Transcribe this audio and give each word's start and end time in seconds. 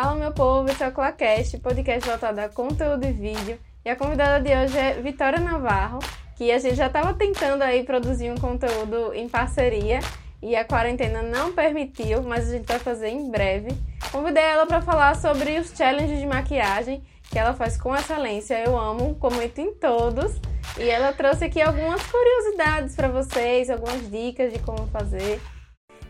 Fala 0.00 0.14
meu 0.14 0.30
povo, 0.30 0.70
esse 0.70 0.84
é 0.84 0.86
o 0.86 0.92
Clacast, 0.92 1.58
podcast 1.58 2.08
voltado 2.08 2.40
a 2.40 2.48
conteúdo 2.48 3.04
e 3.04 3.10
vídeo. 3.10 3.58
E 3.84 3.90
a 3.90 3.96
convidada 3.96 4.40
de 4.40 4.56
hoje 4.56 4.78
é 4.78 4.92
Vitória 5.02 5.40
Navarro, 5.40 5.98
que 6.36 6.52
a 6.52 6.58
gente 6.60 6.76
já 6.76 6.86
estava 6.86 7.14
tentando 7.14 7.62
aí 7.62 7.82
produzir 7.82 8.30
um 8.30 8.36
conteúdo 8.36 9.12
em 9.12 9.28
parceria 9.28 9.98
e 10.40 10.54
a 10.54 10.64
quarentena 10.64 11.20
não 11.20 11.52
permitiu, 11.52 12.22
mas 12.22 12.48
a 12.48 12.52
gente 12.52 12.66
vai 12.66 12.78
fazer 12.78 13.08
em 13.08 13.28
breve. 13.28 13.70
Convidei 14.12 14.44
ela 14.44 14.66
para 14.66 14.80
falar 14.80 15.16
sobre 15.16 15.58
os 15.58 15.70
challenges 15.76 16.20
de 16.20 16.26
maquiagem 16.28 17.02
que 17.28 17.36
ela 17.36 17.52
faz 17.52 17.76
com 17.76 17.92
excelência. 17.92 18.54
Eu 18.54 18.78
amo, 18.78 19.16
comento 19.16 19.60
em 19.60 19.74
todos. 19.74 20.40
E 20.78 20.88
ela 20.88 21.12
trouxe 21.12 21.46
aqui 21.46 21.60
algumas 21.60 22.00
curiosidades 22.06 22.94
para 22.94 23.08
vocês, 23.08 23.68
algumas 23.68 24.08
dicas 24.08 24.52
de 24.52 24.60
como 24.60 24.86
fazer. 24.92 25.40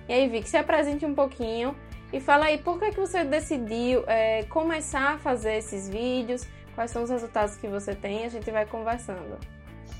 E 0.06 0.12
aí, 0.12 0.28
Vic, 0.28 0.46
se 0.46 0.58
apresente 0.58 1.06
um 1.06 1.14
pouquinho 1.14 1.74
e 2.12 2.20
fala 2.20 2.46
aí 2.46 2.58
por 2.58 2.78
que, 2.78 2.90
que 2.90 3.00
você 3.00 3.24
decidiu 3.24 4.04
é, 4.06 4.44
começar 4.44 5.14
a 5.14 5.18
fazer 5.18 5.54
esses 5.54 5.88
vídeos, 5.88 6.46
quais 6.74 6.90
são 6.90 7.02
os 7.02 7.10
resultados 7.10 7.56
que 7.56 7.68
você 7.68 7.94
tem, 7.94 8.24
a 8.24 8.28
gente 8.28 8.50
vai 8.50 8.64
conversando. 8.64 9.38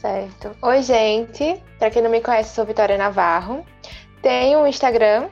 Certo. 0.01 0.57
Oi, 0.63 0.83
gente. 0.83 1.63
Para 1.79 1.91
quem 1.91 2.03
não 2.03 2.11
me 2.11 2.21
conhece, 2.21 2.55
sou 2.55 2.65
Vitória 2.65 2.97
Navarro. 2.97 3.65
Tenho 4.23 4.61
um 4.61 4.67
Instagram 4.67 5.29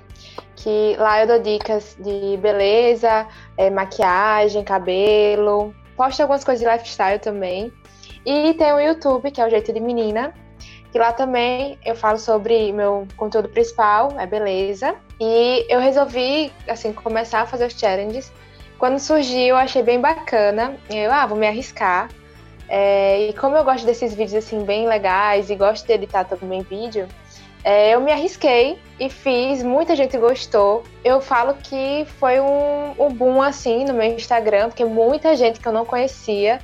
que 0.57 0.97
lá 0.99 1.21
eu 1.21 1.27
dou 1.27 1.39
dicas 1.39 1.97
de 2.01 2.37
beleza, 2.39 3.27
é, 3.57 3.71
maquiagem, 3.71 4.65
cabelo. 4.65 5.74
Posto 5.97 6.21
algumas 6.21 6.45
coisas 6.45 6.65
de 6.65 6.71
lifestyle 6.71 7.21
também. 7.21 7.73
E 8.24 8.52
tem 8.55 8.73
o 8.73 8.80
YouTube, 8.80 9.30
que 9.30 9.41
é 9.41 9.47
o 9.47 9.51
Jeito 9.51 9.73
de 9.73 9.79
Menina, 9.79 10.35
que 10.91 10.99
lá 10.99 11.13
também 11.13 11.79
eu 11.85 11.95
falo 11.95 12.19
sobre 12.19 12.73
meu 12.73 13.07
conteúdo 13.16 13.49
principal, 13.49 14.19
é 14.19 14.27
beleza. 14.27 14.97
E 15.20 15.66
eu 15.69 15.80
resolvi, 15.80 16.52
assim, 16.69 16.93
começar 16.93 17.41
a 17.41 17.46
fazer 17.46 17.66
os 17.66 17.79
challenges. 17.79 18.32
Quando 18.79 18.99
surgiu, 18.99 19.49
eu 19.49 19.57
achei 19.57 19.82
bem 19.82 20.01
bacana. 20.01 20.77
Eu, 20.91 21.13
ah, 21.13 21.27
vou 21.27 21.38
me 21.38 21.46
arriscar. 21.46 22.09
É, 22.68 23.29
e 23.29 23.32
como 23.32 23.57
eu 23.57 23.65
gosto 23.65 23.87
desses 23.87 24.15
vídeos, 24.15 24.35
assim, 24.45 24.65
bem 24.65 24.87
legais 24.87 25.49
e 25.51 25.54
gosto 25.54 25.87
de 25.87 25.93
editar 25.93 26.24
também 26.24 26.63
vídeo, 26.63 27.07
é, 27.65 27.95
eu 27.95 28.01
me 28.01 28.13
arrisquei 28.13 28.79
e 29.01 29.09
fiz, 29.09 29.63
muita 29.63 29.96
gente 29.96 30.16
gostou. 30.18 30.85
Eu 31.04 31.21
falo 31.21 31.54
que 31.54 32.07
foi 32.19 32.41
um, 32.41 32.95
um 32.98 33.09
boom 33.09 33.43
assim 33.43 33.85
no 33.85 33.95
meu 33.95 34.07
Instagram, 34.07 34.69
porque 34.69 34.85
muita 34.85 35.35
gente 35.35 35.59
que 35.59 35.66
eu 35.66 35.73
não 35.73 35.85
conhecia 35.85 36.60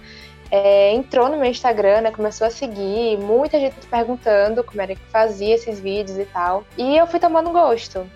é, 0.51 0.93
entrou 0.93 1.29
no 1.29 1.37
meu 1.37 1.51
Instagram, 1.51 2.03
né, 2.03 2.11
começou 2.11 2.47
a 2.47 2.51
seguir, 2.51 3.17
muita 3.19 3.59
gente 3.59 3.75
perguntando 3.87 4.63
como 4.63 4.81
era 4.83 4.95
que 4.95 5.03
fazia 5.11 5.55
esses 5.55 5.81
vídeos 5.81 6.19
e 6.19 6.25
tal. 6.27 6.63
E 6.77 6.97
eu 6.97 7.07
fui 7.07 7.19
tomando 7.19 7.51
gosto. 7.51 8.07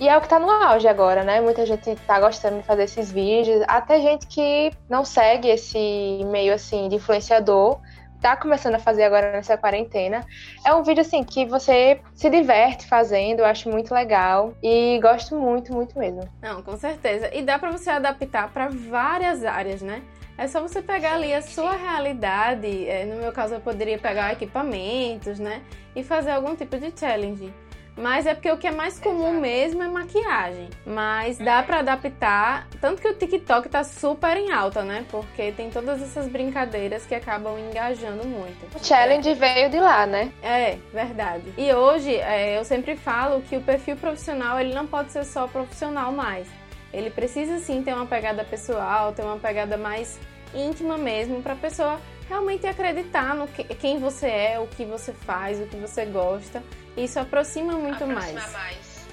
E 0.00 0.08
é 0.08 0.16
o 0.16 0.20
que 0.20 0.28
tá 0.28 0.38
no 0.38 0.48
auge 0.48 0.86
agora, 0.86 1.24
né? 1.24 1.40
Muita 1.40 1.66
gente 1.66 1.96
tá 2.06 2.20
gostando 2.20 2.58
de 2.58 2.62
fazer 2.62 2.84
esses 2.84 3.10
vídeos. 3.10 3.64
Até 3.66 4.00
gente 4.00 4.26
que 4.28 4.70
não 4.88 5.04
segue 5.04 5.48
esse 5.48 6.20
meio 6.26 6.54
assim 6.54 6.88
de 6.88 6.96
influenciador 6.96 7.80
tá 8.20 8.36
começando 8.36 8.74
a 8.74 8.78
fazer 8.78 9.04
agora 9.04 9.32
nessa 9.32 9.56
quarentena. 9.56 10.24
É 10.64 10.74
um 10.74 10.82
vídeo 10.82 11.00
assim 11.00 11.22
que 11.22 11.44
você 11.46 12.00
se 12.14 12.28
diverte 12.28 12.86
fazendo, 12.86 13.40
eu 13.40 13.46
acho 13.46 13.68
muito 13.68 13.94
legal 13.94 14.54
e 14.62 14.98
gosto 15.00 15.36
muito, 15.36 15.72
muito 15.72 15.98
mesmo. 15.98 16.28
Não, 16.42 16.62
com 16.62 16.76
certeza. 16.76 17.32
E 17.34 17.42
dá 17.42 17.58
para 17.58 17.70
você 17.70 17.90
adaptar 17.90 18.52
para 18.52 18.68
várias 18.68 19.44
áreas, 19.44 19.82
né? 19.82 20.02
É 20.36 20.46
só 20.46 20.60
você 20.60 20.80
pegar 20.80 21.14
ali 21.14 21.34
a 21.34 21.42
sua 21.42 21.72
realidade. 21.72 22.88
É, 22.88 23.04
no 23.04 23.16
meu 23.16 23.32
caso, 23.32 23.54
eu 23.54 23.60
poderia 23.60 23.98
pegar 23.98 24.32
equipamentos, 24.32 25.38
né? 25.38 25.62
E 25.96 26.04
fazer 26.04 26.30
algum 26.30 26.54
tipo 26.54 26.78
de 26.78 26.92
challenge. 26.96 27.52
Mas 27.98 28.26
é 28.26 28.34
porque 28.34 28.50
o 28.50 28.56
que 28.56 28.66
é 28.66 28.70
mais 28.70 28.98
comum 28.98 29.28
Exato. 29.28 29.40
mesmo 29.40 29.82
é 29.82 29.88
maquiagem. 29.88 30.68
Mas 30.86 31.36
dá 31.36 31.62
para 31.62 31.80
adaptar. 31.80 32.68
Tanto 32.80 33.02
que 33.02 33.08
o 33.08 33.14
TikTok 33.14 33.68
tá 33.68 33.82
super 33.82 34.36
em 34.36 34.52
alta, 34.52 34.82
né? 34.82 35.04
Porque 35.10 35.50
tem 35.52 35.68
todas 35.68 36.00
essas 36.00 36.28
brincadeiras 36.28 37.04
que 37.04 37.14
acabam 37.14 37.58
engajando 37.58 38.26
muito. 38.26 38.76
O 38.76 38.84
challenge 38.84 39.34
veio 39.34 39.68
de 39.68 39.80
lá, 39.80 40.06
né? 40.06 40.32
É, 40.42 40.78
verdade. 40.92 41.52
E 41.58 41.72
hoje 41.72 42.14
é, 42.14 42.56
eu 42.56 42.64
sempre 42.64 42.96
falo 42.96 43.42
que 43.42 43.56
o 43.56 43.60
perfil 43.60 43.96
profissional 43.96 44.60
ele 44.60 44.72
não 44.72 44.86
pode 44.86 45.10
ser 45.10 45.24
só 45.24 45.48
profissional 45.48 46.12
mais. 46.12 46.46
Ele 46.92 47.10
precisa 47.10 47.58
sim 47.58 47.82
ter 47.82 47.92
uma 47.92 48.06
pegada 48.06 48.44
pessoal, 48.44 49.12
ter 49.12 49.22
uma 49.22 49.38
pegada 49.38 49.76
mais 49.76 50.18
íntima 50.54 50.96
mesmo, 50.96 51.42
para 51.42 51.52
a 51.52 51.56
pessoa 51.56 52.00
realmente 52.28 52.66
acreditar 52.66 53.34
no 53.34 53.48
que, 53.48 53.64
quem 53.64 53.98
você 53.98 54.26
é, 54.26 54.58
o 54.58 54.66
que 54.66 54.84
você 54.84 55.12
faz, 55.12 55.60
o 55.60 55.66
que 55.66 55.76
você 55.76 56.04
gosta. 56.04 56.62
Isso 56.98 57.18
aproxima 57.20 57.74
muito 57.74 58.04
aproxima 58.04 58.40
mais. 58.40 58.52
mais. 58.52 59.06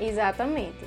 Exatamente. 0.00 0.84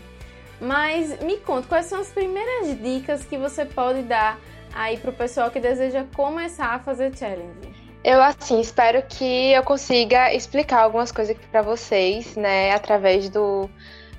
Mas 0.59 1.19
me 1.21 1.37
conta, 1.37 1.67
quais 1.67 1.85
são 1.85 1.99
as 1.99 2.09
primeiras 2.09 2.81
dicas 2.81 3.23
que 3.23 3.37
você 3.37 3.65
pode 3.65 4.01
dar 4.03 4.39
aí 4.73 4.97
pro 4.97 5.11
pessoal 5.11 5.51
que 5.51 5.59
deseja 5.59 6.05
começar 6.15 6.73
a 6.73 6.79
fazer 6.79 7.15
challenge? 7.15 7.75
Eu 8.03 8.21
assim 8.21 8.59
espero 8.59 9.03
que 9.03 9.51
eu 9.51 9.63
consiga 9.63 10.33
explicar 10.33 10.81
algumas 10.81 11.11
coisas 11.11 11.35
aqui 11.35 11.45
para 11.47 11.61
vocês, 11.61 12.35
né, 12.35 12.71
através 12.71 13.29
do, 13.29 13.69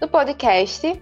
do 0.00 0.08
podcast. 0.08 1.00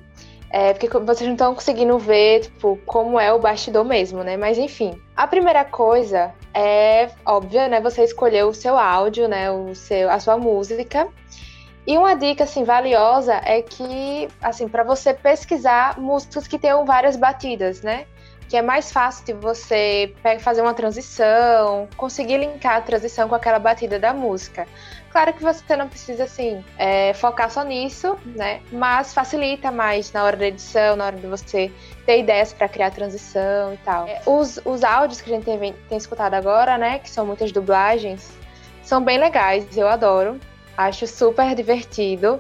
É, 0.49 0.73
porque 0.73 0.89
vocês 0.89 1.27
não 1.27 1.33
estão 1.33 1.55
conseguindo 1.55 1.99
ver, 1.99 2.43
tipo, 2.43 2.79
como 2.87 3.19
é 3.19 3.33
o 3.33 3.39
bastidor 3.39 3.85
mesmo, 3.85 4.23
né? 4.23 4.37
Mas 4.37 4.57
enfim, 4.57 4.99
a 5.17 5.27
primeira 5.27 5.65
coisa 5.65 6.33
é 6.57 7.11
óbvia, 7.27 7.69
né? 7.69 7.81
Você 7.83 8.03
escolher 8.03 8.45
o 8.45 8.55
seu 8.55 8.79
áudio, 8.79 9.29
né? 9.29 9.51
O 9.51 9.75
seu, 9.75 10.11
a 10.11 10.19
sua 10.19 10.39
música. 10.39 11.07
E 11.87 11.97
uma 11.99 12.15
dica 12.15 12.45
assim 12.45 12.65
valiosa 12.65 13.35
é 13.45 13.61
que, 13.61 14.27
assim, 14.41 14.67
para 14.67 14.83
você 14.83 15.13
pesquisar 15.15 16.01
músicas 16.01 16.49
que 16.49 16.59
tenham 16.59 16.85
várias 16.85 17.15
batidas, 17.15 17.83
né? 17.83 18.07
que 18.49 18.57
é 18.57 18.63
mais 18.63 18.93
fácil 18.93 19.25
de 19.25 19.33
você 19.33 20.15
fazer 20.41 20.63
uma 20.63 20.73
transição, 20.73 21.89
conseguir 21.97 22.39
linkar 22.39 22.77
a 22.77 22.81
transição 22.81 23.29
com 23.29 23.35
aquela 23.35 23.59
batida 23.59 23.99
da 23.99 24.13
música. 24.15 24.67
Claro 25.17 25.33
que 25.33 25.43
você 25.43 25.75
não 25.75 25.89
precisa, 25.89 26.25
assim, 26.25 26.63
é, 26.77 27.15
focar 27.15 27.51
só 27.51 27.65
nisso, 27.65 28.19
né? 28.27 28.61
Mas 28.71 29.15
facilita 29.15 29.73
mais 29.73 30.13
na 30.13 30.23
hora 30.23 30.37
da 30.37 30.49
edição, 30.49 30.95
na 30.95 31.07
hora 31.07 31.17
de 31.17 31.27
você 31.27 31.73
ter 32.05 32.19
ideias 32.19 32.53
para 32.53 32.69
criar 32.69 32.91
transição 32.91 33.73
e 33.73 33.79
tal. 33.79 34.07
É, 34.07 34.21
os, 34.27 34.61
os 34.63 34.85
áudios 34.85 35.23
que 35.23 35.33
a 35.33 35.35
gente 35.35 35.47
tem, 35.47 35.73
tem 35.73 35.97
escutado 35.97 36.35
agora, 36.35 36.77
né? 36.77 36.99
Que 36.99 37.09
são 37.09 37.25
muitas 37.25 37.51
dublagens, 37.51 38.31
são 38.83 39.03
bem 39.03 39.17
legais, 39.17 39.75
eu 39.75 39.89
adoro. 39.89 40.39
Acho 40.77 41.07
super 41.07 41.55
divertido. 41.55 42.39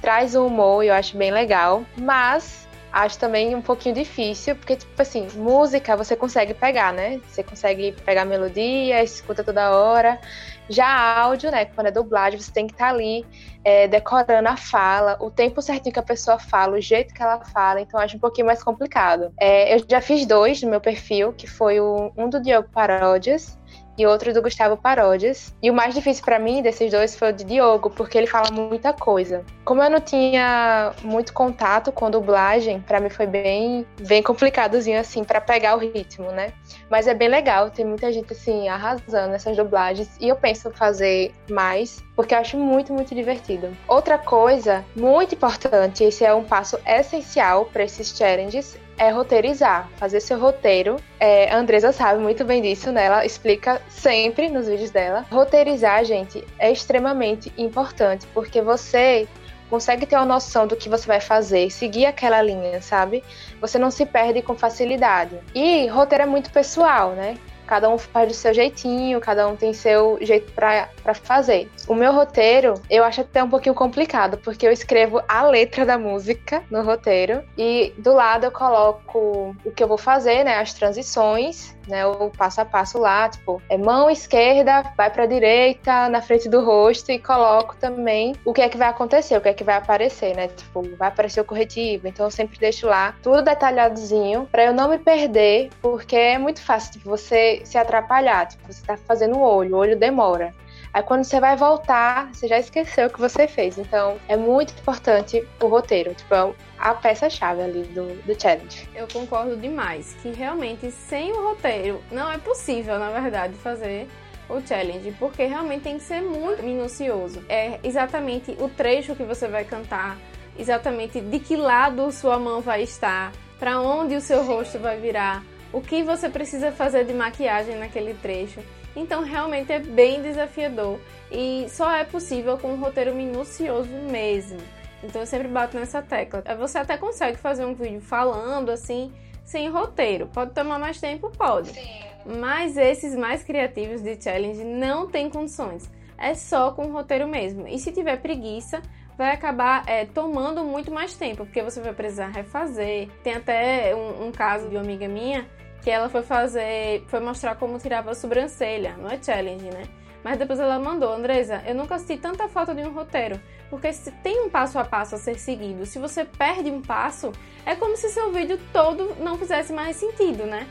Traz 0.00 0.36
um 0.36 0.46
humor, 0.46 0.84
eu 0.84 0.94
acho 0.94 1.16
bem 1.16 1.32
legal. 1.32 1.82
Mas 1.96 2.61
acho 2.92 3.18
também 3.18 3.54
um 3.54 3.62
pouquinho 3.62 3.94
difícil, 3.94 4.54
porque, 4.54 4.76
tipo 4.76 5.00
assim, 5.00 5.26
música 5.34 5.96
você 5.96 6.14
consegue 6.14 6.52
pegar, 6.52 6.92
né? 6.92 7.20
Você 7.28 7.42
consegue 7.42 7.92
pegar 8.04 8.24
melodia, 8.24 9.02
escuta 9.02 9.42
toda 9.42 9.70
hora. 9.70 10.20
Já 10.68 10.86
áudio, 11.20 11.50
né? 11.50 11.64
Quando 11.64 11.88
é 11.88 11.90
dublagem, 11.90 12.38
você 12.38 12.52
tem 12.52 12.66
que 12.66 12.74
estar 12.74 12.88
tá 12.88 12.94
ali 12.94 13.24
é, 13.64 13.88
decorando 13.88 14.48
a 14.48 14.56
fala, 14.56 15.16
o 15.20 15.30
tempo 15.30 15.62
certinho 15.62 15.92
que 15.92 15.98
a 15.98 16.02
pessoa 16.02 16.38
fala, 16.38 16.76
o 16.76 16.80
jeito 16.80 17.14
que 17.14 17.22
ela 17.22 17.44
fala, 17.44 17.80
então 17.80 17.98
acho 17.98 18.16
um 18.16 18.20
pouquinho 18.20 18.46
mais 18.46 18.62
complicado. 18.62 19.32
É, 19.38 19.74
eu 19.74 19.84
já 19.88 20.00
fiz 20.00 20.26
dois 20.26 20.62
no 20.62 20.70
meu 20.70 20.80
perfil, 20.80 21.32
que 21.32 21.46
foi 21.46 21.80
o, 21.80 22.12
um 22.16 22.28
do 22.28 22.40
Diogo 22.40 22.68
Paródias 22.70 23.58
e 23.96 24.06
outro 24.06 24.32
do 24.32 24.42
Gustavo 24.42 24.76
Paródias. 24.76 25.54
E 25.62 25.70
o 25.70 25.74
mais 25.74 25.94
difícil 25.94 26.24
para 26.24 26.38
mim 26.38 26.62
desses 26.62 26.90
dois 26.90 27.16
foi 27.16 27.30
o 27.30 27.32
de 27.32 27.44
Diogo, 27.44 27.90
porque 27.90 28.16
ele 28.18 28.26
fala 28.26 28.50
muita 28.50 28.92
coisa. 28.92 29.44
Como 29.64 29.82
eu 29.82 29.90
não 29.90 30.00
tinha 30.00 30.92
muito 31.02 31.32
contato 31.32 31.92
com 31.92 32.10
dublagem, 32.10 32.80
para 32.80 33.00
mim 33.00 33.10
foi 33.10 33.26
bem, 33.26 33.86
bem 34.00 34.22
complicadozinho 34.22 34.98
assim 34.98 35.24
para 35.24 35.40
pegar 35.40 35.76
o 35.76 35.78
ritmo, 35.78 36.30
né? 36.32 36.52
Mas 36.90 37.06
é 37.06 37.14
bem 37.14 37.28
legal, 37.28 37.70
tem 37.70 37.84
muita 37.84 38.12
gente 38.12 38.32
assim 38.32 38.68
arrasando 38.68 39.32
nessas 39.32 39.56
dublagens 39.56 40.16
e 40.20 40.28
eu 40.28 40.36
penso 40.36 40.70
fazer 40.70 41.32
mais, 41.48 42.02
porque 42.16 42.34
eu 42.34 42.38
acho 42.38 42.56
muito, 42.56 42.92
muito 42.92 43.14
divertido. 43.14 43.68
Outra 43.86 44.18
coisa 44.18 44.84
muito 44.96 45.34
importante, 45.34 46.04
esse 46.04 46.24
é 46.24 46.34
um 46.34 46.44
passo 46.44 46.78
essencial 46.86 47.66
para 47.66 47.84
esses 47.84 48.16
challenges, 48.16 48.78
é 48.98 49.10
roteirizar, 49.10 49.88
fazer 49.96 50.20
seu 50.20 50.38
roteiro. 50.38 50.96
É, 51.18 51.50
a 51.50 51.56
Andresa 51.56 51.92
sabe 51.92 52.20
muito 52.20 52.44
bem 52.44 52.62
disso, 52.62 52.92
né? 52.92 53.06
Ela 53.06 53.24
explica 53.26 53.80
sempre 53.88 54.48
nos 54.48 54.68
vídeos 54.68 54.90
dela. 54.90 55.26
Roteirizar, 55.30 56.04
gente, 56.04 56.46
é 56.58 56.70
extremamente 56.70 57.52
importante, 57.56 58.26
porque 58.34 58.60
você 58.60 59.26
consegue 59.68 60.04
ter 60.04 60.16
uma 60.16 60.26
noção 60.26 60.66
do 60.66 60.76
que 60.76 60.88
você 60.88 61.06
vai 61.06 61.20
fazer, 61.20 61.70
seguir 61.70 62.04
aquela 62.04 62.42
linha, 62.42 62.82
sabe? 62.82 63.24
Você 63.58 63.78
não 63.78 63.90
se 63.90 64.04
perde 64.04 64.42
com 64.42 64.54
facilidade. 64.54 65.38
E 65.54 65.86
roteiro 65.86 66.24
é 66.24 66.26
muito 66.26 66.50
pessoal, 66.50 67.12
né? 67.12 67.38
Cada 67.72 67.88
um 67.88 67.96
faz 67.96 68.28
do 68.28 68.34
seu 68.34 68.52
jeitinho, 68.52 69.18
cada 69.18 69.48
um 69.48 69.56
tem 69.56 69.72
seu 69.72 70.18
jeito 70.20 70.52
para 70.52 71.14
fazer. 71.14 71.70
O 71.88 71.94
meu 71.94 72.12
roteiro, 72.12 72.74
eu 72.90 73.02
acho 73.02 73.22
até 73.22 73.42
um 73.42 73.48
pouquinho 73.48 73.74
complicado, 73.74 74.36
porque 74.36 74.66
eu 74.66 74.70
escrevo 74.70 75.22
a 75.26 75.42
letra 75.44 75.86
da 75.86 75.96
música 75.96 76.62
no 76.70 76.82
roteiro 76.82 77.42
e 77.56 77.94
do 77.96 78.12
lado 78.12 78.44
eu 78.44 78.50
coloco 78.50 79.56
o 79.64 79.72
que 79.72 79.82
eu 79.82 79.88
vou 79.88 79.96
fazer, 79.96 80.44
né, 80.44 80.58
as 80.58 80.74
transições, 80.74 81.74
né, 81.86 82.06
o 82.06 82.30
passo 82.30 82.60
a 82.60 82.64
passo 82.64 82.98
lá, 82.98 83.28
tipo, 83.28 83.60
é 83.68 83.76
mão 83.76 84.10
esquerda, 84.10 84.82
vai 84.96 85.10
para 85.10 85.26
direita, 85.26 86.08
na 86.08 86.20
frente 86.20 86.48
do 86.48 86.64
rosto 86.64 87.10
e 87.10 87.18
coloco 87.18 87.76
também 87.76 88.34
o 88.44 88.52
que 88.52 88.60
é 88.60 88.68
que 88.68 88.76
vai 88.76 88.88
acontecer, 88.88 89.36
o 89.36 89.40
que 89.40 89.48
é 89.48 89.54
que 89.54 89.64
vai 89.64 89.76
aparecer, 89.76 90.34
né? 90.36 90.48
Tipo, 90.48 90.82
vai 90.96 91.08
aparecer 91.08 91.40
o 91.40 91.44
corretivo. 91.44 92.08
Então 92.08 92.26
eu 92.26 92.30
sempre 92.30 92.58
deixo 92.58 92.86
lá 92.86 93.14
tudo 93.22 93.42
detalhadozinho 93.42 94.48
para 94.50 94.64
eu 94.64 94.72
não 94.72 94.88
me 94.88 94.98
perder, 94.98 95.70
porque 95.80 96.16
é 96.16 96.38
muito 96.38 96.62
fácil 96.62 96.92
tipo, 96.92 97.08
você 97.08 97.62
se 97.64 97.78
atrapalhar, 97.78 98.46
tipo, 98.46 98.72
você 98.72 98.84
tá 98.84 98.96
fazendo 98.96 99.36
o 99.36 99.42
olho, 99.42 99.76
o 99.76 99.78
olho 99.78 99.98
demora. 99.98 100.54
Aí 100.92 101.02
quando 101.02 101.24
você 101.24 101.40
vai 101.40 101.56
voltar, 101.56 102.28
você 102.32 102.46
já 102.46 102.58
esqueceu 102.58 103.06
o 103.06 103.10
que 103.10 103.18
você 103.18 103.48
fez. 103.48 103.78
Então 103.78 104.18
é 104.28 104.36
muito 104.36 104.74
importante 104.78 105.42
o 105.60 105.66
roteiro. 105.66 106.12
Tipo, 106.14 106.34
é 106.34 106.54
a 106.78 106.94
peça-chave 106.94 107.62
ali 107.62 107.82
do, 107.84 108.14
do 108.24 108.40
challenge. 108.40 108.88
Eu 108.94 109.08
concordo 109.10 109.56
demais 109.56 110.14
que 110.20 110.30
realmente 110.30 110.90
sem 110.90 111.32
o 111.32 111.48
roteiro 111.48 112.02
não 112.10 112.30
é 112.30 112.36
possível, 112.36 112.98
na 112.98 113.10
verdade, 113.10 113.54
fazer 113.54 114.06
o 114.50 114.60
challenge, 114.60 115.14
porque 115.18 115.44
realmente 115.44 115.82
tem 115.82 115.96
que 115.96 116.04
ser 116.04 116.20
muito 116.20 116.62
minucioso. 116.62 117.42
É 117.48 117.78
exatamente 117.82 118.54
o 118.60 118.68
trecho 118.68 119.16
que 119.16 119.22
você 119.22 119.48
vai 119.48 119.64
cantar, 119.64 120.18
exatamente 120.58 121.20
de 121.20 121.38
que 121.38 121.56
lado 121.56 122.12
sua 122.12 122.38
mão 122.38 122.60
vai 122.60 122.82
estar, 122.82 123.32
para 123.58 123.80
onde 123.80 124.14
o 124.14 124.20
seu 124.20 124.44
rosto 124.44 124.78
vai 124.78 124.98
virar, 124.98 125.42
o 125.72 125.80
que 125.80 126.02
você 126.02 126.28
precisa 126.28 126.70
fazer 126.70 127.04
de 127.06 127.14
maquiagem 127.14 127.78
naquele 127.78 128.12
trecho. 128.12 128.60
Então 128.94 129.22
realmente 129.22 129.72
é 129.72 129.78
bem 129.78 130.22
desafiador 130.22 130.98
e 131.30 131.66
só 131.68 131.90
é 131.94 132.04
possível 132.04 132.58
com 132.58 132.72
um 132.72 132.76
roteiro 132.80 133.14
minucioso 133.14 133.90
mesmo. 134.10 134.58
Então 135.02 135.22
eu 135.22 135.26
sempre 135.26 135.48
bato 135.48 135.76
nessa 135.76 136.02
tecla. 136.02 136.42
Você 136.58 136.78
até 136.78 136.96
consegue 136.96 137.38
fazer 137.38 137.64
um 137.64 137.74
vídeo 137.74 138.00
falando 138.00 138.70
assim, 138.70 139.12
sem 139.44 139.68
roteiro. 139.68 140.28
Pode 140.28 140.52
tomar 140.52 140.78
mais 140.78 141.00
tempo? 141.00 141.30
Pode. 141.30 141.70
Sim. 141.70 142.02
Mas 142.24 142.76
esses 142.76 143.16
mais 143.16 143.42
criativos 143.42 144.00
de 144.00 144.20
challenge 144.22 144.62
não 144.62 145.08
tem 145.08 145.28
condições. 145.28 145.90
É 146.16 146.34
só 146.34 146.70
com 146.70 146.86
o 146.86 146.92
roteiro 146.92 147.26
mesmo. 147.26 147.66
E 147.66 147.78
se 147.78 147.90
tiver 147.90 148.16
preguiça, 148.18 148.80
vai 149.18 149.32
acabar 149.32 149.82
é, 149.88 150.04
tomando 150.04 150.62
muito 150.62 150.92
mais 150.92 151.14
tempo, 151.14 151.44
porque 151.44 151.62
você 151.62 151.80
vai 151.80 151.92
precisar 151.92 152.28
refazer. 152.28 153.08
Tem 153.24 153.34
até 153.34 153.94
um, 153.96 154.28
um 154.28 154.32
caso 154.32 154.68
de 154.68 154.76
uma 154.76 154.82
amiga 154.82 155.08
minha 155.08 155.48
que 155.82 155.90
ela 155.90 156.08
foi 156.08 156.22
fazer, 156.22 157.04
foi 157.08 157.20
mostrar 157.20 157.56
como 157.56 157.78
tirava 157.78 158.12
a 158.12 158.14
sobrancelha, 158.14 158.96
não 158.96 159.10
é 159.10 159.18
challenge, 159.22 159.64
né? 159.64 159.84
Mas 160.22 160.38
depois 160.38 160.60
ela 160.60 160.78
mandou, 160.78 161.12
Andresa, 161.12 161.62
eu 161.66 161.74
nunca 161.74 161.96
assisti 161.96 162.16
tanta 162.16 162.48
foto 162.48 162.74
de 162.74 162.82
um 162.82 162.92
roteiro, 162.92 163.40
porque 163.68 163.92
se 163.92 164.10
tem 164.10 164.46
um 164.46 164.48
passo 164.48 164.78
a 164.78 164.84
passo 164.84 165.16
a 165.16 165.18
ser 165.18 165.38
seguido, 165.38 165.84
se 165.84 165.98
você 165.98 166.24
perde 166.24 166.70
um 166.70 166.80
passo, 166.80 167.32
é 167.66 167.74
como 167.74 167.96
se 167.96 168.08
seu 168.08 168.30
vídeo 168.30 168.58
todo 168.72 169.16
não 169.18 169.36
fizesse 169.36 169.72
mais 169.72 169.96
sentido, 169.96 170.44
né? 170.44 170.66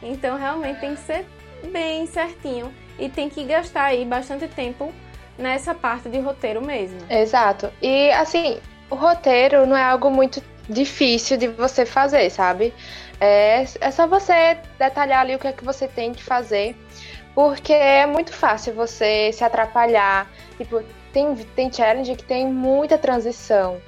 Então 0.00 0.38
realmente 0.38 0.80
tem 0.80 0.94
que 0.94 1.00
ser 1.00 1.26
bem 1.72 2.06
certinho 2.06 2.72
e 2.98 3.08
tem 3.08 3.28
que 3.28 3.44
gastar 3.44 3.86
aí 3.86 4.04
bastante 4.04 4.46
tempo 4.46 4.92
nessa 5.36 5.74
parte 5.74 6.08
de 6.08 6.20
roteiro 6.20 6.64
mesmo. 6.64 6.98
Exato. 7.10 7.72
E 7.80 8.10
assim, 8.12 8.60
o 8.88 8.94
roteiro 8.94 9.66
não 9.66 9.76
é 9.76 9.82
algo 9.82 10.10
muito 10.10 10.42
difícil 10.68 11.36
de 11.36 11.48
você 11.48 11.84
fazer, 11.84 12.30
sabe? 12.30 12.72
É, 13.24 13.64
é 13.80 13.90
só 13.92 14.04
você 14.08 14.58
detalhar 14.76 15.20
ali 15.20 15.36
o 15.36 15.38
que 15.38 15.46
é 15.46 15.52
que 15.52 15.64
você 15.64 15.86
tem 15.86 16.12
que 16.12 16.24
fazer, 16.24 16.74
porque 17.36 17.72
é 17.72 18.04
muito 18.04 18.32
fácil 18.32 18.74
você 18.74 19.30
se 19.32 19.44
atrapalhar. 19.44 20.28
Tipo, 20.58 20.82
tem, 21.12 21.32
tem 21.36 21.72
challenge 21.72 22.16
que 22.16 22.24
tem 22.24 22.48
muita 22.48 22.98
transição. 22.98 23.80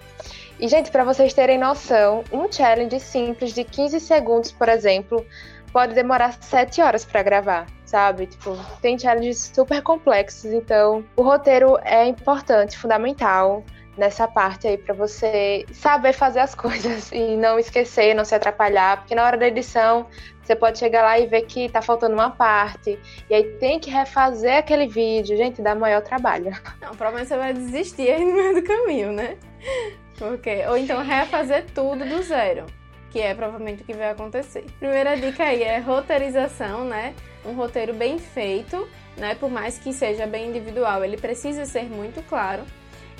E, 0.60 0.68
gente, 0.68 0.88
para 0.92 1.02
vocês 1.02 1.34
terem 1.34 1.58
noção, 1.58 2.22
um 2.32 2.50
challenge 2.50 3.00
simples 3.00 3.52
de 3.52 3.64
15 3.64 3.98
segundos, 3.98 4.52
por 4.52 4.68
exemplo, 4.68 5.26
pode 5.72 5.94
demorar 5.94 6.40
7 6.40 6.80
horas 6.80 7.04
para 7.04 7.20
gravar, 7.24 7.66
sabe? 7.84 8.28
Tipo, 8.28 8.56
tem 8.80 8.96
challenges 8.96 9.50
super 9.52 9.82
complexos, 9.82 10.52
então 10.52 11.04
o 11.16 11.22
roteiro 11.22 11.76
é 11.82 12.06
importante, 12.06 12.78
fundamental 12.78 13.64
nessa 13.96 14.26
parte 14.26 14.66
aí 14.66 14.76
para 14.76 14.94
você 14.94 15.64
saber 15.72 16.12
fazer 16.12 16.40
as 16.40 16.54
coisas 16.56 17.10
e 17.12 17.36
não 17.36 17.58
esquecer, 17.58 18.14
não 18.14 18.24
se 18.24 18.34
atrapalhar, 18.34 18.98
porque 18.98 19.14
na 19.14 19.24
hora 19.24 19.36
da 19.36 19.46
edição 19.46 20.06
você 20.42 20.54
pode 20.54 20.78
chegar 20.78 21.02
lá 21.02 21.18
e 21.18 21.26
ver 21.26 21.42
que 21.42 21.68
tá 21.70 21.80
faltando 21.80 22.14
uma 22.14 22.30
parte 22.30 22.98
e 23.30 23.34
aí 23.34 23.44
tem 23.58 23.80
que 23.80 23.90
refazer 23.90 24.58
aquele 24.58 24.86
vídeo, 24.86 25.36
gente, 25.36 25.62
dá 25.62 25.74
maior 25.74 26.02
trabalho. 26.02 26.50
Não, 26.80 26.94
provavelmente 26.94 27.28
você 27.28 27.36
vai 27.36 27.52
desistir 27.54 28.10
aí 28.10 28.24
no 28.24 28.34
meio 28.34 28.54
do 28.54 28.62
caminho, 28.62 29.12
né? 29.12 29.36
Porque 30.18 30.64
ou 30.68 30.76
então 30.76 31.02
refazer 31.02 31.64
tudo 31.74 32.04
do 32.04 32.22
zero, 32.22 32.66
que 33.10 33.20
é 33.20 33.34
provavelmente 33.34 33.82
o 33.82 33.86
que 33.86 33.94
vai 33.94 34.10
acontecer. 34.10 34.64
Primeira 34.78 35.16
dica 35.16 35.44
aí 35.44 35.62
é 35.62 35.78
roteirização, 35.78 36.84
né? 36.84 37.14
Um 37.44 37.52
roteiro 37.54 37.94
bem 37.94 38.18
feito, 38.18 38.86
né? 39.16 39.34
Por 39.34 39.50
mais 39.50 39.78
que 39.78 39.92
seja 39.92 40.26
bem 40.26 40.50
individual, 40.50 41.04
ele 41.04 41.16
precisa 41.16 41.64
ser 41.64 41.84
muito 41.84 42.22
claro 42.28 42.64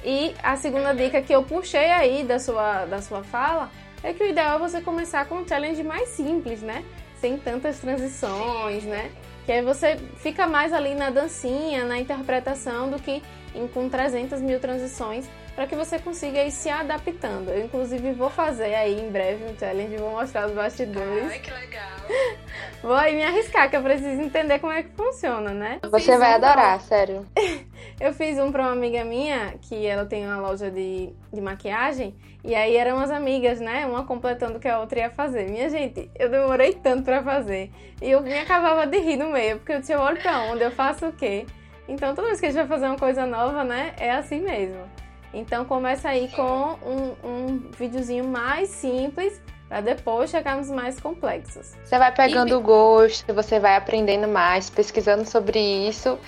e 0.05 0.35
a 0.43 0.56
segunda 0.56 0.93
dica 0.95 1.23
que 1.23 1.35
eu 1.35 1.43
puxei 1.43 1.91
aí 1.91 2.25
da 2.25 2.39
sua, 2.39 2.85
da 2.85 3.01
sua 3.01 3.25
fala 3.25 3.71
é 4.03 4.12
que 4.12 4.23
o 4.23 4.27
ideal 4.27 4.56
é 4.56 4.59
você 4.59 4.83
começar 4.83 5.25
com 5.27 5.37
um 5.37 5.49
challenge 5.49 5.83
mais 5.83 6.11
simples, 6.11 6.61
né? 6.61 6.85
Sem 7.19 7.39
tantas 7.39 7.79
transições, 7.79 8.85
né? 8.85 9.11
Que 9.47 9.53
aí 9.53 9.62
você 9.62 9.97
fica 10.19 10.47
mais 10.47 10.75
ali 10.75 10.95
na 10.95 11.09
dancinha, 11.09 11.87
na 11.87 11.99
interpretação, 11.99 12.91
do 12.91 12.99
que 12.99 13.23
em, 13.55 13.67
com 13.67 13.89
300 13.89 14.43
mil 14.43 14.61
transições 14.61 15.27
para 15.55 15.67
que 15.67 15.77
você 15.77 15.99
consiga 15.99 16.43
ir 16.43 16.51
se 16.51 16.69
adaptando. 16.69 17.51
Eu, 17.51 17.65
inclusive, 17.65 18.12
vou 18.12 18.29
fazer 18.29 18.75
aí 18.75 19.01
em 19.01 19.11
breve 19.11 19.45
um 19.45 19.56
challenge, 19.56 19.97
vou 19.97 20.11
mostrar 20.11 20.47
os 20.47 20.53
bastidores. 20.53 21.31
Ai, 21.31 21.39
que 21.39 21.51
legal! 21.51 21.89
vou 22.83 22.95
aí 22.95 23.15
me 23.15 23.23
arriscar, 23.23 23.71
que 23.71 23.77
eu 23.77 23.83
preciso 23.83 24.21
entender 24.21 24.59
como 24.59 24.73
é 24.73 24.83
que 24.83 24.91
funciona, 24.91 25.51
né? 25.51 25.79
Você 25.91 26.19
vai 26.19 26.33
um 26.33 26.35
adorar, 26.35 26.79
pra... 26.79 26.81
sério. 26.81 27.27
eu 28.01 28.12
fiz 28.12 28.39
um 28.39 28.51
pra 28.51 28.62
uma 28.62 28.73
amiga 28.73 29.05
minha, 29.05 29.55
que 29.61 29.87
ela 29.87 30.05
tem 30.05 30.27
uma 30.27 30.41
loja 30.41 30.71
de, 30.71 31.12
de 31.33 31.41
maquiagem, 31.41 32.15
e 32.43 32.55
aí 32.55 32.77
eram 32.77 32.99
as 32.99 33.11
amigas, 33.11 33.61
né? 33.61 33.87
Uma 33.87 34.05
completando 34.05 34.59
o 34.59 34.61
que 34.61 34.69
a 34.69 34.81
outra 34.81 34.99
ia 34.99 35.11
fazer. 35.11 35.49
Minha 35.49 35.71
gente, 35.71 36.11
eu 36.19 36.29
demorei 36.29 36.75
tanto 36.75 37.05
para 37.05 37.23
fazer. 37.23 37.71
E 38.03 38.11
eu 38.11 38.21
me 38.21 38.37
acabava 38.39 38.87
de 38.87 38.99
rir 38.99 39.17
no 39.17 39.31
meio, 39.31 39.59
porque 39.59 39.73
eu 39.73 39.81
eu 39.95 40.01
olho 40.01 40.21
pra 40.21 40.43
onde, 40.43 40.62
eu 40.62 40.71
faço 40.71 41.06
o 41.06 41.12
quê? 41.12 41.47
Então, 41.87 42.15
toda 42.15 42.29
vez 42.29 42.41
que 42.41 42.47
a 42.47 42.51
gente 42.51 42.59
vai 42.59 42.67
fazer 42.67 42.87
uma 42.87 42.99
coisa 42.99 43.25
nova, 43.25 43.62
né? 43.62 43.95
É 43.97 44.11
assim 44.11 44.41
mesmo. 44.41 44.94
Então 45.34 45.64
começa 45.64 46.08
aí 46.08 46.28
com 46.28 46.78
um, 46.82 47.28
um 47.28 47.70
videozinho 47.76 48.25
mais 48.25 48.69
simples 48.69 49.42
para 49.69 49.81
depois 49.81 50.31
chegarmos 50.31 50.70
mais 50.70 51.00
complexos. 51.00 51.72
Você 51.84 51.98
vai 51.98 52.12
pegando 52.14 52.50
e... 52.50 52.54
o 52.54 52.60
gosto, 52.60 53.34
você 53.34 53.58
vai 53.58 53.76
aprendendo 53.76 54.28
mais, 54.28 54.70
pesquisando 54.70 55.28
sobre 55.28 55.58
isso 55.58 56.19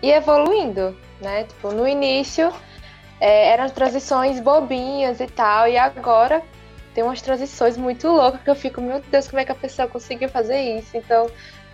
e 0.00 0.10
evoluindo, 0.10 0.96
né? 1.20 1.44
Tipo, 1.44 1.72
no 1.72 1.86
início 1.86 2.52
é, 3.20 3.48
eram 3.48 3.68
transições 3.68 4.40
bobinhas 4.40 5.20
e 5.20 5.26
tal, 5.26 5.68
e 5.68 5.76
agora 5.76 6.42
tem 6.94 7.04
umas 7.04 7.20
transições 7.20 7.76
muito 7.76 8.08
loucas 8.08 8.40
que 8.40 8.50
eu 8.50 8.54
fico, 8.54 8.80
meu 8.80 9.00
Deus, 9.00 9.28
como 9.28 9.40
é 9.40 9.44
que 9.44 9.52
a 9.52 9.56
pessoa 9.56 9.88
conseguiu 9.88 10.28
fazer 10.28 10.60
isso? 10.78 10.96
Então, 10.96 11.28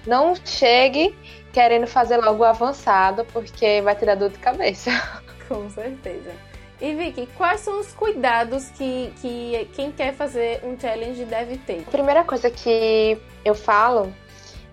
não 0.06 0.34
chegue 0.34 1.14
querendo 1.52 1.86
fazer 1.86 2.16
logo 2.16 2.42
avançado, 2.42 3.24
porque 3.26 3.82
vai 3.82 3.94
te 3.94 4.06
dar 4.06 4.16
dor 4.16 4.30
de 4.30 4.38
cabeça. 4.38 4.90
Com 5.46 5.68
certeza. 5.68 6.49
E 6.80 6.94
Vicky, 6.94 7.28
quais 7.36 7.60
são 7.60 7.78
os 7.78 7.92
cuidados 7.92 8.70
que, 8.70 9.12
que 9.20 9.68
quem 9.74 9.92
quer 9.92 10.14
fazer 10.14 10.62
um 10.64 10.78
challenge 10.78 11.24
deve 11.24 11.58
ter? 11.58 11.84
A 11.86 11.90
primeira 11.90 12.24
coisa 12.24 12.50
que 12.50 13.18
eu 13.44 13.54
falo 13.54 14.12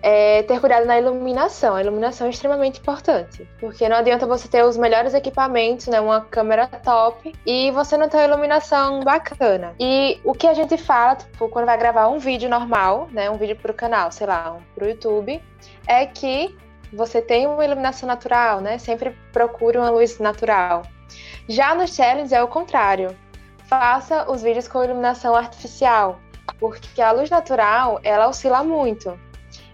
é 0.02 0.42
ter 0.44 0.60
cuidado 0.60 0.86
na 0.86 0.98
iluminação. 0.98 1.74
A 1.74 1.82
iluminação 1.82 2.26
é 2.26 2.30
extremamente 2.30 2.80
importante, 2.80 3.46
porque 3.60 3.88
não 3.88 3.96
adianta 3.96 4.26
você 4.26 4.48
ter 4.48 4.64
os 4.64 4.76
melhores 4.76 5.12
equipamentos, 5.12 5.86
né, 5.88 6.00
uma 6.00 6.20
câmera 6.20 6.66
top, 6.66 7.34
e 7.44 7.70
você 7.72 7.96
não 7.96 8.08
ter 8.08 8.18
uma 8.18 8.24
iluminação 8.24 9.00
bacana. 9.00 9.74
E 9.78 10.20
o 10.24 10.32
que 10.32 10.46
a 10.46 10.54
gente 10.54 10.76
fala, 10.76 11.16
tipo, 11.16 11.48
quando 11.48 11.66
vai 11.66 11.76
gravar 11.76 12.08
um 12.08 12.18
vídeo 12.18 12.48
normal, 12.48 13.08
né, 13.12 13.28
um 13.28 13.36
vídeo 13.36 13.56
pro 13.56 13.74
canal, 13.74 14.10
sei 14.12 14.26
lá, 14.26 14.52
um 14.52 14.62
pro 14.74 14.88
YouTube, 14.88 15.42
é 15.86 16.06
que 16.06 16.56
você 16.92 17.20
tem 17.20 17.46
uma 17.46 17.64
iluminação 17.64 18.06
natural, 18.06 18.62
né? 18.62 18.78
Sempre 18.78 19.14
procure 19.30 19.76
uma 19.76 19.90
luz 19.90 20.18
natural. 20.18 20.82
Já 21.48 21.74
no 21.74 21.88
challenge 21.88 22.34
é 22.34 22.42
o 22.42 22.48
contrário. 22.48 23.16
Faça 23.66 24.30
os 24.30 24.42
vídeos 24.42 24.68
com 24.68 24.84
iluminação 24.84 25.34
artificial, 25.34 26.20
porque 26.58 27.00
a 27.00 27.10
luz 27.10 27.30
natural 27.30 27.98
ela 28.02 28.28
oscila 28.28 28.62
muito. 28.62 29.18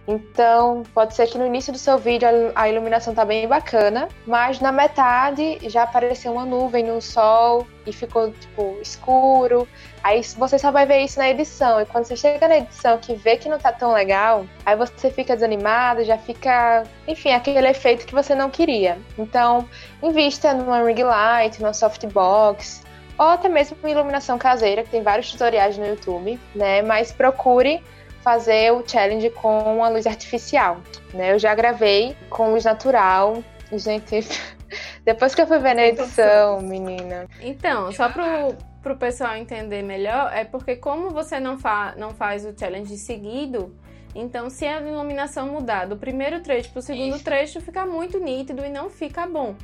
Então, 0.06 0.82
pode 0.92 1.14
ser 1.14 1.26
que 1.26 1.38
no 1.38 1.46
início 1.46 1.72
do 1.72 1.78
seu 1.78 1.96
vídeo 1.96 2.28
a 2.54 2.68
iluminação 2.68 3.14
tá 3.14 3.24
bem 3.24 3.48
bacana, 3.48 4.08
mas 4.26 4.60
na 4.60 4.70
metade 4.70 5.58
já 5.62 5.84
apareceu 5.84 6.32
uma 6.32 6.44
nuvem 6.44 6.84
no 6.84 7.00
sol 7.00 7.66
e 7.86 7.92
ficou 7.92 8.30
tipo 8.30 8.76
escuro. 8.82 9.66
Aí 10.02 10.22
você 10.22 10.58
só 10.58 10.70
vai 10.70 10.84
ver 10.84 11.00
isso 11.00 11.18
na 11.18 11.30
edição. 11.30 11.80
E 11.80 11.86
quando 11.86 12.04
você 12.04 12.16
chega 12.16 12.46
na 12.46 12.58
edição 12.58 12.98
que 12.98 13.14
vê 13.14 13.36
que 13.38 13.48
não 13.48 13.58
tá 13.58 13.72
tão 13.72 13.92
legal, 13.92 14.44
aí 14.66 14.76
você 14.76 15.10
fica 15.10 15.34
desanimado, 15.34 16.04
já 16.04 16.18
fica, 16.18 16.82
enfim, 17.08 17.30
aquele 17.32 17.66
efeito 17.66 18.06
que 18.06 18.14
você 18.14 18.34
não 18.34 18.50
queria. 18.50 18.98
Então, 19.18 19.66
invista 20.02 20.52
numa 20.52 20.82
ring 20.82 21.02
light, 21.02 21.58
numa 21.62 21.72
softbox, 21.72 22.82
ou 23.18 23.28
até 23.28 23.48
mesmo 23.48 23.76
uma 23.82 23.90
iluminação 23.90 24.36
caseira, 24.36 24.82
que 24.82 24.90
tem 24.90 25.02
vários 25.02 25.30
tutoriais 25.30 25.78
no 25.78 25.86
YouTube, 25.86 26.38
né? 26.54 26.82
Mas 26.82 27.10
procure 27.10 27.82
fazer 28.24 28.72
o 28.72 28.82
challenge 28.88 29.28
com 29.28 29.58
uma 29.76 29.90
luz 29.90 30.06
artificial, 30.06 30.78
né? 31.12 31.34
Eu 31.34 31.38
já 31.38 31.54
gravei 31.54 32.16
com 32.30 32.52
luz 32.52 32.64
natural, 32.64 33.44
gente. 33.70 34.26
Depois 35.04 35.34
que 35.34 35.42
eu 35.42 35.46
fui 35.46 35.58
ver 35.58 35.74
na 35.74 35.86
edição, 35.86 36.62
menina. 36.62 37.28
Então, 37.40 37.92
só 37.92 38.08
pro, 38.08 38.56
pro 38.82 38.96
pessoal 38.96 39.36
entender 39.36 39.82
melhor, 39.82 40.32
é 40.32 40.42
porque 40.42 40.74
como 40.74 41.10
você 41.10 41.38
não, 41.38 41.58
fa 41.58 41.94
não 41.98 42.10
faz 42.10 42.46
o 42.46 42.58
challenge 42.58 42.96
seguido, 42.96 43.76
então 44.14 44.48
se 44.48 44.66
a 44.66 44.80
iluminação 44.80 45.48
mudar 45.48 45.84
do 45.84 45.96
primeiro 45.96 46.40
trecho 46.40 46.72
pro 46.72 46.80
segundo 46.80 47.22
trecho, 47.22 47.60
fica 47.60 47.84
muito 47.84 48.18
nítido 48.18 48.64
e 48.64 48.70
não 48.70 48.88
fica 48.88 49.26
bom. 49.26 49.54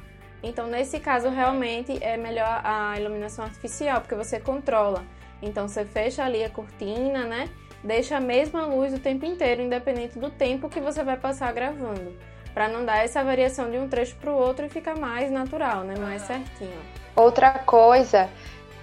Então, 0.43 0.67
nesse 0.67 1.01
caso, 1.01 1.29
realmente 1.31 1.99
é 2.03 2.17
melhor 2.17 2.61
a 2.63 2.95
iluminação 2.99 3.45
artificial, 3.45 4.01
porque 4.01 4.15
você 4.15 4.39
controla. 4.39 5.05
Então, 5.43 5.67
você 5.67 5.85
fecha 5.85 6.25
ali 6.25 6.45
a 6.45 6.51
cortina, 6.51 7.25
né? 7.25 7.49
Deixa 7.83 8.19
a 8.19 8.21
mesma 8.21 8.67
luz 8.67 8.93
o 8.93 8.99
tempo 8.99 9.25
inteiro, 9.25 9.63
independente 9.63 10.19
do 10.19 10.31
tempo 10.31 10.69
que 10.69 10.81
você 10.81 11.03
vai 11.03 11.17
passar 11.17 11.53
gravando. 11.53 12.15
Para 12.53 12.69
não 12.69 12.85
dar 12.85 13.05
essa 13.05 13.23
variação 13.25 13.71
de 13.71 13.79
um 13.79 13.89
trecho 13.89 14.17
para 14.17 14.31
o 14.31 14.37
outro 14.37 14.67
e 14.67 14.69
ficar 14.69 14.97
mais 14.97 15.31
natural, 15.31 15.83
né? 15.85 15.95
Mais 15.99 16.23
certinho. 16.23 16.79
Outra 17.17 17.51
coisa 17.51 18.29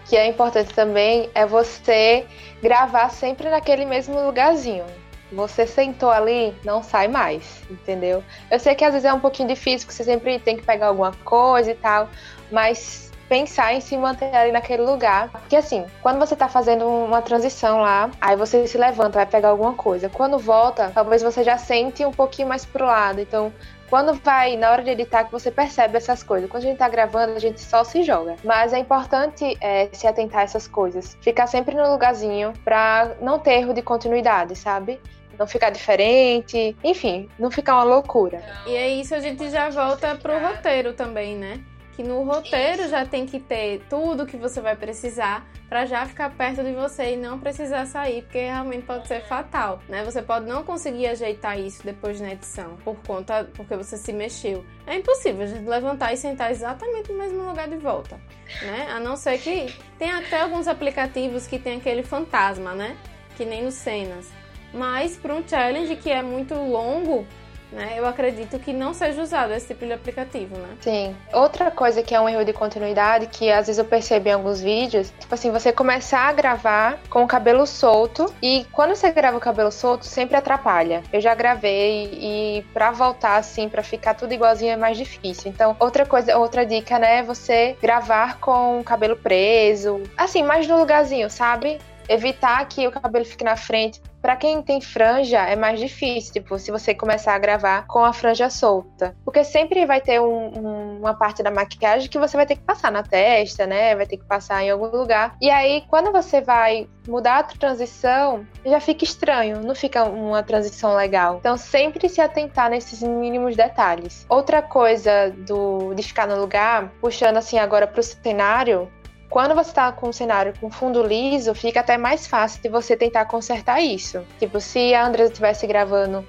que 0.07 0.15
é 0.15 0.25
importante 0.25 0.73
também 0.73 1.29
é 1.35 1.45
você 1.45 2.25
gravar 2.61 3.09
sempre 3.09 3.49
naquele 3.49 3.85
mesmo 3.85 4.19
lugarzinho. 4.25 4.85
Você 5.31 5.67
sentou 5.67 6.09
ali, 6.09 6.55
não 6.63 6.81
sai 6.81 7.09
mais, 7.09 7.61
entendeu? 7.69 8.23
Eu 8.49 8.59
sei 8.59 8.73
que 8.73 8.85
às 8.85 8.93
vezes 8.93 9.05
é 9.05 9.13
um 9.13 9.19
pouquinho 9.19 9.49
difícil, 9.49 9.85
que 9.85 9.93
você 9.93 10.05
sempre 10.05 10.39
tem 10.39 10.55
que 10.55 10.63
pegar 10.63 10.87
alguma 10.87 11.11
coisa 11.25 11.71
e 11.71 11.75
tal, 11.75 12.09
mas 12.49 13.06
pensar 13.27 13.73
em 13.73 13.81
se 13.81 13.97
manter 13.97 14.33
ali 14.35 14.51
naquele 14.51 14.83
lugar. 14.83 15.29
Porque 15.29 15.55
assim, 15.55 15.85
quando 16.01 16.19
você 16.19 16.35
tá 16.35 16.47
fazendo 16.47 16.87
uma 16.87 17.21
transição 17.21 17.81
lá, 17.81 18.09
aí 18.19 18.35
você 18.35 18.67
se 18.67 18.77
levanta, 18.77 19.17
vai 19.17 19.25
pegar 19.25 19.49
alguma 19.49 19.73
coisa. 19.73 20.09
Quando 20.09 20.37
volta, 20.37 20.91
talvez 20.93 21.21
você 21.21 21.43
já 21.43 21.57
sente 21.57 22.05
um 22.05 22.11
pouquinho 22.11 22.47
mais 22.47 22.65
pro 22.65 22.85
lado. 22.85 23.19
Então, 23.19 23.51
quando 23.89 24.13
vai 24.15 24.57
na 24.57 24.71
hora 24.71 24.83
de 24.83 24.91
editar 24.91 25.23
que 25.23 25.31
você 25.31 25.49
percebe 25.49 25.97
essas 25.97 26.21
coisas. 26.21 26.49
Quando 26.49 26.63
a 26.63 26.67
gente 26.67 26.77
tá 26.77 26.89
gravando, 26.89 27.33
a 27.33 27.39
gente 27.39 27.61
só 27.61 27.83
se 27.83 28.03
joga. 28.03 28.35
Mas 28.43 28.73
é 28.73 28.79
importante 28.79 29.57
é, 29.61 29.89
se 29.91 30.07
atentar 30.07 30.41
a 30.41 30.43
essas 30.43 30.67
coisas. 30.67 31.17
Ficar 31.21 31.47
sempre 31.47 31.75
no 31.75 31.89
lugarzinho 31.91 32.53
pra 32.63 33.15
não 33.21 33.39
ter 33.39 33.59
erro 33.59 33.73
de 33.73 33.81
continuidade, 33.81 34.55
sabe? 34.55 34.99
não 35.37 35.45
ficar 35.45 35.69
diferente, 35.69 36.75
enfim, 36.83 37.29
não 37.37 37.51
ficar 37.51 37.75
uma 37.75 37.83
loucura. 37.83 38.41
E 38.65 38.75
é 38.75 38.89
isso 38.89 39.13
a 39.13 39.19
gente 39.19 39.49
já 39.51 39.69
volta 39.69 40.15
pro 40.15 40.39
roteiro 40.39 40.93
também, 40.93 41.35
né? 41.35 41.59
Que 41.97 42.03
no 42.03 42.23
roteiro 42.23 42.87
já 42.87 43.07
tem 43.07 43.25
que 43.25 43.39
ter 43.39 43.81
tudo 43.89 44.27
que 44.27 44.37
você 44.37 44.61
vai 44.61 44.75
precisar 44.75 45.49
para 45.67 45.83
já 45.87 46.05
ficar 46.05 46.29
perto 46.29 46.63
de 46.63 46.71
você 46.71 47.13
e 47.13 47.17
não 47.17 47.39
precisar 47.39 47.87
sair, 47.87 48.21
porque 48.21 48.37
realmente 48.37 48.85
pode 48.85 49.07
ser 49.07 49.21
fatal, 49.23 49.81
né? 49.89 50.03
Você 50.05 50.21
pode 50.21 50.45
não 50.45 50.63
conseguir 50.63 51.07
ajeitar 51.07 51.59
isso 51.59 51.83
depois 51.83 52.21
na 52.21 52.31
edição, 52.31 52.77
por 52.83 52.95
conta 52.97 53.49
porque 53.55 53.75
você 53.75 53.97
se 53.97 54.13
mexeu. 54.13 54.63
É 54.85 54.95
impossível 54.95 55.41
a 55.41 55.47
gente 55.47 55.67
levantar 55.67 56.13
e 56.13 56.17
sentar 56.17 56.51
exatamente 56.51 57.11
no 57.11 57.17
mesmo 57.17 57.41
lugar 57.49 57.67
de 57.67 57.77
volta, 57.77 58.21
né? 58.61 58.89
A 58.91 58.99
não 58.99 59.17
ser 59.17 59.39
que 59.39 59.73
tem 59.97 60.11
até 60.11 60.41
alguns 60.41 60.67
aplicativos 60.67 61.47
que 61.47 61.57
tem 61.57 61.77
aquele 61.77 62.03
fantasma, 62.03 62.75
né? 62.75 62.95
Que 63.35 63.43
nem 63.43 63.63
nos 63.63 63.73
cenas. 63.73 64.29
Mas 64.71 65.17
para 65.17 65.33
um 65.33 65.45
challenge 65.47 65.95
que 65.95 66.11
é 66.11 66.21
muito 66.21 66.53
longo, 66.53 67.25
né, 67.71 67.95
eu 67.97 68.05
acredito 68.05 68.57
que 68.59 68.73
não 68.73 68.93
seja 68.93 69.21
usado 69.21 69.53
esse 69.53 69.67
tipo 69.67 69.85
de 69.85 69.93
aplicativo, 69.93 70.57
né? 70.57 70.77
Sim. 70.81 71.15
Outra 71.33 71.69
coisa 71.71 72.01
que 72.01 72.15
é 72.15 72.21
um 72.21 72.29
erro 72.29 72.45
de 72.45 72.53
continuidade, 72.53 73.27
que 73.27 73.51
às 73.51 73.67
vezes 73.67 73.77
eu 73.77 73.85
percebo 73.85 74.29
em 74.29 74.33
alguns 74.33 74.61
vídeos, 74.61 75.11
tipo 75.19 75.33
assim, 75.33 75.51
você 75.51 75.71
começar 75.71 76.27
a 76.27 76.33
gravar 76.33 76.99
com 77.09 77.23
o 77.23 77.27
cabelo 77.27 77.65
solto 77.65 78.33
e 78.41 78.65
quando 78.71 78.95
você 78.95 79.11
grava 79.11 79.37
o 79.37 79.41
cabelo 79.41 79.71
solto, 79.71 80.05
sempre 80.05 80.37
atrapalha. 80.37 81.03
Eu 81.11 81.21
já 81.21 81.35
gravei 81.35 82.09
e 82.13 82.65
para 82.73 82.91
voltar 82.91 83.37
assim, 83.37 83.69
para 83.69 83.83
ficar 83.83 84.13
tudo 84.13 84.33
igualzinho 84.33 84.71
é 84.71 84.77
mais 84.77 84.97
difícil. 84.97 85.51
Então, 85.51 85.75
outra 85.79 86.05
coisa, 86.05 86.37
outra 86.37 86.65
dica, 86.65 86.97
né, 86.99 87.19
é 87.19 87.23
você 87.23 87.75
gravar 87.81 88.39
com 88.39 88.79
o 88.79 88.83
cabelo 88.83 89.15
preso, 89.15 90.01
assim, 90.17 90.43
mais 90.43 90.67
no 90.67 90.77
lugarzinho, 90.77 91.29
sabe? 91.29 91.79
Evitar 92.09 92.65
que 92.67 92.87
o 92.87 92.91
cabelo 92.91 93.25
fique 93.25 93.43
na 93.43 93.57
frente 93.57 94.01
para 94.21 94.35
quem 94.35 94.61
tem 94.61 94.81
franja 94.81 95.39
é 95.39 95.55
mais 95.55 95.79
difícil, 95.79 96.33
tipo, 96.33 96.57
se 96.57 96.71
você 96.71 96.93
começar 96.93 97.33
a 97.33 97.39
gravar 97.39 97.85
com 97.87 98.03
a 98.03 98.13
franja 98.13 98.49
solta. 98.49 99.15
Porque 99.23 99.43
sempre 99.43 99.85
vai 99.85 100.01
ter 100.01 100.19
um, 100.19 100.51
um, 100.57 100.99
uma 100.99 101.13
parte 101.13 101.43
da 101.43 101.51
maquiagem 101.51 102.09
que 102.09 102.17
você 102.17 102.35
vai 102.35 102.45
ter 102.45 102.55
que 102.55 102.63
passar 102.63 102.91
na 102.91 103.03
testa, 103.03 103.65
né? 103.65 103.95
Vai 103.95 104.05
ter 104.05 104.17
que 104.17 104.25
passar 104.25 104.63
em 104.63 104.69
algum 104.69 104.87
lugar. 104.87 105.35
E 105.41 105.49
aí, 105.49 105.83
quando 105.87 106.11
você 106.11 106.41
vai 106.41 106.87
mudar 107.07 107.39
a 107.39 107.43
transição, 107.43 108.45
já 108.65 108.79
fica 108.79 109.03
estranho, 109.03 109.61
não 109.61 109.73
fica 109.73 110.03
uma 110.03 110.43
transição 110.43 110.95
legal. 110.95 111.37
Então, 111.39 111.57
sempre 111.57 112.09
se 112.09 112.19
atentar 112.19 112.69
nesses 112.69 113.01
mínimos 113.01 113.55
detalhes. 113.55 114.25
Outra 114.29 114.61
coisa 114.61 115.31
do, 115.45 115.93
de 115.93 116.03
ficar 116.03 116.27
no 116.27 116.39
lugar, 116.39 116.91
puxando 116.99 117.37
assim 117.37 117.57
agora 117.57 117.87
pro 117.87 118.03
cenário, 118.03 118.91
quando 119.29 119.53
você 119.53 119.69
está 119.69 119.91
com 119.91 120.09
um 120.09 120.13
cenário 120.13 120.53
com 120.59 120.69
fundo 120.69 121.03
liso, 121.03 121.53
fica 121.53 121.81
até 121.81 121.97
mais 121.97 122.25
fácil 122.25 122.61
de 122.61 122.69
você 122.69 122.95
tentar 122.95 123.25
consertar 123.25 123.81
isso. 123.81 124.25
Tipo, 124.39 124.59
se 124.59 124.93
a 124.93 125.05
Andresa 125.05 125.31
estivesse 125.31 125.67
gravando 125.67 126.25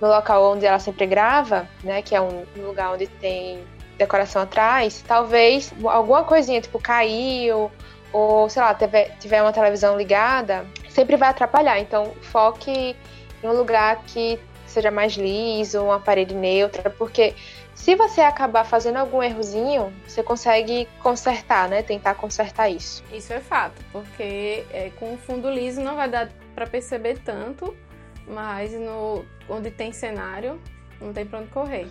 no 0.00 0.08
local 0.08 0.52
onde 0.52 0.66
ela 0.66 0.78
sempre 0.78 1.06
grava, 1.06 1.68
né, 1.82 2.02
que 2.02 2.14
é 2.14 2.20
um 2.20 2.44
lugar 2.56 2.92
onde 2.92 3.06
tem 3.06 3.64
decoração 3.96 4.42
atrás, 4.42 5.02
talvez 5.06 5.72
alguma 5.84 6.24
coisinha, 6.24 6.60
tipo, 6.60 6.78
caiu, 6.78 7.70
ou 8.12 8.48
sei 8.48 8.62
lá, 8.62 8.76
tiver 9.18 9.42
uma 9.42 9.52
televisão 9.52 9.96
ligada, 9.96 10.66
sempre 10.88 11.16
vai 11.16 11.30
atrapalhar. 11.30 11.78
Então, 11.78 12.12
foque 12.20 12.96
em 13.42 13.46
um 13.46 13.52
lugar 13.52 14.02
que 14.06 14.38
seja 14.66 14.90
mais 14.90 15.14
liso, 15.14 15.82
uma 15.82 16.00
parede 16.00 16.34
neutra, 16.34 16.90
porque 16.90 17.34
se 17.82 17.96
você 17.96 18.20
acabar 18.20 18.62
fazendo 18.62 18.98
algum 18.98 19.20
errozinho, 19.20 19.92
você 20.06 20.22
consegue 20.22 20.86
consertar, 21.02 21.68
né? 21.68 21.82
Tentar 21.82 22.14
consertar 22.14 22.68
isso. 22.68 23.02
Isso 23.12 23.32
é 23.32 23.40
fato, 23.40 23.82
porque 23.90 24.64
é, 24.70 24.92
com 25.00 25.14
o 25.14 25.18
fundo 25.18 25.50
liso 25.50 25.80
não 25.80 25.96
vai 25.96 26.08
dar 26.08 26.28
para 26.54 26.64
perceber 26.64 27.18
tanto, 27.24 27.76
mas 28.24 28.72
no 28.72 29.24
onde 29.48 29.72
tem 29.72 29.90
cenário, 29.90 30.60
não 31.00 31.12
tem 31.12 31.26
pra 31.26 31.40
onde 31.40 31.48
correr. 31.48 31.88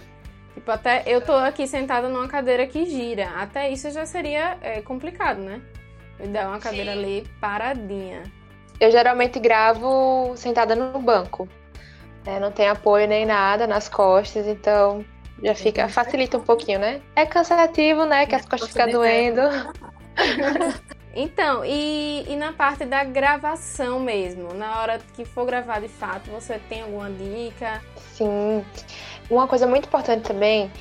Tipo, 0.54 0.72
até 0.72 1.04
eu 1.06 1.20
tô 1.20 1.34
aqui 1.34 1.68
sentada 1.68 2.08
numa 2.08 2.30
cadeira 2.30 2.66
que 2.66 2.86
gira. 2.86 3.28
Até 3.36 3.70
isso 3.70 3.92
já 3.92 4.06
seria 4.06 4.58
é, 4.62 4.82
complicado, 4.82 5.40
né? 5.40 5.62
Me 6.18 6.28
dar 6.28 6.48
uma 6.48 6.60
cadeira 6.60 6.94
Sim. 6.94 7.00
ali 7.00 7.28
paradinha. 7.42 8.24
Eu 8.80 8.92
geralmente 8.92 9.42
gravo 9.42 10.38
sentada 10.38 10.74
no 10.74 10.98
banco. 11.02 11.50
É, 12.26 12.40
não 12.40 12.50
tem 12.50 12.70
apoio 12.70 13.10
nem 13.10 13.26
nada 13.26 13.68
nas 13.68 13.90
costas, 13.90 14.48
então 14.48 15.04
já 15.44 15.56
fica, 15.56 15.90
facilita 15.90 16.38
um 16.38 16.42
pouquinho, 16.42 16.80
né? 16.80 17.02
É 17.16 17.26
cansativo, 17.26 18.06
né? 18.06 18.26
Que 18.26 18.36
as 18.36 18.46
costas 18.46 18.70
ficam 18.70 18.90
doendo. 18.92 19.42
Então, 21.14 21.66
e, 21.66 22.24
e 22.26 22.36
na 22.38 22.54
parte 22.54 22.86
da 22.86 23.04
gravação 23.04 24.00
mesmo, 24.00 24.54
na 24.54 24.80
hora 24.80 25.00
que 25.14 25.26
for 25.26 25.46
gravar 25.46 25.82
de 25.82 25.90
fato, 25.90 26.32
você 26.32 26.58
tem 26.70 26.84
alguma 26.84 27.10
dica? 27.10 27.82
Sim. 28.14 28.64
Uma 29.30 29.46
coisa 29.46 29.68
muito 29.68 29.88
importante 29.88 30.24
também 30.24 30.72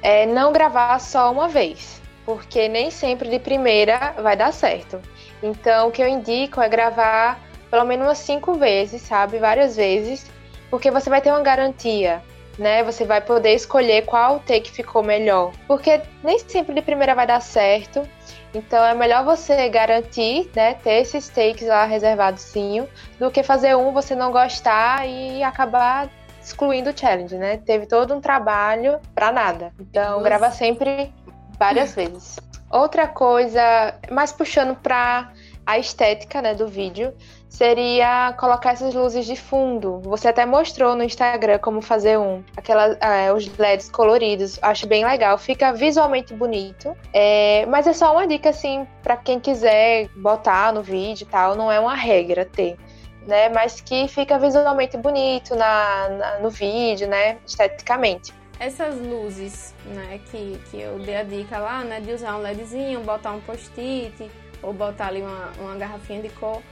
é 0.00 0.26
não 0.26 0.52
gravar 0.52 0.98
só 1.00 1.32
uma 1.32 1.48
vez, 1.48 2.00
porque 2.24 2.68
nem 2.68 2.88
sempre 2.90 3.28
de 3.28 3.40
primeira 3.40 4.14
vai 4.22 4.36
dar 4.36 4.52
certo. 4.52 5.00
Então, 5.42 5.88
o 5.88 5.90
que 5.90 6.02
eu 6.02 6.06
indico 6.06 6.60
é 6.60 6.68
gravar 6.68 7.40
pelo 7.68 7.84
menos 7.84 8.06
umas 8.06 8.18
cinco 8.18 8.54
vezes, 8.54 9.02
sabe? 9.02 9.38
Várias 9.38 9.76
vezes, 9.76 10.30
porque 10.70 10.90
você 10.90 11.10
vai 11.10 11.20
ter 11.20 11.30
uma 11.30 11.42
garantia 11.42 12.22
né? 12.60 12.84
Você 12.84 13.04
vai 13.04 13.20
poder 13.20 13.54
escolher 13.54 14.04
qual 14.04 14.38
take 14.40 14.70
ficou 14.70 15.02
melhor. 15.02 15.52
Porque 15.66 16.00
nem 16.22 16.38
sempre 16.38 16.74
de 16.74 16.82
primeira 16.82 17.14
vai 17.14 17.26
dar 17.26 17.40
certo. 17.40 18.06
Então 18.54 18.84
é 18.84 18.94
melhor 18.94 19.24
você 19.24 19.68
garantir, 19.68 20.50
né, 20.54 20.74
ter 20.74 21.02
esses 21.02 21.28
takes 21.28 21.66
lá 21.66 21.84
reservados 21.84 22.42
sim, 22.42 22.86
do 23.18 23.30
que 23.30 23.42
fazer 23.42 23.76
um 23.76 23.92
você 23.92 24.14
não 24.14 24.32
gostar 24.32 25.06
e 25.08 25.42
acabar 25.42 26.10
excluindo 26.42 26.90
o 26.90 26.98
challenge, 26.98 27.36
né? 27.36 27.58
Teve 27.58 27.86
todo 27.86 28.14
um 28.14 28.20
trabalho 28.20 28.98
para 29.14 29.30
nada. 29.30 29.72
Então 29.78 30.12
Nossa. 30.12 30.24
grava 30.24 30.50
sempre 30.50 31.12
várias 31.58 31.94
vezes. 31.94 32.38
Outra 32.70 33.06
coisa, 33.06 33.94
mais 34.10 34.32
puxando 34.32 34.74
para 34.74 35.32
a 35.66 35.78
estética 35.78 36.42
né, 36.42 36.54
do 36.54 36.66
vídeo 36.66 37.14
seria 37.50 38.32
colocar 38.38 38.70
essas 38.70 38.94
luzes 38.94 39.26
de 39.26 39.36
fundo. 39.36 40.00
Você 40.04 40.28
até 40.28 40.46
mostrou 40.46 40.94
no 40.94 41.02
Instagram 41.02 41.58
como 41.58 41.82
fazer 41.82 42.16
um, 42.16 42.42
aquelas, 42.56 42.96
é, 43.00 43.32
os 43.32 43.46
LEDs 43.58 43.90
coloridos. 43.90 44.58
Acho 44.62 44.86
bem 44.86 45.04
legal, 45.04 45.36
fica 45.36 45.72
visualmente 45.72 46.32
bonito. 46.32 46.96
É, 47.12 47.66
mas 47.66 47.86
é 47.88 47.92
só 47.92 48.12
uma 48.12 48.26
dica 48.26 48.50
assim 48.50 48.86
para 49.02 49.16
quem 49.16 49.40
quiser 49.40 50.08
botar 50.16 50.72
no 50.72 50.80
vídeo 50.80 51.24
e 51.24 51.30
tal. 51.30 51.56
Não 51.56 51.70
é 51.70 51.78
uma 51.80 51.94
regra 51.94 52.46
ter. 52.46 52.78
Né, 53.26 53.50
mas 53.50 53.82
que 53.82 54.08
fica 54.08 54.38
visualmente 54.38 54.96
bonito 54.96 55.54
na, 55.54 56.08
na, 56.08 56.38
no 56.38 56.48
vídeo, 56.48 57.06
né, 57.06 57.36
esteticamente 57.46 58.32
essas 58.58 58.98
luzes, 58.98 59.74
né, 59.86 60.20
que, 60.30 60.60
que 60.70 60.80
eu 60.80 60.98
dei 60.98 61.16
a 61.16 61.22
dica 61.22 61.58
lá, 61.58 61.82
né, 61.82 61.98
de 61.98 62.12
usar 62.12 62.36
um 62.36 62.42
LEDzinho, 62.42 63.00
botar 63.00 63.32
um 63.32 63.40
post-it 63.40 64.30
ou 64.62 64.72
botar 64.74 65.06
ali 65.06 65.22
uma, 65.22 65.50
uma 65.58 65.76
garrafinha 65.76 66.20
de 66.20 66.28
cor, 66.28 66.62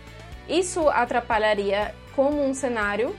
isso 0.48 0.88
atrapalharia 0.88 1.94
como 2.14 2.42
um 2.44 2.54
cenário 2.54 3.14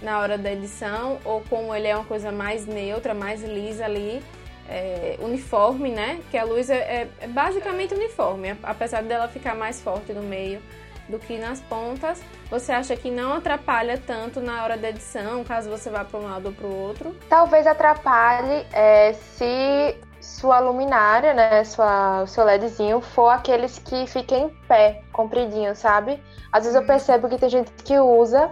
na 0.00 0.18
hora 0.18 0.36
da 0.36 0.52
edição 0.52 1.18
ou 1.24 1.42
como 1.48 1.74
ele 1.74 1.86
é 1.86 1.94
uma 1.96 2.04
coisa 2.04 2.32
mais 2.32 2.66
neutra, 2.66 3.14
mais 3.14 3.42
lisa 3.42 3.84
ali, 3.84 4.22
é, 4.68 5.16
uniforme, 5.20 5.90
né? 5.90 6.20
Que 6.30 6.38
a 6.38 6.44
luz 6.44 6.70
é, 6.70 7.08
é, 7.20 7.26
basicamente 7.26 7.94
uniforme, 7.94 8.56
apesar 8.62 9.02
dela 9.02 9.28
ficar 9.28 9.54
mais 9.54 9.80
forte 9.80 10.12
no 10.12 10.22
meio 10.22 10.60
do 11.08 11.18
que 11.18 11.36
nas 11.36 11.60
pontas. 11.60 12.22
Você 12.50 12.72
acha 12.72 12.96
que 12.96 13.10
não 13.10 13.34
atrapalha 13.34 13.98
tanto 13.98 14.40
na 14.40 14.62
hora 14.62 14.76
da 14.76 14.90
edição, 14.90 15.44
caso 15.44 15.68
você 15.68 15.90
vá 15.90 16.04
para 16.04 16.18
um 16.18 16.24
lado 16.24 16.46
ou 16.46 16.52
para 16.52 16.66
o 16.66 16.74
outro? 16.74 17.16
Talvez 17.28 17.66
atrapalhe 17.66 18.66
é, 18.72 19.12
se 19.12 19.96
sua 20.22 20.60
luminária, 20.60 21.34
né, 21.34 21.64
sua, 21.64 22.22
o 22.22 22.26
seu 22.26 22.44
LEDzinho 22.44 23.00
for 23.00 23.28
aqueles 23.28 23.78
que 23.80 24.06
fiquem 24.06 24.44
em 24.44 24.48
pé, 24.68 25.02
compridinho, 25.12 25.74
sabe? 25.74 26.22
Às 26.52 26.62
vezes 26.62 26.76
eu 26.76 26.82
uhum. 26.82 26.86
percebo 26.86 27.28
que 27.28 27.36
tem 27.36 27.48
gente 27.48 27.72
que 27.84 27.98
usa 27.98 28.50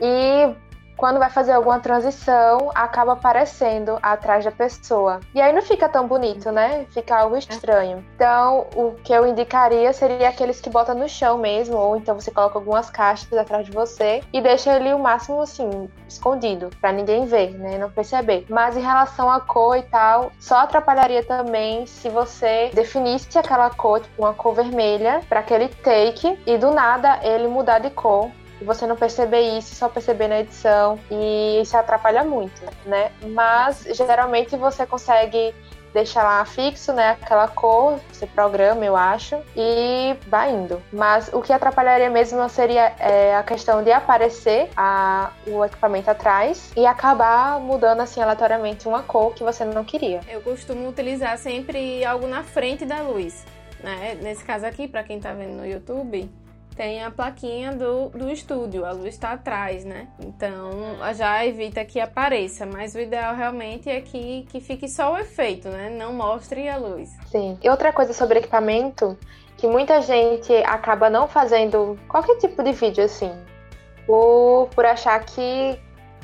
e 0.00 0.52
quando 0.96 1.18
vai 1.18 1.30
fazer 1.30 1.52
alguma 1.52 1.78
transição, 1.78 2.70
acaba 2.74 3.12
aparecendo 3.12 3.98
atrás 4.02 4.44
da 4.44 4.50
pessoa. 4.50 5.20
E 5.34 5.40
aí 5.40 5.52
não 5.52 5.62
fica 5.62 5.88
tão 5.88 6.06
bonito, 6.06 6.50
né? 6.50 6.86
Fica 6.90 7.16
algo 7.16 7.36
estranho. 7.36 8.04
Então, 8.14 8.66
o 8.74 8.92
que 9.04 9.12
eu 9.12 9.26
indicaria 9.26 9.92
seria 9.92 10.28
aqueles 10.28 10.60
que 10.60 10.70
bota 10.70 10.94
no 10.94 11.08
chão 11.08 11.38
mesmo, 11.38 11.76
ou 11.76 11.96
então 11.96 12.18
você 12.18 12.30
coloca 12.30 12.58
algumas 12.58 12.90
caixas 12.90 13.32
atrás 13.32 13.66
de 13.66 13.72
você 13.72 14.22
e 14.32 14.40
deixa 14.40 14.74
ele 14.74 14.92
o 14.94 14.98
máximo 14.98 15.40
assim, 15.40 15.88
escondido, 16.08 16.70
para 16.80 16.92
ninguém 16.92 17.26
ver, 17.26 17.50
né? 17.58 17.78
Não 17.78 17.90
perceber. 17.90 18.46
Mas 18.48 18.76
em 18.76 18.80
relação 18.80 19.30
à 19.30 19.40
cor 19.40 19.76
e 19.76 19.82
tal, 19.82 20.32
só 20.38 20.56
atrapalharia 20.58 21.24
também 21.24 21.86
se 21.86 22.08
você 22.08 22.70
definisse 22.72 23.38
aquela 23.38 23.70
cor, 23.70 24.00
tipo 24.00 24.22
uma 24.22 24.32
cor 24.32 24.54
vermelha, 24.54 25.20
para 25.28 25.40
aquele 25.40 25.68
take 25.68 26.38
e 26.46 26.56
do 26.56 26.70
nada 26.70 27.20
ele 27.22 27.48
mudar 27.48 27.78
de 27.78 27.90
cor 27.90 28.30
e 28.60 28.64
você 28.64 28.86
não 28.86 28.96
perceber 28.96 29.58
isso, 29.58 29.74
só 29.74 29.88
perceber 29.88 30.28
na 30.28 30.40
edição 30.40 30.98
e 31.10 31.60
isso 31.60 31.76
atrapalha 31.76 32.24
muito, 32.24 32.62
né? 32.84 33.10
Mas 33.22 33.86
geralmente 33.92 34.56
você 34.56 34.86
consegue 34.86 35.54
deixar 35.96 36.22
lá 36.22 36.44
fixo, 36.44 36.92
né, 36.92 37.16
aquela 37.22 37.48
cor, 37.48 37.98
você 38.12 38.26
programa, 38.26 38.84
eu 38.84 38.94
acho, 38.94 39.36
e 39.56 40.14
vai 40.28 40.52
indo. 40.52 40.82
Mas 40.92 41.30
o 41.32 41.40
que 41.40 41.54
atrapalharia 41.54 42.10
mesmo 42.10 42.46
seria 42.50 42.92
é, 42.98 43.34
a 43.34 43.42
questão 43.42 43.82
de 43.82 43.90
aparecer 43.90 44.68
a, 44.76 45.30
o 45.46 45.64
equipamento 45.64 46.10
atrás 46.10 46.70
e 46.76 46.84
acabar 46.84 47.58
mudando 47.58 48.00
assim 48.00 48.20
aleatoriamente 48.20 48.86
uma 48.86 49.02
cor 49.02 49.32
que 49.32 49.42
você 49.42 49.64
não 49.64 49.84
queria. 49.84 50.20
Eu 50.28 50.42
costumo 50.42 50.86
utilizar 50.86 51.38
sempre 51.38 52.04
algo 52.04 52.26
na 52.26 52.42
frente 52.42 52.84
da 52.84 53.00
luz, 53.00 53.46
né? 53.82 54.18
Nesse 54.20 54.44
caso 54.44 54.66
aqui, 54.66 54.86
para 54.86 55.02
quem 55.02 55.18
tá 55.18 55.32
vendo 55.32 55.54
no 55.54 55.66
YouTube, 55.66 56.28
tem 56.76 57.02
a 57.02 57.10
plaquinha 57.10 57.72
do, 57.72 58.10
do 58.10 58.30
estúdio, 58.30 58.84
a 58.84 58.92
luz 58.92 59.14
está 59.14 59.32
atrás, 59.32 59.84
né? 59.84 60.08
Então 60.20 60.70
já 61.14 61.44
evita 61.44 61.84
que 61.84 61.98
apareça, 61.98 62.66
mas 62.66 62.94
o 62.94 63.00
ideal 63.00 63.34
realmente 63.34 63.88
é 63.88 64.00
que, 64.00 64.46
que 64.50 64.60
fique 64.60 64.86
só 64.86 65.14
o 65.14 65.18
efeito, 65.18 65.68
né? 65.68 65.88
Não 65.90 66.12
mostre 66.12 66.68
a 66.68 66.76
luz. 66.76 67.10
Sim. 67.26 67.58
E 67.62 67.68
outra 67.70 67.92
coisa 67.92 68.12
sobre 68.12 68.40
equipamento, 68.40 69.18
que 69.56 69.66
muita 69.66 70.02
gente 70.02 70.52
acaba 70.64 71.08
não 71.08 71.26
fazendo 71.26 71.98
qualquer 72.06 72.36
tipo 72.36 72.62
de 72.62 72.72
vídeo 72.72 73.04
assim, 73.04 73.32
por, 74.06 74.68
por 74.74 74.84
achar 74.84 75.18
que 75.24 75.80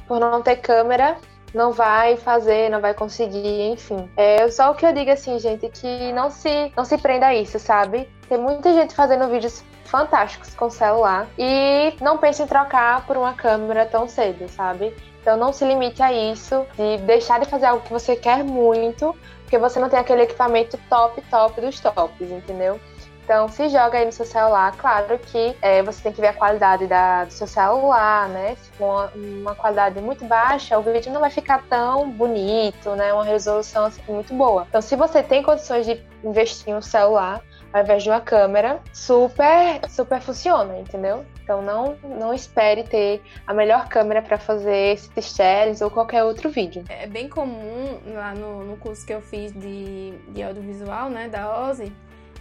por 0.06 0.20
não 0.20 0.42
ter 0.42 0.56
câmera 0.56 1.16
não 1.54 1.72
vai 1.72 2.16
fazer, 2.16 2.70
não 2.70 2.80
vai 2.80 2.94
conseguir, 2.94 3.70
enfim. 3.70 4.10
É 4.16 4.48
só 4.50 4.70
o 4.70 4.74
que 4.74 4.84
eu 4.84 4.92
digo 4.92 5.10
assim, 5.10 5.38
gente, 5.38 5.68
que 5.68 6.12
não 6.12 6.30
se 6.30 6.72
não 6.76 6.84
se 6.84 6.96
prenda 6.98 7.26
a 7.28 7.34
isso, 7.34 7.58
sabe? 7.58 8.08
Tem 8.28 8.38
muita 8.38 8.72
gente 8.72 8.94
fazendo 8.94 9.28
vídeos 9.28 9.62
fantásticos 9.92 10.54
com 10.54 10.70
celular 10.70 11.28
e 11.38 11.94
não 12.00 12.16
pense 12.16 12.42
em 12.42 12.46
trocar 12.46 13.06
por 13.06 13.14
uma 13.18 13.34
câmera 13.34 13.84
tão 13.84 14.08
cedo, 14.08 14.48
sabe? 14.48 14.96
Então 15.20 15.36
não 15.36 15.52
se 15.52 15.66
limite 15.66 16.02
a 16.02 16.10
isso, 16.10 16.66
de 16.74 16.96
deixar 17.04 17.38
de 17.38 17.46
fazer 17.46 17.66
algo 17.66 17.84
que 17.84 17.92
você 17.92 18.16
quer 18.16 18.42
muito, 18.42 19.14
porque 19.42 19.58
você 19.58 19.78
não 19.78 19.90
tem 19.90 19.98
aquele 19.98 20.22
equipamento 20.22 20.78
top, 20.88 21.20
top 21.30 21.60
dos 21.60 21.78
tops, 21.78 22.30
entendeu? 22.30 22.80
Então 23.22 23.46
se 23.48 23.68
joga 23.68 23.98
aí 23.98 24.06
no 24.06 24.12
seu 24.12 24.24
celular, 24.24 24.74
claro 24.76 25.18
que 25.18 25.54
é, 25.60 25.82
você 25.82 26.02
tem 26.02 26.12
que 26.12 26.20
ver 26.22 26.28
a 26.28 26.32
qualidade 26.32 26.86
da, 26.86 27.24
do 27.26 27.32
seu 27.32 27.46
celular, 27.46 28.30
né? 28.30 28.56
Se 28.56 28.70
for 28.72 29.12
uma, 29.14 29.40
uma, 29.40 29.54
qualidade 29.54 30.00
muito 30.00 30.24
baixa, 30.24 30.76
o 30.78 30.82
vídeo 30.82 31.12
não 31.12 31.20
vai 31.20 31.30
ficar 31.30 31.62
tão 31.68 32.10
bonito, 32.10 32.90
né? 32.96 33.12
Uma 33.12 33.24
resolução 33.24 33.84
assim, 33.84 34.02
muito 34.08 34.32
boa. 34.34 34.66
Então 34.68 34.80
se 34.80 34.96
você 34.96 35.22
tem 35.22 35.42
condições 35.42 35.84
de 35.84 36.02
investir 36.24 36.70
em 36.70 36.74
um 36.74 36.82
celular, 36.82 37.42
ao 37.72 37.82
invés 37.82 38.02
de 38.02 38.10
uma 38.10 38.20
câmera, 38.20 38.80
super, 38.92 39.80
super 39.88 40.20
funciona, 40.20 40.78
entendeu? 40.78 41.24
Então 41.42 41.62
não, 41.62 41.96
não 42.02 42.34
espere 42.34 42.84
ter 42.84 43.22
a 43.46 43.54
melhor 43.54 43.88
câmera 43.88 44.20
para 44.20 44.38
fazer 44.38 44.94
esses 44.94 45.80
ou 45.80 45.90
qualquer 45.90 46.22
outro 46.24 46.50
vídeo. 46.50 46.84
É 46.88 47.06
bem 47.06 47.28
comum 47.28 48.00
lá 48.06 48.34
no, 48.34 48.64
no 48.64 48.76
curso 48.76 49.06
que 49.06 49.12
eu 49.12 49.20
fiz 49.20 49.52
de, 49.52 50.12
de 50.28 50.42
audiovisual, 50.42 51.08
né, 51.08 51.28
da 51.28 51.68
OSI, 51.68 51.92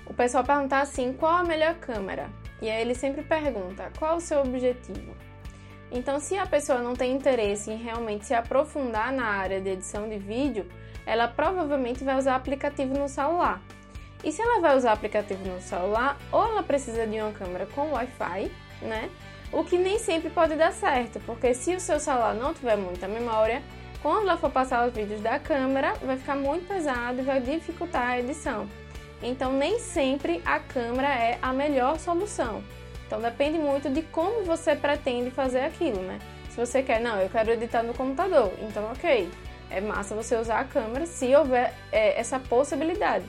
o 0.06 0.13
pessoal 0.13 0.44
perguntar 0.44 0.82
assim, 0.82 1.13
qual 1.13 1.38
a 1.38 1.44
melhor 1.44 1.76
câmera? 1.76 2.30
E 2.62 2.70
aí 2.70 2.82
ele 2.82 2.94
sempre 2.94 3.24
pergunta, 3.24 3.89
qual 3.98 4.17
o 4.17 4.22
seu 4.22 4.41
objetivo? 4.41 5.15
Então, 5.91 6.20
se 6.20 6.38
a 6.38 6.46
pessoa 6.46 6.80
não 6.80 6.94
tem 6.94 7.13
interesse 7.13 7.72
em 7.72 7.78
realmente 7.78 8.26
se 8.26 8.34
aprofundar 8.34 9.12
na 9.12 9.26
área 9.26 9.60
de 9.60 9.70
edição 9.70 10.08
de 10.08 10.17
vídeo, 10.17 10.65
ela 11.06 11.28
provavelmente 11.28 12.04
vai 12.04 12.17
usar 12.17 12.36
aplicativo 12.36 12.98
no 12.98 13.10
celular. 13.10 13.62
E 14.24 14.32
se 14.32 14.42
ela 14.42 14.60
vai 14.60 14.78
usar 14.78 14.92
aplicativo 14.92 15.44
no 15.48 15.62
celular, 15.62 16.18
ou 16.32 16.44
ela 16.44 16.64
precisa 16.64 17.08
de 17.08 17.20
uma 17.20 17.32
câmera 17.32 17.66
com 17.66 17.92
Wi-Fi, 17.92 18.52
né? 18.82 19.10
O 19.52 19.64
que 19.64 19.78
nem 19.78 20.00
sempre 20.00 20.30
pode 20.30 20.56
dar 20.56 20.72
certo, 20.72 21.20
porque 21.26 21.54
se 21.54 21.76
o 21.76 21.80
seu 21.80 22.00
celular 22.00 22.34
não 22.34 22.54
tiver 22.54 22.78
muita 22.78 23.08
memória, 23.08 23.62
quando 24.02 24.22
ela 24.22 24.38
for 24.38 24.50
passar 24.50 24.88
os 24.88 24.94
vídeos 24.94 25.22
da 25.22 25.38
câmera, 25.40 25.94
vai 26.02 26.18
ficar 26.18 26.36
muito 26.36 26.68
pesado 26.68 27.20
e 27.20 27.24
vai 27.24 27.40
dificultar 27.40 28.12
a 28.12 28.20
edição. 28.20 28.68
Então, 29.22 29.54
nem 29.54 29.78
sempre 29.80 30.42
a 30.46 30.60
câmera 30.60 31.10
é 31.10 31.38
a 31.42 31.52
melhor 31.54 32.00
solução. 32.00 32.64
Então, 33.06 33.20
depende 33.22 33.58
muito 33.58 33.90
de 33.90 34.02
como 34.04 34.44
você 34.44 34.76
pretende 34.76 35.30
fazer 35.30 35.62
aquilo, 35.62 36.02
né? 36.02 36.18
Se 36.50 36.58
você 36.58 36.82
quer, 36.82 37.00
não, 37.00 37.20
eu 37.20 37.30
quero 37.30 37.52
editar 37.52 37.84
no 37.84 37.94
computador, 37.94 38.52
então, 38.62 38.92
ok, 38.92 39.30
é 39.70 39.82
massa 39.82 40.16
você 40.16 40.36
usar 40.36 40.60
a 40.60 40.64
câmera 40.64 41.06
se 41.06 41.34
houver 41.36 41.74
é, 41.92 42.20
essa 42.20 42.40
possibilidade. 42.40 43.26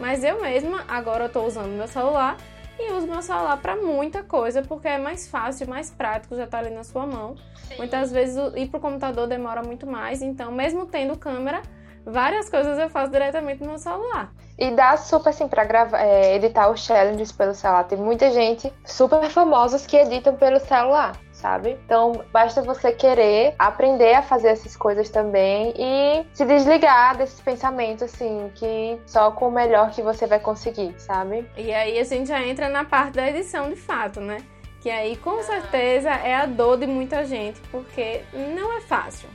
Mas 0.00 0.24
eu 0.24 0.40
mesma 0.40 0.82
agora 0.88 1.26
estou 1.26 1.46
usando 1.46 1.68
meu 1.68 1.86
celular 1.86 2.38
e 2.78 2.90
uso 2.92 3.06
meu 3.06 3.20
celular 3.20 3.58
para 3.58 3.76
muita 3.76 4.22
coisa 4.22 4.62
porque 4.62 4.88
é 4.88 4.96
mais 4.96 5.28
fácil, 5.28 5.68
mais 5.68 5.90
prático, 5.90 6.34
já 6.34 6.44
está 6.44 6.58
ali 6.58 6.70
na 6.70 6.82
sua 6.82 7.06
mão. 7.06 7.36
Sim. 7.68 7.76
Muitas 7.76 8.10
vezes 8.10 8.36
ir 8.56 8.68
pro 8.68 8.80
computador 8.80 9.28
demora 9.28 9.62
muito 9.62 9.86
mais, 9.86 10.22
então 10.22 10.50
mesmo 10.50 10.86
tendo 10.86 11.18
câmera, 11.18 11.60
várias 12.04 12.48
coisas 12.48 12.78
eu 12.78 12.88
faço 12.88 13.12
diretamente 13.12 13.60
no 13.60 13.68
meu 13.68 13.78
celular. 13.78 14.32
E 14.60 14.70
dá 14.70 14.96
super 14.96 15.30
assim 15.30 15.48
para 15.48 15.64
gravar, 15.64 16.00
é, 16.00 16.36
editar 16.36 16.70
os 16.70 16.84
challenges 16.84 17.32
pelo 17.32 17.54
celular. 17.54 17.84
Tem 17.84 17.98
muita 17.98 18.30
gente 18.30 18.72
super 18.84 19.28
famosos 19.30 19.86
que 19.86 19.96
editam 19.96 20.36
pelo 20.36 20.60
celular 20.60 21.12
sabe? 21.40 21.78
Então, 21.86 22.22
basta 22.30 22.60
você 22.60 22.92
querer 22.92 23.54
aprender 23.58 24.14
a 24.14 24.22
fazer 24.22 24.48
essas 24.48 24.76
coisas 24.76 25.08
também 25.08 25.72
e 25.76 26.24
se 26.34 26.44
desligar 26.44 27.16
desses 27.16 27.40
pensamentos, 27.40 28.02
assim, 28.02 28.50
que 28.54 29.00
só 29.06 29.30
com 29.30 29.48
o 29.48 29.50
melhor 29.50 29.90
que 29.90 30.02
você 30.02 30.26
vai 30.26 30.38
conseguir, 30.38 30.94
sabe? 30.98 31.48
E 31.56 31.72
aí 31.72 31.98
a 31.98 32.04
gente 32.04 32.28
já 32.28 32.42
entra 32.42 32.68
na 32.68 32.84
parte 32.84 33.14
da 33.14 33.28
edição 33.28 33.70
de 33.70 33.76
fato, 33.76 34.20
né? 34.20 34.38
Que 34.80 34.90
aí 34.90 35.16
com 35.16 35.42
certeza 35.42 36.10
é 36.10 36.34
a 36.34 36.46
dor 36.46 36.78
de 36.78 36.86
muita 36.86 37.24
gente, 37.24 37.60
porque 37.70 38.22
não 38.54 38.76
é 38.76 38.80
fácil. 38.82 39.28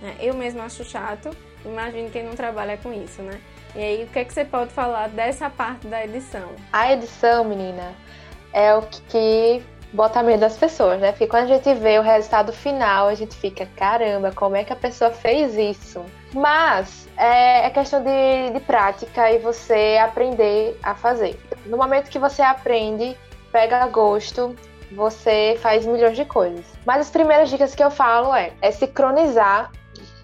Né? 0.00 0.14
Eu 0.20 0.34
mesma 0.34 0.64
acho 0.64 0.84
chato, 0.84 1.30
imagino 1.64 2.10
quem 2.10 2.24
não 2.24 2.34
trabalha 2.34 2.76
com 2.76 2.92
isso, 2.92 3.20
né? 3.22 3.40
E 3.74 3.78
aí, 3.80 4.04
o 4.04 4.06
que, 4.08 4.18
é 4.18 4.24
que 4.24 4.32
você 4.32 4.44
pode 4.44 4.70
falar 4.70 5.08
dessa 5.08 5.50
parte 5.50 5.86
da 5.86 6.04
edição? 6.04 6.48
A 6.72 6.92
edição, 6.92 7.44
menina, 7.44 7.92
é 8.52 8.74
o 8.74 8.82
que 8.82 9.62
bota 9.92 10.22
medo 10.22 10.40
das 10.40 10.56
pessoas, 10.56 11.00
né? 11.00 11.12
Porque 11.12 11.26
quando 11.26 11.44
a 11.44 11.54
gente 11.54 11.74
vê 11.74 11.98
o 11.98 12.02
resultado 12.02 12.52
final, 12.52 13.08
a 13.08 13.14
gente 13.14 13.34
fica, 13.34 13.66
caramba, 13.76 14.32
como 14.32 14.56
é 14.56 14.64
que 14.64 14.72
a 14.72 14.76
pessoa 14.76 15.10
fez 15.10 15.56
isso? 15.56 16.04
Mas 16.34 17.08
é, 17.16 17.66
é 17.66 17.70
questão 17.70 18.02
de, 18.02 18.52
de 18.52 18.60
prática 18.60 19.30
e 19.30 19.38
você 19.38 19.98
aprender 20.02 20.78
a 20.82 20.94
fazer. 20.94 21.38
No 21.66 21.76
momento 21.76 22.10
que 22.10 22.18
você 22.18 22.42
aprende 22.42 23.16
pega 23.50 23.86
gosto, 23.86 24.54
você 24.92 25.58
faz 25.60 25.86
milhões 25.86 26.16
de 26.16 26.24
coisas. 26.24 26.64
Mas 26.84 27.02
as 27.02 27.10
primeiras 27.10 27.50
dicas 27.50 27.74
que 27.74 27.82
eu 27.82 27.90
falo 27.90 28.34
é, 28.34 28.52
é 28.60 28.70
sincronizar 28.70 29.70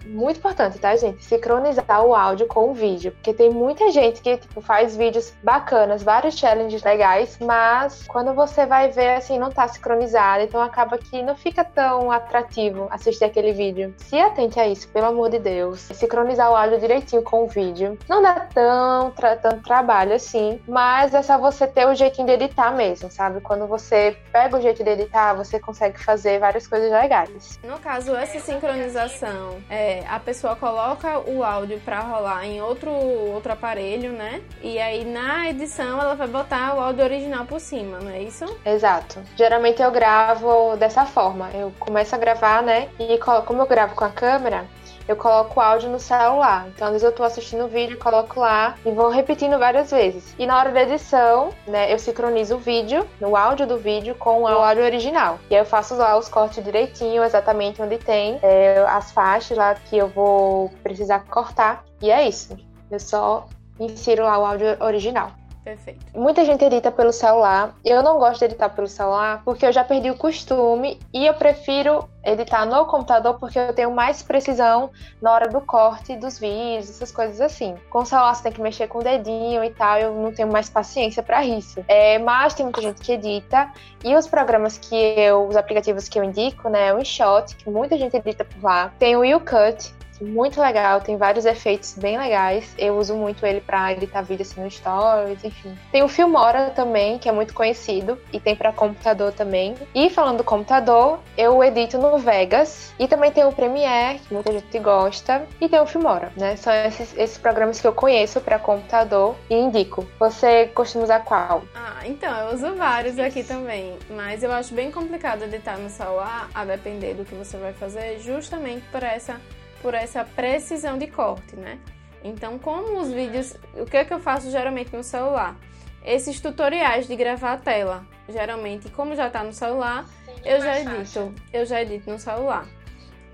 muito 0.05 0.37
importante, 0.37 0.77
tá, 0.79 0.95
gente? 0.95 1.23
Sincronizar 1.23 2.05
o 2.05 2.15
áudio 2.15 2.47
com 2.47 2.69
o 2.69 2.73
vídeo. 2.73 3.11
Porque 3.11 3.33
tem 3.33 3.49
muita 3.49 3.91
gente 3.91 4.21
que 4.21 4.37
tipo, 4.37 4.61
faz 4.61 4.95
vídeos 4.95 5.33
bacanas, 5.43 6.03
vários 6.03 6.37
challenges 6.37 6.83
legais, 6.83 7.37
mas 7.39 8.03
quando 8.07 8.33
você 8.33 8.65
vai 8.65 8.89
ver, 8.89 9.15
assim, 9.15 9.37
não 9.37 9.51
tá 9.51 9.67
sincronizado. 9.67 10.43
Então 10.43 10.61
acaba 10.61 10.97
que 10.97 11.21
não 11.21 11.35
fica 11.35 11.63
tão 11.63 12.11
atrativo 12.11 12.87
assistir 12.91 13.25
aquele 13.25 13.53
vídeo. 13.53 13.93
Se 13.97 14.17
atente 14.19 14.59
a 14.59 14.67
isso, 14.67 14.87
pelo 14.89 15.07
amor 15.07 15.29
de 15.29 15.39
Deus. 15.39 15.81
Sincronizar 15.93 16.51
o 16.51 16.55
áudio 16.55 16.79
direitinho 16.79 17.21
com 17.21 17.43
o 17.43 17.47
vídeo. 17.47 17.97
Não 18.07 18.21
dá 18.21 18.47
tão, 18.53 19.11
tra 19.11 19.35
tanto 19.35 19.63
trabalho 19.63 20.13
assim, 20.13 20.61
mas 20.67 21.13
é 21.13 21.21
só 21.21 21.37
você 21.37 21.67
ter 21.67 21.87
o 21.87 21.95
jeitinho 21.95 22.27
de 22.27 22.33
editar 22.33 22.71
mesmo, 22.71 23.09
sabe? 23.11 23.41
Quando 23.41 23.67
você 23.67 24.17
pega 24.31 24.57
o 24.57 24.61
jeito 24.61 24.83
de 24.83 24.89
editar, 24.89 25.33
você 25.33 25.59
consegue 25.59 25.99
fazer 25.99 26.39
várias 26.39 26.67
coisas 26.67 26.91
legais. 26.91 27.59
No 27.63 27.79
caso, 27.79 28.15
essa 28.15 28.39
sincronização 28.39 29.57
é 29.69 29.94
a 30.07 30.19
pessoa 30.19 30.55
coloca 30.55 31.19
o 31.19 31.43
áudio 31.43 31.79
para 31.79 31.99
rolar 31.99 32.45
em 32.45 32.61
outro, 32.61 32.91
outro 32.91 33.51
aparelho, 33.51 34.11
né? 34.11 34.41
E 34.61 34.79
aí 34.79 35.05
na 35.05 35.49
edição 35.49 36.01
ela 36.01 36.15
vai 36.15 36.27
botar 36.27 36.75
o 36.75 36.79
áudio 36.79 37.03
original 37.03 37.45
por 37.45 37.59
cima, 37.59 37.99
não 37.99 38.11
é 38.11 38.21
isso? 38.21 38.45
Exato. 38.65 39.19
Geralmente 39.35 39.81
eu 39.81 39.91
gravo 39.91 40.75
dessa 40.77 41.05
forma. 41.05 41.49
Eu 41.53 41.71
começo 41.79 42.15
a 42.15 42.17
gravar, 42.17 42.61
né? 42.63 42.89
E 42.99 43.17
como 43.45 43.61
eu 43.61 43.67
gravo 43.67 43.95
com 43.95 44.05
a 44.05 44.09
câmera, 44.09 44.65
eu 45.07 45.15
coloco 45.15 45.59
o 45.59 45.63
áudio 45.63 45.89
no 45.89 45.99
celular. 45.99 46.67
Então, 46.67 46.87
às 46.87 46.93
vezes 46.93 47.05
eu 47.05 47.11
tô 47.11 47.23
assistindo 47.23 47.65
o 47.65 47.67
vídeo, 47.67 47.97
coloco 47.97 48.39
lá 48.39 48.75
e 48.85 48.91
vou 48.91 49.09
repetindo 49.09 49.57
várias 49.57 49.91
vezes. 49.91 50.35
E 50.37 50.45
na 50.45 50.57
hora 50.57 50.71
da 50.71 50.83
edição, 50.83 51.49
né, 51.67 51.91
eu 51.93 51.99
sincronizo 51.99 52.55
o 52.55 52.59
vídeo, 52.59 53.07
no 53.19 53.35
áudio 53.35 53.67
do 53.67 53.77
vídeo, 53.77 54.15
com 54.15 54.43
o 54.43 54.47
áudio 54.47 54.83
original. 54.83 55.39
E 55.49 55.55
aí 55.55 55.61
eu 55.61 55.65
faço 55.65 55.95
lá 55.95 56.17
os 56.17 56.27
cortes 56.27 56.63
direitinho, 56.63 57.23
exatamente 57.23 57.81
onde 57.81 57.97
tem 57.97 58.39
é, 58.41 58.83
as 58.87 59.11
faixas 59.11 59.57
lá 59.57 59.75
que 59.75 59.97
eu 59.97 60.07
vou 60.07 60.69
precisar 60.83 61.19
cortar. 61.25 61.83
E 62.01 62.09
é 62.09 62.27
isso. 62.27 62.57
Eu 62.89 62.99
só 62.99 63.47
insiro 63.79 64.23
lá 64.23 64.37
o 64.37 64.45
áudio 64.45 64.77
original. 64.79 65.31
Perfeito. 65.65 66.05
Muita 66.13 66.45
gente 66.45 66.63
edita 66.63 66.91
pelo 66.91 67.11
celular. 67.11 67.75
Eu 67.83 68.03
não 68.03 68.19
gosto 68.19 68.37
de 68.37 68.45
editar 68.45 68.69
pelo 68.69 68.87
celular 68.87 69.41
porque 69.43 69.65
eu 69.65 69.71
já 69.71 69.83
perdi 69.83 70.11
o 70.11 70.15
costume 70.15 70.99
e 71.11 71.25
eu 71.25 71.33
prefiro 71.33 72.07
editar 72.23 72.67
no 72.67 72.85
computador 72.85 73.39
porque 73.39 73.57
eu 73.57 73.73
tenho 73.73 73.89
mais 73.89 74.21
precisão 74.21 74.91
na 75.19 75.31
hora 75.31 75.49
do 75.49 75.59
corte 75.59 76.15
dos 76.15 76.37
vídeos, 76.37 76.91
essas 76.91 77.11
coisas 77.11 77.41
assim. 77.41 77.75
Com 77.89 77.99
o 77.99 78.05
celular 78.05 78.35
você 78.35 78.43
tem 78.43 78.51
que 78.51 78.61
mexer 78.61 78.87
com 78.87 78.99
o 78.99 79.03
dedinho 79.03 79.63
e 79.63 79.71
tal, 79.71 79.97
eu 79.97 80.13
não 80.13 80.31
tenho 80.31 80.51
mais 80.51 80.69
paciência 80.69 81.23
para 81.23 81.43
isso. 81.43 81.83
É, 81.87 82.19
mas 82.19 82.53
tem 82.53 82.63
muita 82.63 82.81
gente 82.81 83.01
que 83.01 83.13
edita 83.13 83.71
e 84.03 84.15
os 84.15 84.27
programas 84.27 84.77
que 84.77 84.95
eu, 84.95 85.47
os 85.47 85.57
aplicativos 85.57 86.07
que 86.07 86.19
eu 86.19 86.23
indico, 86.23 86.69
né, 86.69 86.93
o 86.93 86.99
InShot, 86.99 87.55
que 87.55 87.71
muita 87.71 87.97
gente 87.97 88.15
edita 88.15 88.45
por 88.45 88.63
lá. 88.63 88.93
Tem 88.99 89.15
o 89.15 89.25
YouCut, 89.25 89.95
muito 90.21 90.61
legal, 90.61 91.01
tem 91.01 91.17
vários 91.17 91.45
efeitos 91.45 91.95
bem 91.97 92.17
legais. 92.17 92.73
Eu 92.77 92.97
uso 92.97 93.15
muito 93.15 93.45
ele 93.45 93.61
para 93.61 93.93
editar 93.93 94.21
vídeo 94.21 94.43
assim 94.43 94.61
no 94.61 94.69
Stories, 94.69 95.43
enfim. 95.43 95.77
Tem 95.91 96.03
o 96.03 96.07
Filmora 96.07 96.71
também, 96.71 97.17
que 97.17 97.29
é 97.29 97.31
muito 97.31 97.53
conhecido 97.53 98.17
e 98.31 98.39
tem 98.39 98.55
para 98.55 98.71
computador 98.71 99.31
também. 99.33 99.75
E 99.93 100.09
falando 100.09 100.37
do 100.37 100.43
computador, 100.43 101.19
eu 101.37 101.63
edito 101.63 101.97
no 101.97 102.17
Vegas 102.17 102.93
e 102.99 103.07
também 103.07 103.31
tem 103.31 103.45
o 103.45 103.51
Premiere, 103.51 104.19
que 104.19 104.33
muita 104.33 104.51
gente 104.51 104.79
gosta, 104.79 105.45
e 105.59 105.67
tem 105.67 105.79
o 105.79 105.85
Filmora, 105.85 106.31
né? 106.35 106.55
São 106.55 106.73
esses, 106.73 107.15
esses 107.17 107.37
programas 107.37 107.79
que 107.79 107.87
eu 107.87 107.93
conheço 107.93 108.39
para 108.41 108.59
computador 108.59 109.35
e 109.49 109.55
indico. 109.55 110.05
Você 110.19 110.67
costuma 110.67 111.03
usar 111.03 111.19
qual? 111.21 111.63
Ah, 111.75 112.01
então, 112.05 112.35
eu 112.39 112.55
uso 112.55 112.75
vários 112.75 113.17
aqui 113.19 113.43
também, 113.43 113.97
mas 114.09 114.43
eu 114.43 114.51
acho 114.51 114.73
bem 114.73 114.91
complicado 114.91 115.43
editar 115.43 115.77
no 115.77 115.89
celular, 115.89 116.49
a 116.53 116.65
depender 116.65 117.13
do 117.13 117.25
que 117.25 117.35
você 117.35 117.57
vai 117.57 117.73
fazer, 117.73 118.19
justamente 118.19 118.83
por 118.91 119.03
essa 119.03 119.39
por 119.85 119.93
essa 119.93 120.25
precisão 120.25 120.97
de 120.97 121.05
corte, 121.05 121.55
né? 121.55 121.77
Então, 122.23 122.57
como 122.57 122.99
os 122.99 123.11
vídeos, 123.11 123.55
o 123.75 123.85
que 123.85 123.97
é 123.97 124.03
que 124.03 124.11
eu 124.11 124.19
faço 124.19 124.49
geralmente 124.49 124.91
no 124.95 125.03
celular? 125.03 125.55
Esses 126.03 126.39
tutoriais 126.41 127.07
de 127.07 127.15
gravar 127.15 127.53
a 127.53 127.57
tela, 127.57 128.03
geralmente, 128.27 128.89
como 128.89 129.15
já 129.15 129.27
está 129.27 129.43
no 129.43 129.53
celular, 129.53 130.09
eu 130.43 130.59
já 130.59 130.79
edito, 130.79 131.31
eu 131.53 131.67
já 131.67 131.83
edito 131.83 132.09
no 132.09 132.17
celular. 132.17 132.65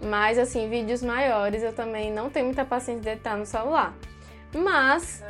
Mas 0.04 0.38
assim, 0.38 0.70
vídeos 0.70 1.02
maiores 1.02 1.64
eu 1.64 1.72
também 1.72 2.12
não 2.12 2.30
tenho 2.30 2.48
muita 2.48 2.66
paciência 2.66 3.02
de 3.02 3.10
editar 3.12 3.38
no 3.38 3.46
celular. 3.46 3.96
Mas 4.54 5.24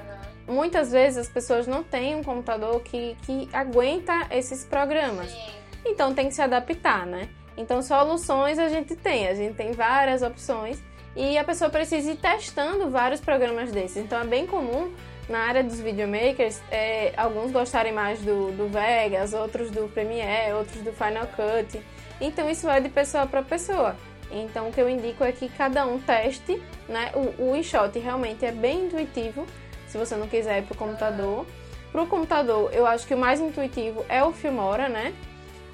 muitas 0.48 0.92
vezes 0.92 1.20
as 1.20 1.30
pessoas 1.30 1.68
não 1.68 1.84
têm 1.84 2.16
um 2.16 2.24
computador 2.24 2.82
que, 2.82 3.16
que 3.22 3.48
aguenta 3.54 4.26
esses 4.32 4.66
programas. 4.66 5.30
Sim. 5.30 5.52
Então 5.86 6.16
tem 6.16 6.30
que 6.30 6.34
se 6.34 6.42
adaptar, 6.42 7.06
né? 7.06 7.30
Então 7.56 7.80
soluções 7.84 8.58
a 8.58 8.70
gente 8.70 8.96
tem, 8.96 9.28
a 9.28 9.36
gente 9.36 9.54
tem 9.54 9.72
várias 9.72 10.24
opções 10.24 10.82
e 11.16 11.38
a 11.38 11.44
pessoa 11.44 11.70
precisa 11.70 12.12
ir 12.12 12.18
testando 12.18 12.90
vários 12.90 13.20
programas 13.20 13.72
desses. 13.72 13.98
Então 13.98 14.22
é 14.22 14.26
bem 14.26 14.46
comum 14.46 14.92
na 15.30 15.40
área 15.40 15.64
dos 15.64 15.80
videomakers, 15.80 16.62
é, 16.72 17.14
alguns 17.16 17.52
gostarem 17.52 17.94
mais 17.94 18.20
do, 18.20 18.52
do 18.52 18.68
Vegas, 18.68 19.34
outros 19.34 19.70
do 19.72 19.88
Premiere, 19.90 20.54
outros 20.54 20.82
do 20.82 20.92
Final 20.92 21.28
Cut. 21.28 21.82
Então 22.20 22.50
isso 22.50 22.66
vai 22.66 22.82
de 22.82 22.90
pessoa 22.90 23.26
para 23.26 23.42
pessoa. 23.42 23.96
Então 24.32 24.70
o 24.70 24.72
que 24.72 24.82
eu 24.82 24.90
indico 24.90 25.24
é 25.24 25.32
que 25.32 25.50
cada 25.50 25.86
um 25.86 26.00
teste, 26.00 26.62
né? 26.88 27.12
O, 27.14 27.52
o 27.52 27.56
InShot 27.56 27.98
realmente 28.00 28.46
é 28.46 28.52
bem 28.52 28.86
intuitivo, 28.86 29.46
se 29.88 29.98
você 29.98 30.16
não 30.16 30.28
quiser 30.28 30.60
ir 30.60 30.64
para 30.64 30.74
o 30.74 30.78
computador. 30.78 31.46
Para 31.92 32.02
o 32.04 32.08
computador, 32.08 32.74
eu 32.74 32.86
acho 32.86 33.06
que 33.06 33.14
o 33.14 33.18
mais 33.18 33.42
intuitivo 33.42 34.06
é 34.08 34.24
o 34.24 34.32
Filmora, 34.32 34.88
né? 34.88 35.14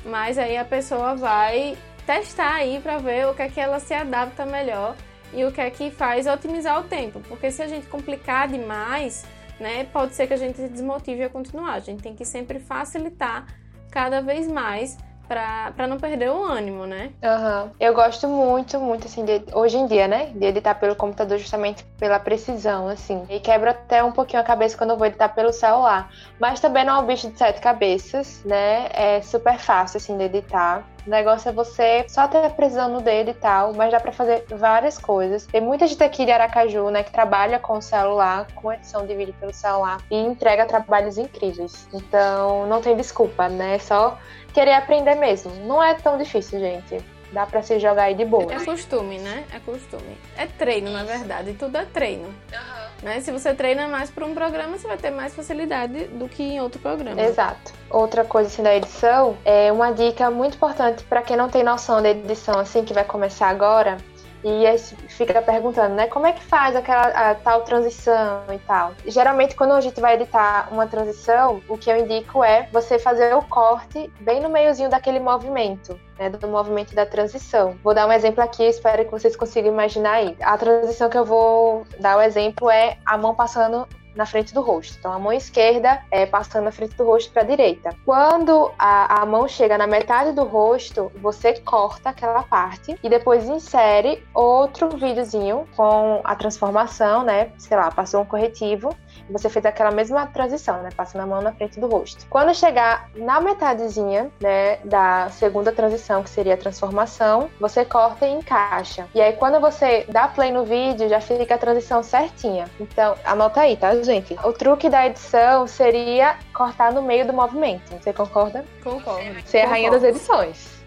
Mas 0.04 0.38
aí 0.40 0.58
a 0.58 0.66
pessoa 0.66 1.16
vai 1.16 1.78
testar 2.08 2.56
aí 2.56 2.80
para 2.82 2.98
ver 2.98 3.28
o 3.28 3.36
que 3.36 3.44
é 3.44 3.50
que 3.50 3.60
ela 3.60 3.80
se 3.80 3.94
adapta 3.94 4.46
melhor 4.46 4.96
e 5.34 5.44
o 5.44 5.52
que 5.52 5.62
é 5.62 5.70
que 5.70 5.92
faz 5.92 6.28
otimizar 6.28 6.80
o 6.80 6.84
tempo. 6.84 7.20
Porque 7.28 7.52
se 7.52 7.62
a 7.62 7.68
gente 7.68 7.88
complicar 7.88 8.48
demais, 8.48 9.26
né, 9.60 9.86
pode 9.86 10.16
ser 10.16 10.28
que 10.28 10.34
a 10.34 10.38
gente 10.38 10.62
desmotive 10.68 11.24
a 11.24 11.30
continuar. 11.30 11.74
A 11.74 11.80
gente 11.80 12.02
tem 12.02 12.16
que 12.16 12.26
sempre 12.26 12.60
facilitar 12.60 13.46
cada 13.92 14.22
vez 14.22 14.48
mais 14.48 14.98
para 15.28 15.88
não 15.88 15.98
perder 15.98 16.30
o 16.30 16.44
ânimo, 16.44 16.86
né? 16.86 17.12
Uhum. 17.22 17.70
Eu 17.80 17.94
gosto 17.94 18.28
muito, 18.28 18.80
muito, 18.80 19.08
assim, 19.08 19.26
de, 19.26 19.44
hoje 19.54 19.78
em 19.78 19.86
dia, 19.86 20.08
né? 20.08 20.28
De 20.34 20.46
editar 20.46 20.76
pelo 20.76 20.96
computador 20.96 21.38
justamente 21.38 21.84
pela 22.00 22.18
precisão, 22.18 22.88
assim. 22.88 23.26
E 23.30 23.40
quebra 23.40 23.72
até 23.72 24.02
um 24.02 24.12
pouquinho 24.12 24.42
a 24.42 24.46
cabeça 24.46 24.78
quando 24.78 24.92
eu 24.92 24.98
vou 24.98 25.06
editar 25.06 25.30
pelo 25.30 25.52
celular. 25.52 26.10
Mas 26.40 26.62
também 26.62 26.86
não 26.86 26.96
é 26.96 27.00
um 27.00 27.06
bicho 27.06 27.30
de 27.30 27.38
sete 27.38 27.60
cabeças, 27.60 28.42
né? 28.46 28.88
É 28.94 29.22
super 29.22 29.60
fácil, 29.60 29.98
assim, 29.98 30.18
de 30.18 30.24
editar. 30.24 30.88
O 31.08 31.10
negócio 31.10 31.48
é 31.48 31.54
você 31.54 32.06
só 32.10 32.28
ter 32.28 32.42
no 32.90 33.00
dedo 33.00 33.30
e 33.30 33.34
tal, 33.34 33.74
mas 33.74 33.92
dá 33.92 33.98
para 33.98 34.12
fazer 34.12 34.44
várias 34.50 34.98
coisas. 34.98 35.46
Tem 35.46 35.62
muita 35.62 35.88
gente 35.88 36.04
aqui 36.04 36.26
de 36.26 36.32
Aracaju, 36.34 36.90
né, 36.90 37.02
que 37.02 37.14
trabalha 37.14 37.58
com 37.60 37.78
o 37.78 37.82
celular, 37.82 38.46
com 38.54 38.74
edição 38.74 39.08
de 39.08 39.16
vídeo 39.16 39.34
pelo 39.40 39.54
celular 39.54 40.00
e 40.12 40.18
entrega 40.18 40.66
trabalhos 40.66 41.18
incríveis. 41.18 41.88
Então, 41.94 42.68
não 42.68 42.82
tem 42.82 42.94
desculpa, 42.98 43.48
né? 43.48 43.76
É 43.76 43.80
só 43.80 44.20
querer 44.54 44.74
aprender 44.74 45.16
mesmo. 45.16 45.50
Não 45.66 45.82
é 45.82 45.94
tão 45.94 46.18
difícil, 46.18 46.60
gente. 46.60 47.02
Dá 47.32 47.46
pra 47.46 47.62
se 47.62 47.80
jogar 47.80 48.04
aí 48.04 48.16
de 48.16 48.26
boa. 48.26 48.54
É 48.54 48.64
costume, 48.64 49.20
né? 49.20 49.44
É 49.54 49.60
costume. 49.60 50.18
É 50.38 50.46
treino, 50.46 50.92
na 50.92 51.04
verdade. 51.04 51.54
Tudo 51.54 51.78
é 51.78 51.86
treino. 51.86 52.26
Uhum. 52.26 53.04
Né? 53.04 53.20
Se 53.22 53.32
você 53.32 53.54
treina 53.54 53.88
mais 53.88 54.10
por 54.10 54.24
um 54.24 54.34
programa, 54.34 54.78
você 54.78 54.88
vai 54.88 54.98
ter 54.98 55.12
mais 55.12 55.36
facilidade 55.36 56.06
do 56.06 56.28
que 56.28 56.42
em 56.42 56.62
outro 56.62 56.80
programa. 56.80 57.22
Exato. 57.22 57.74
Outra 57.90 58.24
coisa 58.24 58.48
assim 58.48 58.64
da 58.64 58.76
edição 58.76 59.38
é 59.46 59.72
uma 59.72 59.92
dica 59.92 60.32
muito 60.32 60.56
importante 60.56 61.04
para 61.04 61.22
quem 61.22 61.38
não 61.38 61.50
tem 61.50 61.64
noção 61.64 62.02
da 62.02 62.10
edição 62.10 62.60
assim 62.60 62.84
que 62.84 62.94
vai 62.94 63.04
começar 63.04 63.50
agora 63.50 63.98
e 64.44 64.78
fica 65.10 65.42
perguntando, 65.42 65.96
né, 65.96 66.08
como 66.08 66.28
é 66.28 66.34
que 66.34 66.44
faz 66.44 66.76
aquela 66.76 67.36
tal 67.36 67.62
transição 67.62 68.44
e 68.54 68.60
tal. 68.60 68.94
Geralmente, 69.06 69.56
quando 69.56 69.74
a 69.74 69.82
gente 69.82 70.00
vai 70.00 70.16
editar 70.16 70.68
uma 70.72 70.88
transição, 70.88 71.62
o 71.68 71.78
que 71.78 71.90
eu 71.90 71.98
indico 71.98 72.44
é 72.44 72.68
você 72.72 73.00
fazer 73.00 73.36
o 73.36 73.42
corte 73.42 74.12
bem 74.22 74.40
no 74.40 74.50
meiozinho 74.50 74.90
daquele 74.90 75.20
movimento. 75.20 76.00
Né, 76.18 76.32
do 76.32 76.48
movimento 76.48 76.96
da 76.96 77.06
transição. 77.06 77.78
Vou 77.84 77.94
dar 77.94 78.08
um 78.08 78.12
exemplo 78.12 78.44
aqui, 78.44 78.64
espero 78.64 79.06
que 79.06 79.12
vocês 79.12 79.36
consigam 79.36 79.72
imaginar 79.72 80.14
aí. 80.14 80.36
A 80.42 80.58
transição 80.58 81.12
que 81.12 81.18
eu 81.18 81.24
vou 81.24 81.86
dar 82.00 82.18
o 82.18 82.22
exemplo 82.24 82.72
é 82.72 82.98
a 83.06 83.16
mão 83.16 83.36
passando 83.36 83.88
na 84.18 84.26
frente 84.26 84.54
do 84.54 84.62
rosto. 84.62 84.98
Então, 85.00 85.14
a 85.14 85.20
mão 85.20 85.32
esquerda 85.32 86.02
é 86.12 86.26
passando 86.26 86.66
na 86.66 86.72
frente 86.72 86.96
do 86.96 87.06
rosto 87.06 87.32
para 87.32 87.44
a 87.44 87.46
direita. 87.46 87.96
Quando 88.04 88.72
a, 88.78 89.22
a 89.22 89.26
mão 89.26 89.48
chega 89.48 89.78
na 89.78 89.88
metade 89.88 90.32
do 90.32 90.44
rosto, 90.44 91.12
você 91.22 91.54
corta 91.54 92.10
aquela 92.10 92.44
parte 92.44 92.98
e 93.02 93.10
depois 93.10 93.48
insere 93.48 94.24
outro 94.34 94.90
videozinho 94.90 95.68
com 95.76 96.22
a 96.24 96.36
transformação, 96.36 97.24
né? 97.24 97.52
Sei 97.58 97.78
lá, 97.78 97.92
passou 97.92 98.22
um 98.22 98.26
corretivo 98.26 98.90
Você 99.30 99.50
fez 99.50 99.66
aquela 99.66 99.92
mesma 99.92 100.28
transição, 100.28 100.82
né? 100.82 100.90
Passando 100.96 101.22
a 101.22 101.26
mão 101.26 101.42
na 101.42 101.52
frente 101.52 101.80
do 101.80 101.88
rosto. 101.88 102.26
Quando 102.30 102.54
chegar 102.54 103.10
na 103.16 103.40
metadezinha, 103.40 104.32
né, 104.40 104.78
da 104.84 105.30
segunda 105.30 105.72
transição, 105.72 106.24
que 106.24 106.30
seria 106.30 106.54
a 106.54 106.58
transformação, 106.58 107.50
você 107.60 107.84
corta 107.86 108.26
e 108.26 108.34
encaixa. 108.34 109.08
E 109.14 109.22
aí, 109.22 109.34
quando 109.34 109.60
você 109.60 110.06
dá 110.10 110.28
play 110.28 110.52
no 110.52 110.66
vídeo, 110.66 111.10
já 111.10 111.22
fica 111.22 111.56
a 111.56 111.58
transição 111.58 112.04
certinha. 112.04 112.66
Então, 112.80 113.16
anota 113.26 113.62
aí, 113.62 113.76
tá, 113.76 113.96
gente? 114.02 114.36
O 114.44 114.54
truque 114.54 114.90
da 114.90 115.06
edição 115.06 115.68
seria 115.68 116.38
cortar 116.54 116.92
no 116.92 117.02
meio 117.02 117.26
do 117.26 117.34
movimento. 117.34 117.96
Você 118.02 118.14
concorda? 118.14 118.66
Concordo. 118.84 119.42
Você 119.46 119.60
é 119.60 119.66
a 119.66 119.68
rainha 119.68 119.92
das 119.92 120.04
edições. 120.04 120.78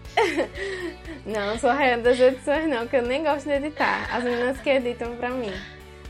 não, 1.25 1.47
não 1.47 1.57
sou 1.57 1.69
a 1.69 1.73
rainha 1.73 1.97
das 1.97 2.19
edições, 2.19 2.67
não, 2.67 2.87
que 2.87 2.97
eu 2.97 3.01
nem 3.01 3.23
gosto 3.23 3.45
de 3.45 3.53
editar. 3.53 4.07
As 4.13 4.23
meninas 4.23 4.59
que 4.59 4.69
editam 4.69 5.15
pra 5.15 5.29
mim. 5.29 5.53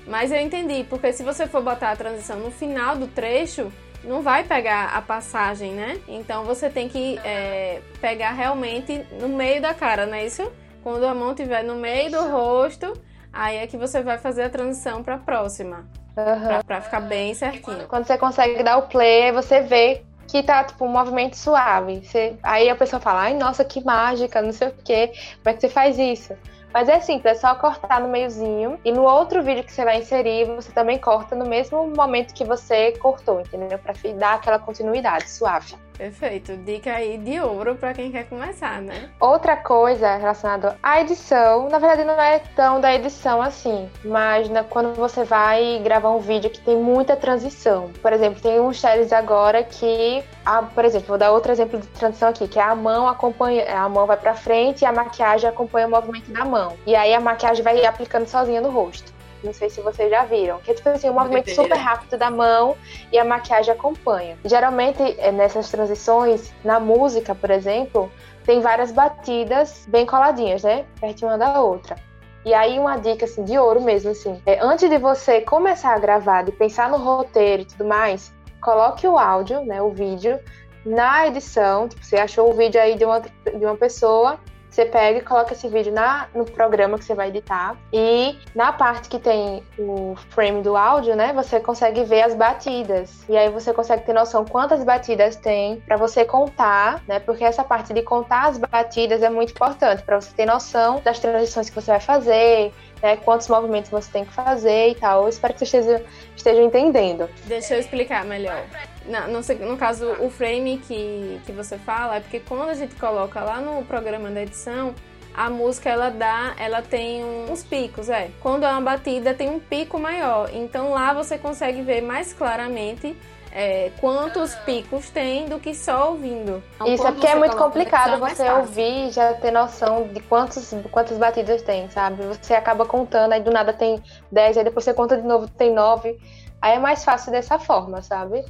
Mas 0.07 0.31
eu 0.31 0.39
entendi, 0.39 0.83
porque 0.89 1.13
se 1.13 1.23
você 1.23 1.47
for 1.47 1.61
botar 1.61 1.91
a 1.91 1.95
transição 1.95 2.39
no 2.39 2.51
final 2.51 2.95
do 2.95 3.07
trecho, 3.07 3.71
não 4.03 4.21
vai 4.21 4.43
pegar 4.43 4.95
a 4.95 5.01
passagem, 5.01 5.73
né? 5.73 5.99
Então 6.07 6.43
você 6.43 6.69
tem 6.69 6.89
que 6.89 7.19
é, 7.23 7.81
pegar 7.99 8.31
realmente 8.31 9.05
no 9.19 9.29
meio 9.29 9.61
da 9.61 9.73
cara, 9.73 10.05
não 10.05 10.15
é 10.15 10.25
isso? 10.25 10.51
Quando 10.83 11.05
a 11.05 11.13
mão 11.13 11.31
estiver 11.31 11.63
no 11.63 11.75
meio 11.75 12.11
do 12.11 12.29
rosto, 12.29 12.93
aí 13.31 13.57
é 13.57 13.67
que 13.67 13.77
você 13.77 14.01
vai 14.01 14.17
fazer 14.17 14.43
a 14.43 14.49
transição 14.49 15.03
para 15.03 15.15
a 15.15 15.19
próxima. 15.19 15.85
Uhum. 16.17 16.47
Pra, 16.47 16.63
pra, 16.63 16.81
ficar 16.81 17.01
bem 17.01 17.33
certinho. 17.33 17.87
Quando 17.87 18.05
você 18.05 18.17
consegue 18.17 18.63
dar 18.63 18.77
o 18.77 18.83
play, 18.83 19.31
você 19.31 19.61
vê 19.61 20.03
que 20.27 20.43
tá, 20.43 20.63
tipo, 20.63 20.85
um 20.85 20.89
movimento 20.89 21.37
suave. 21.37 22.01
Você, 22.03 22.35
aí 22.43 22.69
a 22.69 22.75
pessoa 22.75 22.99
fala, 22.99 23.21
ai, 23.21 23.33
nossa, 23.33 23.63
que 23.63 23.83
mágica, 23.83 24.41
não 24.41 24.51
sei 24.51 24.69
o 24.69 24.73
quê. 24.83 25.11
Como 25.43 25.49
é 25.49 25.53
que 25.53 25.61
você 25.61 25.69
faz 25.69 25.97
isso? 25.97 26.33
Mas 26.73 26.87
é 26.87 26.99
simples, 26.99 27.37
é 27.37 27.39
só 27.39 27.53
cortar 27.55 27.99
no 27.99 28.07
meiozinho. 28.07 28.79
E 28.83 28.91
no 28.91 29.03
outro 29.03 29.43
vídeo 29.43 29.63
que 29.63 29.71
você 29.71 29.83
vai 29.83 29.99
inserir, 29.99 30.45
você 30.45 30.71
também 30.71 30.97
corta 30.97 31.35
no 31.35 31.45
mesmo 31.45 31.87
momento 31.87 32.33
que 32.33 32.45
você 32.45 32.93
cortou, 32.93 33.41
entendeu? 33.41 33.77
Pra 33.77 33.93
dar 34.17 34.35
aquela 34.35 34.59
continuidade 34.59 35.29
suave. 35.29 35.75
Perfeito. 35.97 36.57
Dica 36.57 36.93
aí 36.93 37.17
de 37.17 37.39
ouro 37.39 37.75
para 37.75 37.93
quem 37.93 38.11
quer 38.11 38.27
começar, 38.27 38.81
né? 38.81 39.09
Outra 39.19 39.55
coisa 39.55 40.15
relacionada 40.15 40.77
à 40.81 41.01
edição, 41.01 41.69
na 41.69 41.79
verdade 41.79 42.03
não 42.03 42.19
é 42.19 42.39
tão 42.55 42.81
da 42.81 42.93
edição 42.93 43.41
assim, 43.41 43.89
mas 44.03 44.49
na, 44.49 44.63
quando 44.63 44.95
você 44.95 45.23
vai 45.23 45.79
gravar 45.83 46.09
um 46.09 46.19
vídeo 46.19 46.49
que 46.49 46.59
tem 46.61 46.75
muita 46.75 47.15
transição. 47.15 47.91
Por 48.01 48.13
exemplo, 48.13 48.41
tem 48.41 48.59
uns 48.59 48.79
séries 48.79 49.13
agora 49.13 49.63
que, 49.63 50.23
a, 50.45 50.61
por 50.63 50.85
exemplo, 50.85 51.07
vou 51.07 51.17
dar 51.17 51.31
outro 51.31 51.51
exemplo 51.51 51.79
de 51.79 51.87
transição 51.87 52.29
aqui, 52.29 52.47
que 52.47 52.59
é 52.59 52.63
a 52.63 52.75
mão 52.75 53.07
acompanha, 53.07 53.65
a 53.77 53.87
mão 53.87 54.05
vai 54.05 54.17
para 54.17 54.33
frente 54.33 54.81
e 54.81 54.85
a 54.85 54.91
maquiagem 54.91 55.49
acompanha 55.49 55.87
o 55.87 55.91
movimento 55.91 56.31
da 56.31 56.45
mão. 56.45 56.75
E 56.85 56.95
aí 56.95 57.13
a 57.13 57.19
maquiagem 57.19 57.63
vai 57.63 57.85
aplicando 57.85 58.27
sozinha 58.27 58.61
no 58.61 58.69
rosto. 58.69 59.20
Não 59.43 59.53
sei 59.53 59.69
se 59.69 59.81
vocês 59.81 60.09
já 60.09 60.23
viram. 60.23 60.59
Que 60.59 60.71
é 60.71 60.73
tipo 60.73 60.89
assim, 60.89 61.09
um 61.09 61.13
movimento 61.13 61.49
super 61.51 61.77
rápido 61.77 62.17
da 62.17 62.29
mão 62.29 62.75
e 63.11 63.17
a 63.17 63.25
maquiagem 63.25 63.73
acompanha. 63.73 64.37
Geralmente, 64.45 65.01
é, 65.17 65.31
nessas 65.31 65.69
transições, 65.69 66.53
na 66.63 66.79
música, 66.79 67.33
por 67.33 67.49
exemplo, 67.49 68.11
tem 68.45 68.61
várias 68.61 68.91
batidas 68.91 69.85
bem 69.87 70.05
coladinhas, 70.05 70.63
né? 70.63 70.85
Perto 70.99 71.25
uma 71.25 71.37
da 71.37 71.61
outra. 71.61 71.95
E 72.43 72.53
aí, 72.53 72.79
uma 72.79 72.97
dica 72.97 73.25
assim, 73.25 73.43
de 73.43 73.57
ouro 73.57 73.81
mesmo, 73.81 74.11
assim. 74.11 74.41
É, 74.45 74.59
antes 74.59 74.89
de 74.89 74.97
você 74.97 75.41
começar 75.41 75.93
a 75.93 75.99
gravar, 75.99 76.43
de 76.43 76.51
pensar 76.51 76.89
no 76.89 76.97
roteiro 76.97 77.63
e 77.63 77.65
tudo 77.65 77.85
mais, 77.85 78.33
coloque 78.61 79.07
o 79.07 79.17
áudio, 79.17 79.63
né? 79.63 79.81
O 79.81 79.91
vídeo, 79.91 80.39
na 80.85 81.27
edição. 81.27 81.87
Tipo, 81.87 82.03
você 82.03 82.17
achou 82.17 82.49
o 82.49 82.53
vídeo 82.53 82.81
aí 82.81 82.95
de 82.95 83.05
uma, 83.05 83.19
de 83.19 83.65
uma 83.65 83.75
pessoa 83.75 84.39
você 84.71 84.85
pega 84.85 85.19
e 85.19 85.21
coloca 85.21 85.53
esse 85.53 85.67
vídeo 85.67 85.91
na, 85.91 86.27
no 86.33 86.45
programa 86.45 86.97
que 86.97 87.03
você 87.03 87.13
vai 87.13 87.27
editar. 87.27 87.75
E 87.91 88.39
na 88.55 88.71
parte 88.71 89.09
que 89.09 89.19
tem 89.19 89.61
o 89.77 90.15
frame 90.29 90.61
do 90.61 90.77
áudio, 90.77 91.13
né? 91.13 91.33
Você 91.33 91.59
consegue 91.59 92.05
ver 92.05 92.21
as 92.21 92.33
batidas. 92.33 93.23
E 93.27 93.35
aí 93.35 93.49
você 93.49 93.73
consegue 93.73 94.05
ter 94.05 94.13
noção 94.13 94.45
quantas 94.45 94.83
batidas 94.83 95.35
tem 95.35 95.81
para 95.81 95.97
você 95.97 96.23
contar, 96.23 97.03
né? 97.05 97.19
Porque 97.19 97.43
essa 97.43 97.65
parte 97.65 97.93
de 97.93 98.01
contar 98.01 98.47
as 98.47 98.57
batidas 98.57 99.21
é 99.21 99.29
muito 99.29 99.51
importante 99.51 100.03
para 100.03 100.19
você 100.19 100.31
ter 100.33 100.45
noção 100.45 101.01
das 101.03 101.19
transições 101.19 101.69
que 101.69 101.75
você 101.75 101.91
vai 101.91 101.99
fazer, 101.99 102.71
né, 103.01 103.17
quantos 103.17 103.49
movimentos 103.49 103.91
você 103.91 104.09
tem 104.09 104.23
que 104.23 104.31
fazer 104.31 104.89
e 104.89 104.95
tal. 104.95 105.23
Eu 105.23 105.29
espero 105.29 105.53
que 105.53 105.59
você 105.59 105.65
esteja, 105.65 106.05
esteja 106.35 106.61
entendendo. 106.61 107.29
Deixa 107.45 107.73
eu 107.75 107.79
explicar 107.79 108.23
melhor. 108.23 108.63
No, 109.05 109.39
no, 109.39 109.71
no, 109.71 109.77
caso, 109.77 110.11
o 110.19 110.29
frame 110.29 110.77
que, 110.77 111.41
que 111.45 111.51
você 111.51 111.77
fala 111.77 112.17
é 112.17 112.19
porque 112.19 112.39
quando 112.39 112.69
a 112.69 112.73
gente 112.73 112.95
coloca 112.95 113.41
lá 113.41 113.59
no 113.59 113.83
programa 113.83 114.29
da 114.29 114.43
edição, 114.43 114.93
a 115.33 115.49
música 115.49 115.89
ela 115.89 116.09
dá, 116.09 116.53
ela 116.57 116.81
tem 116.81 117.23
uns 117.23 117.63
picos, 117.63 118.09
é. 118.09 118.29
Quando 118.41 118.65
é 118.65 118.71
uma 118.71 118.81
batida 118.81 119.33
tem 119.33 119.49
um 119.49 119.59
pico 119.59 119.97
maior, 119.99 120.49
então 120.53 120.91
lá 120.91 121.13
você 121.13 121.37
consegue 121.37 121.81
ver 121.81 122.01
mais 122.01 122.33
claramente 122.33 123.15
é, 123.51 123.91
quantos 123.99 124.55
picos 124.55 125.09
tem 125.09 125.45
do 125.45 125.59
que 125.59 125.73
só 125.73 126.11
ouvindo. 126.11 126.63
Então, 126.75 126.87
Isso 126.87 127.05
é 127.05 127.11
porque 127.11 127.27
é 127.27 127.35
muito 127.35 127.57
complicado 127.57 128.19
você 128.19 128.49
ouvir 128.49 129.07
e 129.07 129.11
já 129.11 129.33
ter 129.33 129.51
noção 129.51 130.07
de 130.07 130.19
quantos, 130.21 130.73
quantas 130.91 131.17
batidas 131.17 131.61
tem, 131.61 131.89
sabe? 131.89 132.23
Você 132.23 132.53
acaba 132.53 132.85
contando, 132.85 133.33
aí 133.33 133.41
do 133.41 133.51
nada 133.51 133.73
tem 133.73 134.01
10, 134.31 134.57
aí 134.57 134.63
depois 134.63 134.85
você 134.85 134.93
conta 134.93 135.17
de 135.17 135.27
novo, 135.27 135.47
tem 135.47 135.73
9. 135.73 136.17
Aí 136.61 136.75
é 136.75 136.79
mais 136.79 137.03
fácil 137.03 137.31
dessa 137.31 137.59
forma, 137.59 138.01
sabe? 138.01 138.45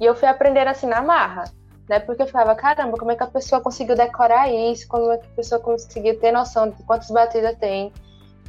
E 0.00 0.04
eu 0.06 0.14
fui 0.14 0.26
aprender 0.26 0.66
assim 0.66 0.86
na 0.86 1.02
marra, 1.02 1.44
né? 1.88 2.00
Porque 2.00 2.22
eu 2.22 2.26
ficava, 2.26 2.54
caramba, 2.54 2.96
como 2.96 3.12
é 3.12 3.16
que 3.16 3.22
a 3.22 3.26
pessoa 3.26 3.60
conseguiu 3.60 3.94
decorar 3.94 4.50
isso? 4.50 4.88
Como 4.88 5.12
é 5.12 5.18
que 5.18 5.26
a 5.26 5.36
pessoa 5.36 5.60
conseguiu 5.60 6.18
ter 6.18 6.32
noção 6.32 6.70
de 6.70 6.82
quantas 6.84 7.10
batidas 7.10 7.56
tem? 7.58 7.92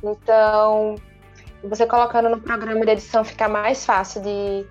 Então, 0.02 0.96
você 1.62 1.86
colocando 1.86 2.30
no 2.30 2.40
programa 2.40 2.86
de 2.86 2.92
edição 2.92 3.24
fica 3.24 3.50
mais 3.50 3.86
fácil 3.86 4.22
de, 4.22 4.66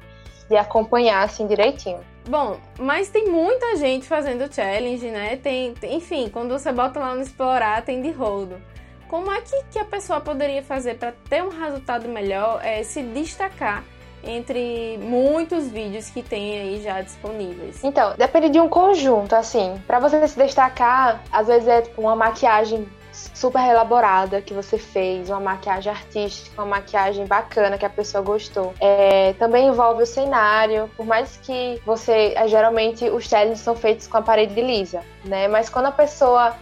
de 0.49 0.57
acompanhar 0.57 1.23
assim 1.23 1.47
direitinho. 1.47 2.01
Bom, 2.29 2.59
mas 2.79 3.11
tem 3.11 3.29
muita 3.29 3.77
gente 3.77 4.07
fazendo 4.07 4.53
challenge, 4.53 5.11
né? 5.11 5.37
Tem, 5.37 5.75
tem, 5.75 5.97
enfim, 5.97 6.31
quando 6.31 6.51
você 6.51 6.73
bota 6.73 6.99
lá 6.99 7.15
no 7.15 7.23
explorar, 7.23 7.83
tem 7.83 8.01
de 8.01 8.11
rodo. 8.11 8.61
Como 9.09 9.31
é 9.31 9.41
que, 9.41 9.65
que 9.73 9.79
a 9.79 9.85
pessoa 9.85 10.21
poderia 10.21 10.63
fazer 10.63 10.97
para 10.97 11.13
ter 11.29 11.43
um 11.43 11.49
resultado 11.49 12.09
melhor, 12.09 12.61
é, 12.65 12.83
se 12.83 13.03
destacar 13.03 13.85
entre 14.23 14.99
muitos 14.99 15.69
vídeos 15.69 16.11
que 16.11 16.23
tem 16.23 16.59
aí 16.59 16.83
já 16.83 17.01
disponíveis? 17.01 17.83
Então, 17.83 18.15
depende 18.17 18.49
de 18.51 18.61
um 18.61 18.69
conjunto, 18.69 19.35
assim. 19.35 19.81
Para 19.87 19.99
você 19.99 20.27
se 20.27 20.39
destacar, 20.39 21.23
às 21.33 21.47
vezes 21.47 21.69
é 21.69 21.83
tipo 21.83 22.01
uma 22.01 22.17
maquiagem 22.17 22.87
super 23.13 23.63
elaborada 23.69 24.41
que 24.41 24.55
você 24.55 24.79
fez, 24.79 25.29
uma 25.31 25.41
maquiagem 25.41 25.93
artística, 25.93 26.61
uma 26.61 26.77
maquiagem 26.77 27.27
bacana 27.27 27.77
que 27.77 27.85
a 27.85 27.91
pessoa 27.91 28.23
gostou. 28.23 28.73
É, 28.81 29.35
também 29.35 29.69
envolve 29.69 30.03
o 30.03 30.07
cenário, 30.07 30.91
por 30.97 31.07
mais 31.07 31.37
que 31.43 31.81
você. 31.85 32.33
É, 32.37 32.47
geralmente 32.49 33.09
os 33.09 33.25
challenges 33.25 33.61
são 33.61 33.75
feitos 33.75 34.07
com 34.07 34.17
a 34.17 34.23
parede 34.23 34.61
lisa, 34.61 35.03
né? 35.25 35.49
Mas 35.49 35.69
quando 35.69 35.87
a 35.87 35.93
pessoa 35.93 36.55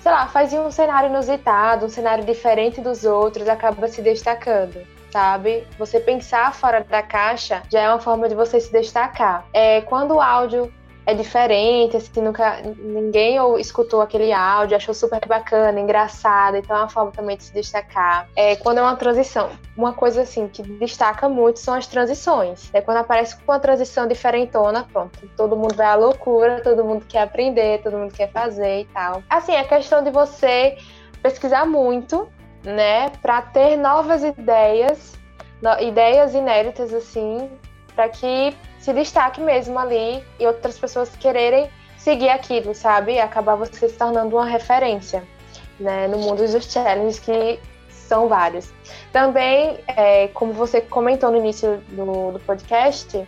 sei 0.00 0.12
lá, 0.12 0.28
faz 0.28 0.52
um 0.52 0.70
cenário 0.70 1.10
inusitado, 1.10 1.86
um 1.86 1.88
cenário 1.88 2.24
diferente 2.24 2.80
dos 2.80 3.04
outros, 3.04 3.48
acaba 3.48 3.88
se 3.88 4.00
destacando 4.00 4.95
sabe? 5.10 5.66
Você 5.78 6.00
pensar 6.00 6.54
fora 6.54 6.84
da 6.84 7.02
caixa 7.02 7.62
já 7.70 7.80
é 7.80 7.88
uma 7.88 8.00
forma 8.00 8.28
de 8.28 8.34
você 8.34 8.60
se 8.60 8.70
destacar. 8.72 9.46
É, 9.52 9.80
quando 9.82 10.14
o 10.14 10.20
áudio 10.20 10.72
é 11.06 11.14
diferente, 11.14 11.96
assim, 11.96 12.20
nunca 12.20 12.60
ninguém 12.76 13.38
ou 13.38 13.58
escutou 13.58 14.02
aquele 14.02 14.32
áudio, 14.32 14.76
achou 14.76 14.92
super 14.92 15.24
bacana, 15.24 15.78
engraçado, 15.78 16.56
então 16.56 16.76
é 16.76 16.80
uma 16.80 16.88
forma 16.88 17.12
também 17.12 17.36
de 17.36 17.44
se 17.44 17.54
destacar. 17.54 18.28
É 18.34 18.56
quando 18.56 18.78
é 18.78 18.82
uma 18.82 18.96
transição, 18.96 19.50
uma 19.76 19.92
coisa 19.92 20.22
assim 20.22 20.48
que 20.48 20.62
destaca 20.62 21.28
muito 21.28 21.60
são 21.60 21.74
as 21.74 21.86
transições. 21.86 22.68
É 22.74 22.80
quando 22.80 22.98
aparece 22.98 23.36
uma 23.46 23.60
transição 23.60 24.08
diferentona, 24.08 24.84
pronto, 24.92 25.16
todo 25.36 25.56
mundo 25.56 25.76
vai 25.76 25.86
à 25.86 25.94
loucura, 25.94 26.60
todo 26.60 26.84
mundo 26.84 27.06
quer 27.08 27.22
aprender, 27.22 27.80
todo 27.82 27.96
mundo 27.96 28.12
quer 28.12 28.30
fazer 28.32 28.80
e 28.80 28.84
tal. 28.86 29.22
Assim, 29.30 29.52
é 29.52 29.62
questão 29.62 30.02
de 30.02 30.10
você 30.10 30.76
pesquisar 31.22 31.64
muito 31.64 32.28
né, 32.66 33.10
para 33.22 33.40
ter 33.42 33.76
novas 33.76 34.24
ideias, 34.24 35.14
no, 35.62 35.80
ideias 35.80 36.34
inéditas 36.34 36.92
assim, 36.92 37.48
para 37.94 38.08
que 38.08 38.54
se 38.78 38.92
destaque 38.92 39.40
mesmo 39.40 39.78
ali 39.78 40.22
e 40.38 40.46
outras 40.46 40.78
pessoas 40.78 41.14
quererem 41.16 41.70
seguir 41.96 42.28
aquilo, 42.28 42.74
sabe? 42.74 43.18
Acabar 43.18 43.54
você 43.54 43.88
se 43.88 43.96
tornando 43.96 44.36
uma 44.36 44.44
referência, 44.44 45.24
né, 45.78 46.06
no 46.08 46.18
mundo 46.18 46.46
dos 46.46 46.70
challenges 46.70 47.18
que 47.18 47.58
são 47.88 48.28
vários. 48.28 48.72
Também, 49.12 49.78
é, 49.88 50.28
como 50.28 50.52
você 50.52 50.80
comentou 50.80 51.30
no 51.30 51.38
início 51.38 51.78
do, 51.88 52.32
do 52.32 52.40
podcast, 52.40 53.26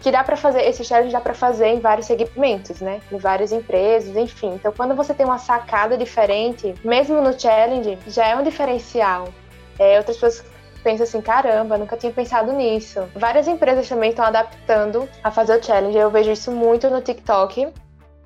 que 0.00 0.10
dá 0.10 0.22
para 0.22 0.36
fazer, 0.36 0.62
esse 0.62 0.84
challenge 0.84 1.12
dá 1.12 1.20
para 1.20 1.34
fazer 1.34 1.68
em 1.68 1.80
vários 1.80 2.06
segmentos, 2.06 2.80
né? 2.80 3.00
Em 3.10 3.18
várias 3.18 3.52
empresas, 3.52 4.16
enfim. 4.16 4.54
Então, 4.54 4.72
quando 4.72 4.94
você 4.94 5.12
tem 5.12 5.26
uma 5.26 5.38
sacada 5.38 5.96
diferente, 5.96 6.74
mesmo 6.84 7.20
no 7.20 7.38
challenge, 7.38 7.98
já 8.06 8.26
é 8.26 8.36
um 8.36 8.42
diferencial. 8.42 9.28
É, 9.78 9.98
outras 9.98 10.16
pessoas 10.16 10.44
pensam 10.82 11.04
assim, 11.04 11.20
caramba, 11.20 11.76
nunca 11.76 11.96
tinha 11.96 12.12
pensado 12.12 12.52
nisso. 12.52 13.08
Várias 13.14 13.48
empresas 13.48 13.88
também 13.88 14.10
estão 14.10 14.24
adaptando 14.24 15.08
a 15.22 15.30
fazer 15.30 15.58
o 15.58 15.62
challenge. 15.62 15.96
Eu 15.96 16.10
vejo 16.10 16.30
isso 16.30 16.50
muito 16.52 16.88
no 16.88 17.00
TikTok. 17.00 17.68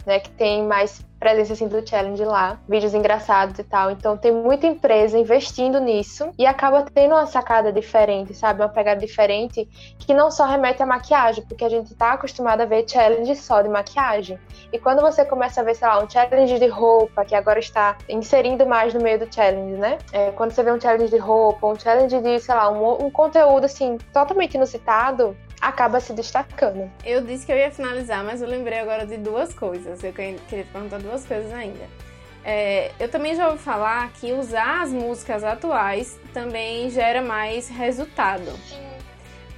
Né, 0.06 0.20
que 0.20 0.30
tem 0.30 0.64
mais 0.64 1.04
presença 1.22 1.52
assim 1.52 1.68
do 1.68 1.88
challenge 1.88 2.24
lá, 2.24 2.58
vídeos 2.68 2.94
engraçados 2.94 3.56
e 3.56 3.62
tal. 3.62 3.92
Então 3.92 4.16
tem 4.16 4.32
muita 4.32 4.66
empresa 4.66 5.16
investindo 5.16 5.78
nisso 5.78 6.30
e 6.36 6.44
acaba 6.44 6.82
tendo 6.82 7.14
uma 7.14 7.26
sacada 7.26 7.72
diferente, 7.72 8.34
sabe? 8.34 8.60
Uma 8.60 8.68
pegada 8.68 8.98
diferente 8.98 9.68
que 10.00 10.12
não 10.12 10.32
só 10.32 10.44
remete 10.46 10.82
à 10.82 10.86
maquiagem, 10.86 11.44
porque 11.44 11.64
a 11.64 11.68
gente 11.68 11.94
tá 11.94 12.14
acostumado 12.14 12.62
a 12.62 12.64
ver 12.64 12.84
challenge 12.88 13.36
só 13.36 13.62
de 13.62 13.68
maquiagem. 13.68 14.36
E 14.72 14.78
quando 14.80 15.00
você 15.00 15.24
começa 15.24 15.60
a 15.60 15.64
ver, 15.64 15.76
sei 15.76 15.86
lá, 15.86 16.02
um 16.02 16.10
challenge 16.10 16.58
de 16.58 16.66
roupa, 16.66 17.24
que 17.24 17.36
agora 17.36 17.60
está 17.60 17.96
inserindo 18.08 18.66
mais 18.66 18.92
no 18.92 19.00
meio 19.00 19.20
do 19.20 19.32
challenge, 19.32 19.76
né? 19.76 19.98
É, 20.12 20.32
quando 20.32 20.50
você 20.50 20.64
vê 20.64 20.72
um 20.72 20.80
challenge 20.80 21.08
de 21.08 21.18
roupa, 21.18 21.68
um 21.68 21.78
challenge 21.78 22.20
de, 22.20 22.40
sei 22.40 22.54
lá, 22.54 22.68
um, 22.68 23.06
um 23.06 23.10
conteúdo 23.10 23.66
assim, 23.66 23.96
totalmente 24.12 24.54
inusitado, 24.54 25.36
acaba 25.62 26.00
se 26.00 26.12
destacando. 26.12 26.90
Eu 27.04 27.22
disse 27.22 27.46
que 27.46 27.52
eu 27.52 27.56
ia 27.56 27.70
finalizar, 27.70 28.24
mas 28.24 28.42
eu 28.42 28.48
lembrei 28.48 28.80
agora 28.80 29.06
de 29.06 29.16
duas 29.16 29.54
coisas. 29.54 30.02
Eu 30.02 30.12
queria 30.12 30.36
te 30.48 30.64
perguntar 30.72 30.98
duas 30.98 31.24
coisas 31.24 31.52
ainda. 31.52 31.86
É, 32.44 32.90
eu 32.98 33.08
também 33.08 33.36
já 33.36 33.48
ouvi 33.48 33.62
falar 33.62 34.12
que 34.14 34.32
usar 34.32 34.82
as 34.82 34.90
músicas 34.90 35.44
atuais 35.44 36.18
também 36.34 36.90
gera 36.90 37.22
mais 37.22 37.68
resultado. 37.68 38.50
Sim. 38.68 38.91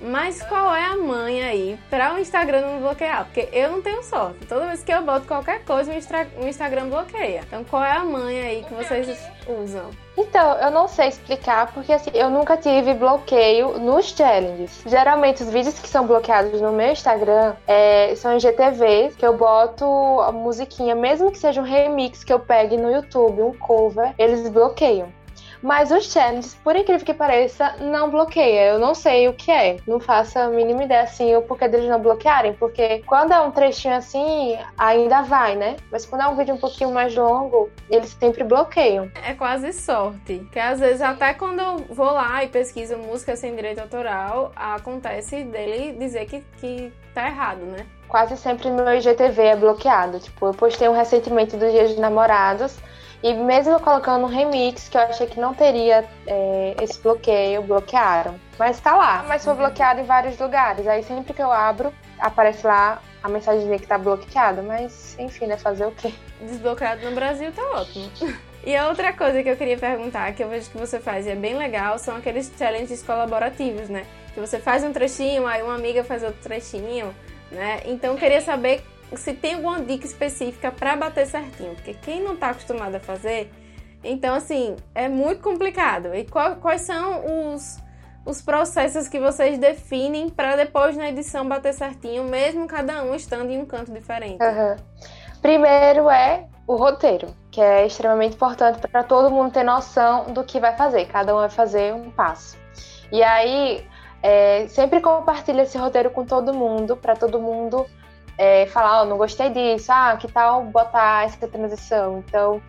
Mas 0.05 0.43
qual 0.43 0.75
é 0.75 0.85
a 0.85 0.97
manha 0.99 1.47
aí 1.47 1.79
para 1.89 2.15
o 2.15 2.19
Instagram 2.19 2.61
não 2.61 2.81
bloquear? 2.81 3.25
Porque 3.25 3.49
eu 3.53 3.71
não 3.71 3.81
tenho 3.81 4.03
sorte. 4.03 4.47
Toda 4.47 4.67
vez 4.67 4.83
que 4.83 4.93
eu 4.93 5.03
boto 5.03 5.27
qualquer 5.27 5.65
coisa, 5.65 5.91
o 6.37 6.47
Instagram 6.47 6.89
bloqueia. 6.91 7.41
Então 7.47 7.65
qual 7.65 7.83
é 7.83 7.93
a 7.93 8.05
manha 8.05 8.45
aí 8.45 8.65
que 8.65 8.75
vocês 8.75 9.09
usam? 9.49 9.91
Então, 10.17 10.53
eu 10.59 10.71
não 10.71 10.87
sei 10.87 11.09
explicar, 11.09 11.73
porque 11.73 11.93
assim, 11.93 12.11
eu 12.15 12.31
nunca 12.31 12.57
tive 12.57 12.95
bloqueio 12.95 13.79
nos 13.79 14.07
challenges. 14.07 14.83
Geralmente, 14.87 15.43
os 15.43 15.51
vídeos 15.51 15.79
que 15.79 15.89
são 15.89 16.07
bloqueados 16.07 16.61
no 16.61 16.71
meu 16.71 16.93
Instagram 16.93 17.55
é, 17.67 18.15
são 18.15 18.33
em 18.37 18.39
GTV, 18.39 19.13
que 19.19 19.27
eu 19.27 19.37
boto 19.37 19.85
a 20.21 20.31
musiquinha, 20.31 20.95
mesmo 20.95 21.33
que 21.33 21.39
seja 21.39 21.61
um 21.61 21.65
remix 21.65 22.23
que 22.23 22.33
eu 22.33 22.39
pegue 22.39 22.77
no 22.77 22.93
YouTube, 22.93 23.43
um 23.43 23.53
cover, 23.55 24.15
eles 24.17 24.49
bloqueiam. 24.49 25.09
Mas 25.65 25.91
os 25.91 26.13
challenges, 26.13 26.55
por 26.63 26.77
incrível 26.77 27.07
que 27.07 27.15
pareça, 27.15 27.77
não 27.81 28.11
bloqueia. 28.11 28.73
Eu 28.73 28.79
não 28.79 28.95
sei 28.95 29.29
o 29.29 29.33
que 29.33 29.51
é. 29.51 29.79
Não 29.87 29.99
faço 29.99 30.39
a 30.39 30.49
mínima 30.49 30.85
ideia 30.85 31.05
assim 31.05 31.35
o 31.35 31.41
porquê 31.41 31.67
deles 31.67 31.89
não 31.89 31.99
bloquearem. 32.03 32.53
Porque 32.53 32.99
quando 33.07 33.33
é 33.33 33.41
um 33.41 33.51
trechinho 33.51 33.95
assim, 33.95 34.59
ainda 34.77 35.23
vai, 35.23 35.57
né? 35.57 35.77
Mas 35.91 36.05
quando 36.05 36.21
é 36.21 36.29
um 36.29 36.37
vídeo 36.37 36.55
um 36.55 36.59
pouquinho 36.59 36.93
mais 36.93 37.17
longo, 37.17 37.71
eles 37.89 38.11
sempre 38.11 38.45
bloqueiam. 38.45 39.11
É 39.27 39.33
quase 39.33 39.73
sorte. 39.73 40.47
Que 40.53 40.59
às 40.59 40.81
vezes, 40.81 41.01
até 41.01 41.33
quando 41.33 41.61
eu 41.61 41.77
vou 41.89 42.11
lá 42.11 42.45
e 42.45 42.49
pesquiso 42.49 42.99
música 42.99 43.35
sem 43.35 43.57
direito 43.57 43.79
autoral, 43.79 44.53
acontece 44.55 45.45
dele 45.45 45.97
dizer 45.99 46.27
que, 46.27 46.41
que 46.61 46.93
tá 47.15 47.27
errado, 47.27 47.65
né? 47.65 47.87
Quase 48.07 48.37
sempre 48.37 48.71
meu 48.71 48.95
IGTV 48.95 49.43
é 49.43 49.57
bloqueado. 49.57 50.21
Tipo, 50.21 50.49
eu 50.49 50.53
postei 50.53 50.91
um 50.91 50.95
recentemente 50.95 51.57
dos 51.57 51.73
Dias 51.73 51.95
de 51.95 52.01
Namorados 52.03 52.77
e 53.23 53.33
mesmo 53.35 53.81
colocando 53.81 54.25
um 54.25 54.29
remix, 54.29 54.89
que 54.89 54.97
eu 54.97 55.03
achei 55.03 55.27
que 55.27 55.41
não 55.41 55.55
teria 55.55 56.05
é, 56.27 56.77
esse 56.83 57.01
bloqueio, 57.01 57.63
bloquearam. 57.63 58.35
Mas 58.59 58.81
tá 58.81 58.95
lá. 58.95 59.25
Mas 59.27 59.45
foi 59.45 59.55
bloqueado 59.55 60.01
em 60.01 60.05
vários 60.05 60.39
lugares. 60.39 60.87
Aí 60.87 61.03
sempre 61.03 61.33
que 61.33 61.43
eu 61.43 61.51
abro, 61.51 61.93
aparece 62.19 62.67
lá 62.67 63.01
a 63.23 63.29
mensagem 63.29 63.79
que 63.79 63.87
tá 63.87 63.99
bloqueada. 63.99 64.63
Mas, 64.63 65.17
enfim, 65.19 65.47
né? 65.47 65.57
Fazer 65.57 65.87
o 65.87 65.93
quê? 65.93 66.13
Desbloqueado 66.41 67.09
no 67.09 67.15
Brasil 67.15 67.51
tá 67.53 67.63
ótimo. 67.73 68.11
E 68.67 68.75
a 68.75 68.89
outra 68.89 69.13
coisa 69.13 69.43
que 69.43 69.49
eu 69.51 69.57
queria 69.57 69.77
perguntar, 69.77 70.33
que 70.33 70.43
eu 70.43 70.49
vejo 70.49 70.71
que 70.71 70.79
você 70.79 70.99
faz 70.99 71.27
e 71.27 71.31
é 71.31 71.35
bem 71.35 71.55
legal, 71.55 71.99
são 71.99 72.17
aqueles 72.17 72.51
challenges 72.57 73.03
colaborativos, 73.03 73.91
né? 73.91 74.07
Que 74.33 74.41
você 74.41 74.59
faz 74.59 74.83
um 74.83 74.91
trechinho, 74.91 75.47
aí 75.47 75.63
uma 75.63 75.75
amiga 75.75 76.03
faz 76.03 76.23
outro 76.23 76.41
trechinho, 76.43 77.15
né? 77.53 77.83
Então 77.85 78.13
eu 78.13 78.19
queria 78.19 78.41
saber 78.41 78.83
se 79.17 79.33
tem 79.33 79.55
alguma 79.55 79.81
dica 79.81 80.07
específica 80.07 80.71
para 80.71 80.97
bater 80.97 81.27
certinho, 81.27 81.75
porque 81.75 81.95
quem 81.95 82.23
não 82.23 82.35
está 82.35 82.51
acostumado 82.51 82.95
a 82.95 83.01
fazer, 83.01 83.51
então 84.03 84.35
assim, 84.35 84.77
é 84.95 85.09
muito 85.09 85.43
complicado. 85.43 86.15
E 86.15 86.25
qual, 86.25 86.57
quais 86.57 86.83
são 86.83 87.55
os, 87.55 87.79
os 88.25 88.43
processos 88.43 89.09
que 89.09 89.19
vocês 89.21 89.59
definem 89.59 90.29
para 90.29 90.57
depois 90.57 90.97
na 90.97 91.09
edição 91.09 91.47
bater 91.49 91.73
certinho, 91.73 92.25
mesmo 92.25 92.67
cada 92.67 93.03
um 93.03 93.15
estando 93.15 93.51
em 93.51 93.61
um 93.61 93.67
canto 93.67 93.93
diferente? 93.93 94.43
Uhum. 94.43 94.77
Primeiro 95.41 96.09
é 96.09 96.47
o 96.67 96.77
roteiro, 96.77 97.29
que 97.51 97.61
é 97.61 97.87
extremamente 97.87 98.35
importante 98.35 98.79
para 98.89 99.03
todo 99.03 99.31
mundo 99.31 99.53
ter 99.53 99.63
noção 99.63 100.33
do 100.33 100.43
que 100.43 100.59
vai 100.59 100.75
fazer. 100.77 101.07
Cada 101.07 101.35
um 101.35 101.39
vai 101.39 101.51
fazer 101.51 101.93
um 101.93 102.11
passo. 102.11 102.57
E 103.13 103.23
aí, 103.23 103.87
é, 104.23 104.67
sempre 104.69 105.01
compartilha 105.01 105.63
esse 105.63 105.77
roteiro 105.77 106.11
com 106.11 106.25
todo 106.25 106.55
mundo, 106.55 106.97
para 106.97 107.15
todo 107.15 107.39
mundo 107.39 107.87
é, 108.39 108.67
falar, 108.67 109.03
oh, 109.03 109.05
não 109.05 109.17
gostei 109.17 109.51
disso, 109.51 109.93
ah, 109.93 110.17
que 110.17 110.31
tal 110.31 110.65
botar 110.65 111.25
essa 111.25 111.47
transição? 111.47 112.19
Então, 112.27 112.61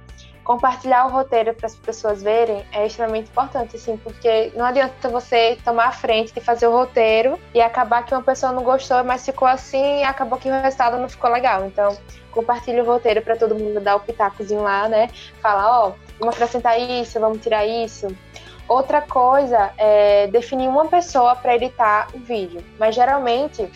compartilhar 0.44 1.08
o 1.08 1.10
roteiro 1.10 1.54
para 1.56 1.66
as 1.66 1.76
pessoas 1.76 2.22
verem 2.22 2.64
é 2.72 2.86
extremamente 2.86 3.30
importante, 3.30 3.76
assim, 3.76 3.98
porque 3.98 4.52
não 4.56 4.64
adianta 4.64 5.10
você 5.10 5.58
tomar 5.66 5.88
a 5.88 5.92
frente 5.92 6.34
de 6.34 6.40
fazer 6.40 6.68
o 6.68 6.72
roteiro 6.72 7.40
e 7.54 7.60
acabar 7.60 8.06
que 8.06 8.14
uma 8.14 8.22
pessoa 8.22 8.52
não 8.52 8.64
gostou, 8.64 9.04
mas 9.04 9.26
ficou 9.26 9.48
assim 9.48 10.02
e 10.02 10.04
acabou 10.04 10.38
que 10.38 10.48
o 10.48 10.54
resultado 10.54 10.98
não 10.98 11.10
ficou 11.10 11.32
legal. 11.32 11.66
Então, 11.66 11.98
compartilhe 12.32 12.80
o 12.80 12.86
roteiro 12.86 13.22
para 13.24 13.36
todo 13.36 13.56
mundo 13.56 13.82
dar 13.82 13.96
o 13.96 14.00
pitacozinho 14.02 14.62
lá, 14.62 14.88
né? 14.88 15.10
Falar, 15.42 15.68
ó, 15.68 15.90
oh, 15.90 15.94
vamos 16.20 16.36
acrescentar 16.36 16.80
isso, 16.80 17.20
vamos 17.20 17.40
tirar 17.42 17.66
isso. 17.66 18.08
Outra 18.68 19.02
coisa 19.02 19.72
é 19.78 20.28
definir 20.28 20.68
uma 20.68 20.86
pessoa 20.86 21.36
para 21.36 21.56
editar 21.56 22.08
o 22.14 22.20
vídeo, 22.20 22.64
mas 22.80 22.96
geralmente 22.96 23.70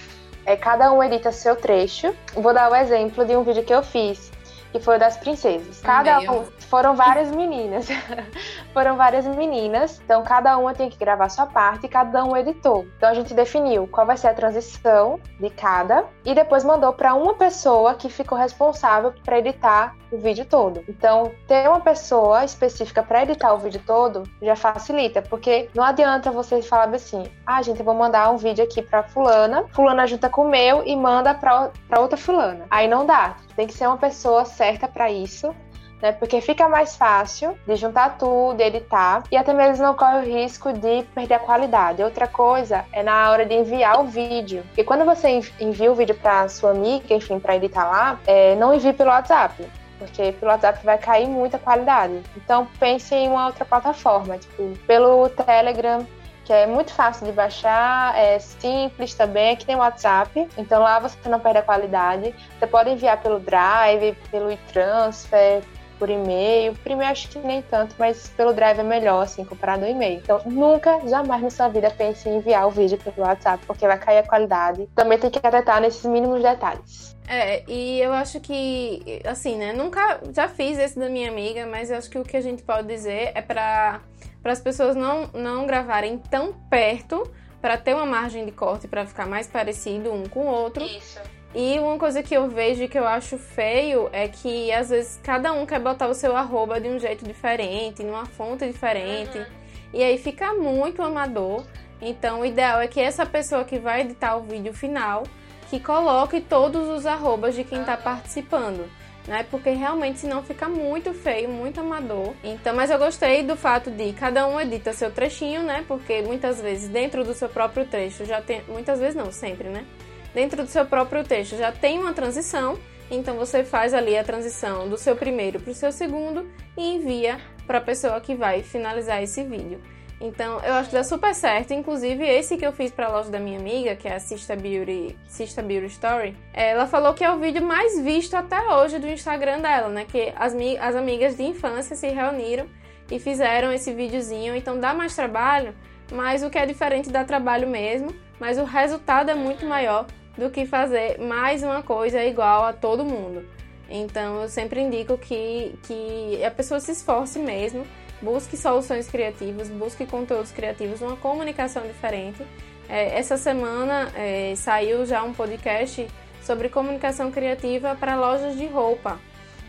é, 0.50 0.56
cada 0.56 0.92
um 0.92 1.04
edita 1.04 1.32
seu 1.32 1.56
trecho. 1.56 2.14
Vou 2.34 2.52
dar 2.54 2.72
o 2.72 2.76
exemplo 2.76 3.24
de 3.24 3.36
um 3.36 3.44
vídeo 3.44 3.64
que 3.64 3.74
eu 3.74 3.84
fiz, 3.84 4.32
que 4.72 4.80
foi 4.80 4.96
o 4.96 5.00
das 5.00 5.16
princesas. 5.16 5.80
Cada 5.82 6.20
um, 6.22 6.44
foram 6.58 6.96
várias 6.96 7.30
meninas. 7.30 7.88
foram 8.74 8.96
várias 8.96 9.26
meninas. 9.26 10.00
Então 10.04 10.24
cada 10.24 10.58
uma 10.58 10.74
tem 10.74 10.90
que 10.90 10.98
gravar 10.98 11.30
sua 11.30 11.46
parte 11.46 11.86
e 11.86 11.90
cada 11.90 12.24
um 12.24 12.36
editou. 12.36 12.86
Então 12.98 13.10
a 13.10 13.14
gente 13.14 13.34
definiu 13.34 13.88
qual 13.88 14.06
vai 14.06 14.18
ser 14.18 14.28
a 14.28 14.34
transição 14.34 15.20
de 15.40 15.50
cada 15.50 16.06
e 16.26 16.34
depois 16.34 16.64
mandou 16.64 16.94
para 16.94 17.14
uma 17.14 17.34
pessoa 17.34 17.94
que 17.96 18.10
ficou 18.10 18.38
responsável 18.38 19.14
para 19.24 19.40
editar 19.40 19.96
o 20.12 20.18
vídeo 20.18 20.46
todo. 20.46 20.84
Então, 20.88 21.32
ter 21.48 21.68
uma 21.68 21.80
pessoa 21.80 22.44
específica 22.44 23.04
para 23.04 23.24
editar 23.24 23.54
o 23.54 23.60
vídeo 23.60 23.82
todo 23.86 24.24
já 24.42 24.56
facilita, 24.56 25.22
porque 25.22 25.70
não 25.76 25.84
adianta 25.84 26.32
você 26.32 26.62
falar 26.62 26.94
assim: 26.94 27.24
"Ah, 27.46 27.62
gente, 27.62 27.80
eu 27.80 27.86
vou 27.86 27.94
mandar 27.94 28.32
um 28.32 28.38
vídeo 28.38 28.64
aqui 28.64 28.82
para 28.82 29.04
fulana, 29.04 29.66
fulana 29.72 30.08
junta 30.08 30.30
com 30.30 30.46
o 30.46 30.50
meu 30.50 30.86
e 30.86 30.96
manda 30.96 31.34
para 31.34 31.72
outra 32.00 32.18
fulana". 32.18 32.66
Aí 32.70 32.88
não 32.88 33.06
dá. 33.06 33.36
Tem 33.56 33.68
que 33.68 33.74
ser 33.74 33.88
uma 33.88 33.98
pessoa 33.98 34.46
certa 34.46 34.88
para 34.88 35.12
isso 35.12 35.54
né? 36.02 36.12
Porque 36.12 36.42
fica 36.42 36.68
mais 36.68 36.96
fácil 36.96 37.58
de 37.66 37.76
juntar 37.76 38.18
tudo, 38.18 38.60
editar 38.62 39.24
e 39.32 39.38
até 39.38 39.54
mesmo 39.54 39.86
não 39.86 39.94
corre 39.94 40.20
o 40.20 40.24
risco 40.24 40.72
de 40.74 41.04
perder 41.16 41.36
a 41.36 41.40
qualidade. 41.40 42.04
Outra 42.04 42.28
coisa 42.28 42.86
é 42.92 43.04
na 43.04 43.30
hora 43.30 43.46
de 43.46 43.56
enviar 43.56 44.00
o 44.00 44.06
vídeo, 44.06 44.64
porque 44.68 44.84
quando 44.84 45.06
você 45.06 45.42
envia 45.60 45.92
o 45.92 45.96
vídeo 45.96 46.16
para 46.16 46.48
sua 46.50 46.72
amiga, 46.72 47.14
enfim, 47.14 47.40
para 47.40 47.56
editar 47.56 47.90
lá, 47.90 48.20
é, 48.26 48.56
não 48.56 48.74
envie 48.74 48.94
pelo 48.94 49.10
WhatsApp. 49.10 49.66
Porque 49.98 50.32
pelo 50.32 50.52
WhatsApp 50.52 50.84
vai 50.86 50.98
cair 50.98 51.28
muita 51.28 51.60
qualidade. 51.60 52.22
Então 52.38 52.66
pense 52.80 53.14
em 53.14 53.28
uma 53.28 53.48
outra 53.48 53.66
plataforma, 53.66 54.38
tipo 54.38 54.74
pelo 54.88 55.28
Telegram, 55.28 56.08
que 56.46 56.54
é 56.54 56.66
muito 56.66 56.92
fácil 56.94 57.28
de 57.28 57.32
baixar, 57.32 58.18
é 58.18 58.40
simples 58.40 59.14
também, 59.14 59.52
aqui 59.52 59.66
tem 59.66 59.76
o 59.76 59.80
WhatsApp, 59.80 60.50
então 60.58 60.82
lá 60.82 60.98
você 60.98 61.30
não 61.30 61.40
perde 61.40 61.60
a 61.60 61.62
qualidade. 61.62 62.34
Você 62.58 62.66
pode 62.66 62.90
enviar 62.90 63.22
pelo 63.22 63.40
Drive, 63.40 64.18
pelo 64.32 64.52
e-transfer, 64.52 65.62
por 66.00 66.10
e-mail. 66.10 66.74
Por 66.76 66.92
e-mail 66.92 67.12
acho 67.12 67.28
que 67.28 67.38
nem 67.40 67.62
tanto, 67.62 67.94
mas 68.00 68.30
pelo 68.30 68.54
Drive 68.54 68.80
é 68.80 68.84
melhor, 68.84 69.22
assim, 69.22 69.44
comparado 69.44 69.84
ao 69.84 69.92
e-mail. 69.92 70.20
Então, 70.24 70.42
nunca, 70.46 71.06
jamais 71.08 71.44
na 71.44 71.50
sua 71.50 71.68
vida 71.68 71.92
pense 71.92 72.28
em 72.28 72.38
enviar 72.38 72.66
o 72.66 72.72
vídeo 72.72 72.98
pelo 72.98 73.28
WhatsApp, 73.28 73.64
porque 73.68 73.86
vai 73.86 74.00
cair 74.00 74.20
a 74.20 74.24
qualidade. 74.24 74.88
Também 74.96 75.20
tem 75.20 75.30
que 75.30 75.46
atentar 75.46 75.82
nesses 75.82 76.06
mínimos 76.06 76.42
detalhes. 76.42 77.16
É, 77.28 77.64
e 77.68 78.00
eu 78.00 78.12
acho 78.14 78.40
que, 78.40 79.22
assim, 79.26 79.58
né, 79.58 79.74
nunca, 79.74 80.22
já 80.34 80.48
fiz 80.48 80.80
esse 80.80 80.98
da 80.98 81.10
minha 81.10 81.30
amiga, 81.30 81.68
mas 81.68 81.92
eu 81.92 81.98
acho 81.98 82.10
que 82.10 82.18
o 82.18 82.24
que 82.24 82.38
a 82.38 82.42
gente 82.42 82.64
pode 82.64 82.88
dizer 82.88 83.32
é 83.36 83.42
para 83.42 84.02
as 84.44 84.62
pessoas 84.62 84.96
não, 84.96 85.30
não 85.34 85.68
gravarem 85.68 86.18
tão 86.18 86.54
perto 86.70 87.30
para 87.62 87.78
ter 87.78 87.94
uma 87.94 88.06
margem 88.06 88.46
de 88.46 88.52
corte 88.52 88.88
para 88.88 89.06
ficar 89.06 89.28
mais 89.28 89.48
parecido 89.48 90.12
um 90.12 90.24
com 90.24 90.48
o 90.48 90.48
outro. 90.48 90.84
Isso. 90.86 91.20
E 91.54 91.80
uma 91.80 91.98
coisa 91.98 92.22
que 92.22 92.36
eu 92.36 92.48
vejo 92.48 92.84
e 92.84 92.88
que 92.88 92.98
eu 92.98 93.08
acho 93.08 93.38
feio 93.38 94.08
é 94.12 94.28
que 94.28 94.72
às 94.72 94.90
vezes 94.90 95.20
cada 95.24 95.52
um 95.52 95.66
quer 95.66 95.80
botar 95.80 96.08
o 96.08 96.14
seu 96.14 96.36
arroba 96.36 96.80
de 96.80 96.88
um 96.88 97.00
jeito 97.00 97.26
diferente, 97.26 98.04
numa 98.04 98.26
fonte 98.26 98.68
diferente. 98.68 99.38
Uhum. 99.38 99.46
E 99.94 100.04
aí 100.04 100.18
fica 100.20 100.54
muito 100.54 101.02
amador. 101.02 101.64
Então 102.00 102.42
o 102.42 102.46
ideal 102.46 102.80
é 102.80 102.88
que 102.88 103.00
essa 103.00 103.26
pessoa 103.26 103.64
que 103.64 103.80
vai 103.80 104.02
editar 104.02 104.36
o 104.36 104.42
vídeo 104.42 104.74
final 104.74 105.24
que 105.70 105.80
coloque 105.80 106.40
todos 106.40 106.88
os 106.88 107.06
arrobas 107.06 107.56
de 107.56 107.64
quem 107.64 107.82
está 107.82 107.98
participando. 107.98 108.90
Né? 109.28 109.46
Porque 109.52 109.70
realmente 109.72 110.20
senão 110.20 110.42
fica 110.42 110.68
muito 110.68 111.14
feio, 111.14 111.50
muito 111.50 111.80
amador. 111.80 112.34
Então, 112.44 112.76
mas 112.76 112.90
eu 112.90 112.98
gostei 112.98 113.44
do 113.44 113.56
fato 113.56 113.92
de 113.92 114.14
cada 114.14 114.48
um 114.48 114.60
edita 114.60 114.94
seu 114.94 115.12
trechinho, 115.12 115.62
né? 115.62 115.86
Porque 115.88 116.24
muitas 116.24 116.60
vezes 116.60 116.90
dentro 116.90 117.24
do 117.24 117.36
seu 117.36 117.48
próprio 117.48 117.86
trecho 117.86 118.26
já 118.26 118.42
tem, 118.42 118.64
muitas 118.68 119.00
vezes 119.00 119.14
não, 119.14 119.32
sempre, 119.32 119.68
né? 119.70 119.86
Dentro 120.34 120.64
do 120.64 120.70
seu 120.70 120.86
próprio 120.86 121.24
texto 121.24 121.58
já 121.58 121.72
tem 121.72 122.00
uma 122.00 122.14
transição 122.14 122.78
Então 123.12 123.38
você 123.38 123.64
faz 123.64 123.94
ali 123.94 124.18
a 124.18 124.24
transição 124.24 124.88
do 124.88 124.98
seu 124.98 125.16
primeiro 125.16 125.60
para 125.60 125.72
o 125.72 125.76
seu 125.76 125.92
segundo 125.92 126.50
e 126.78 126.96
envia 126.96 127.40
para 127.66 127.80
a 127.80 127.82
pessoa 127.82 128.22
que 128.22 128.36
vai 128.36 128.62
finalizar 128.62 129.22
esse 129.22 129.44
vídeo. 129.44 129.82
Então, 130.22 130.60
eu 130.66 130.74
acho 130.74 130.90
que 130.90 130.96
dá 130.96 131.04
super 131.04 131.34
certo. 131.34 131.74
Inclusive, 131.74 132.26
esse 132.26 132.58
que 132.58 132.66
eu 132.66 132.74
fiz 132.74 132.92
para 132.92 133.08
a 133.08 133.12
loja 133.12 133.30
da 133.30 133.40
minha 133.40 133.58
amiga, 133.58 133.96
que 133.96 134.08
é 134.08 134.16
a 134.16 134.20
Sista 134.20 134.56
Beauty, 134.56 135.18
Sista 135.28 135.62
Beauty 135.62 135.88
Story, 135.88 136.36
ela 136.54 136.86
falou 136.88 137.14
que 137.14 137.24
é 137.24 137.32
o 137.32 137.40
vídeo 137.40 137.66
mais 137.66 138.00
visto 138.02 138.36
até 138.36 138.60
hoje 138.76 139.00
do 139.00 139.08
Instagram 139.08 139.62
dela, 139.62 139.88
né? 139.88 140.06
Que 140.06 140.34
as, 140.36 140.54
as 140.82 140.96
amigas 140.96 141.38
de 141.38 141.44
infância 141.44 141.96
se 141.96 142.10
reuniram 142.10 142.68
e 143.10 143.18
fizeram 143.18 143.72
esse 143.72 143.94
videozinho. 143.94 144.56
Então, 144.56 144.78
dá 144.78 144.94
mais 144.94 145.16
trabalho, 145.16 145.74
mas 146.12 146.44
o 146.44 146.50
que 146.50 146.58
é 146.58 146.66
diferente 146.66 147.10
dá 147.10 147.24
trabalho 147.24 147.68
mesmo. 147.68 148.14
Mas 148.40 148.58
o 148.58 148.64
resultado 148.64 149.30
é 149.30 149.36
muito 149.36 149.66
maior 149.66 150.06
do 150.38 150.50
que 150.50 150.66
fazer 150.66 151.20
mais 151.20 151.64
uma 151.64 151.84
coisa 151.84 152.24
igual 152.24 152.64
a 152.64 152.74
todo 152.74 153.04
mundo. 153.04 153.46
Então, 153.90 154.42
eu 154.42 154.48
sempre 154.50 154.82
indico 154.82 155.18
que, 155.18 155.78
que 155.84 156.44
a 156.44 156.52
pessoa 156.52 156.80
se 156.80 156.92
esforce 156.92 157.40
mesmo 157.40 157.86
busque 158.22 158.58
soluções 158.58 159.08
criativas, 159.08 159.70
busque 159.70 160.06
conteúdos 160.06 160.52
criativos, 160.52 161.02
uma 161.02 161.16
comunicação 161.16 161.84
diferente. 161.84 162.46
É, 162.88 163.18
essa 163.18 163.38
semana 163.38 164.12
é, 164.16 164.54
saiu 164.56 165.06
já 165.06 165.24
um 165.24 165.34
podcast 165.34 166.08
sobre 166.42 166.70
comunicação 166.70 167.32
criativa 167.32 167.96
para 167.96 168.16
lojas 168.16 168.58
de 168.58 168.66
roupa, 168.66 169.20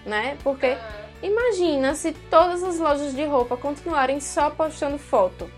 né? 0.07 0.37
Porque 0.43 0.77
imagina 1.23 1.95
se 1.95 2.13
todas 2.31 2.63
as 2.63 2.79
lojas 2.79 3.15
de 3.15 3.25
roupa 3.25 3.57
continuarem 3.57 4.21
só 4.21 4.51
postando 4.51 4.99
foto. 4.99 5.51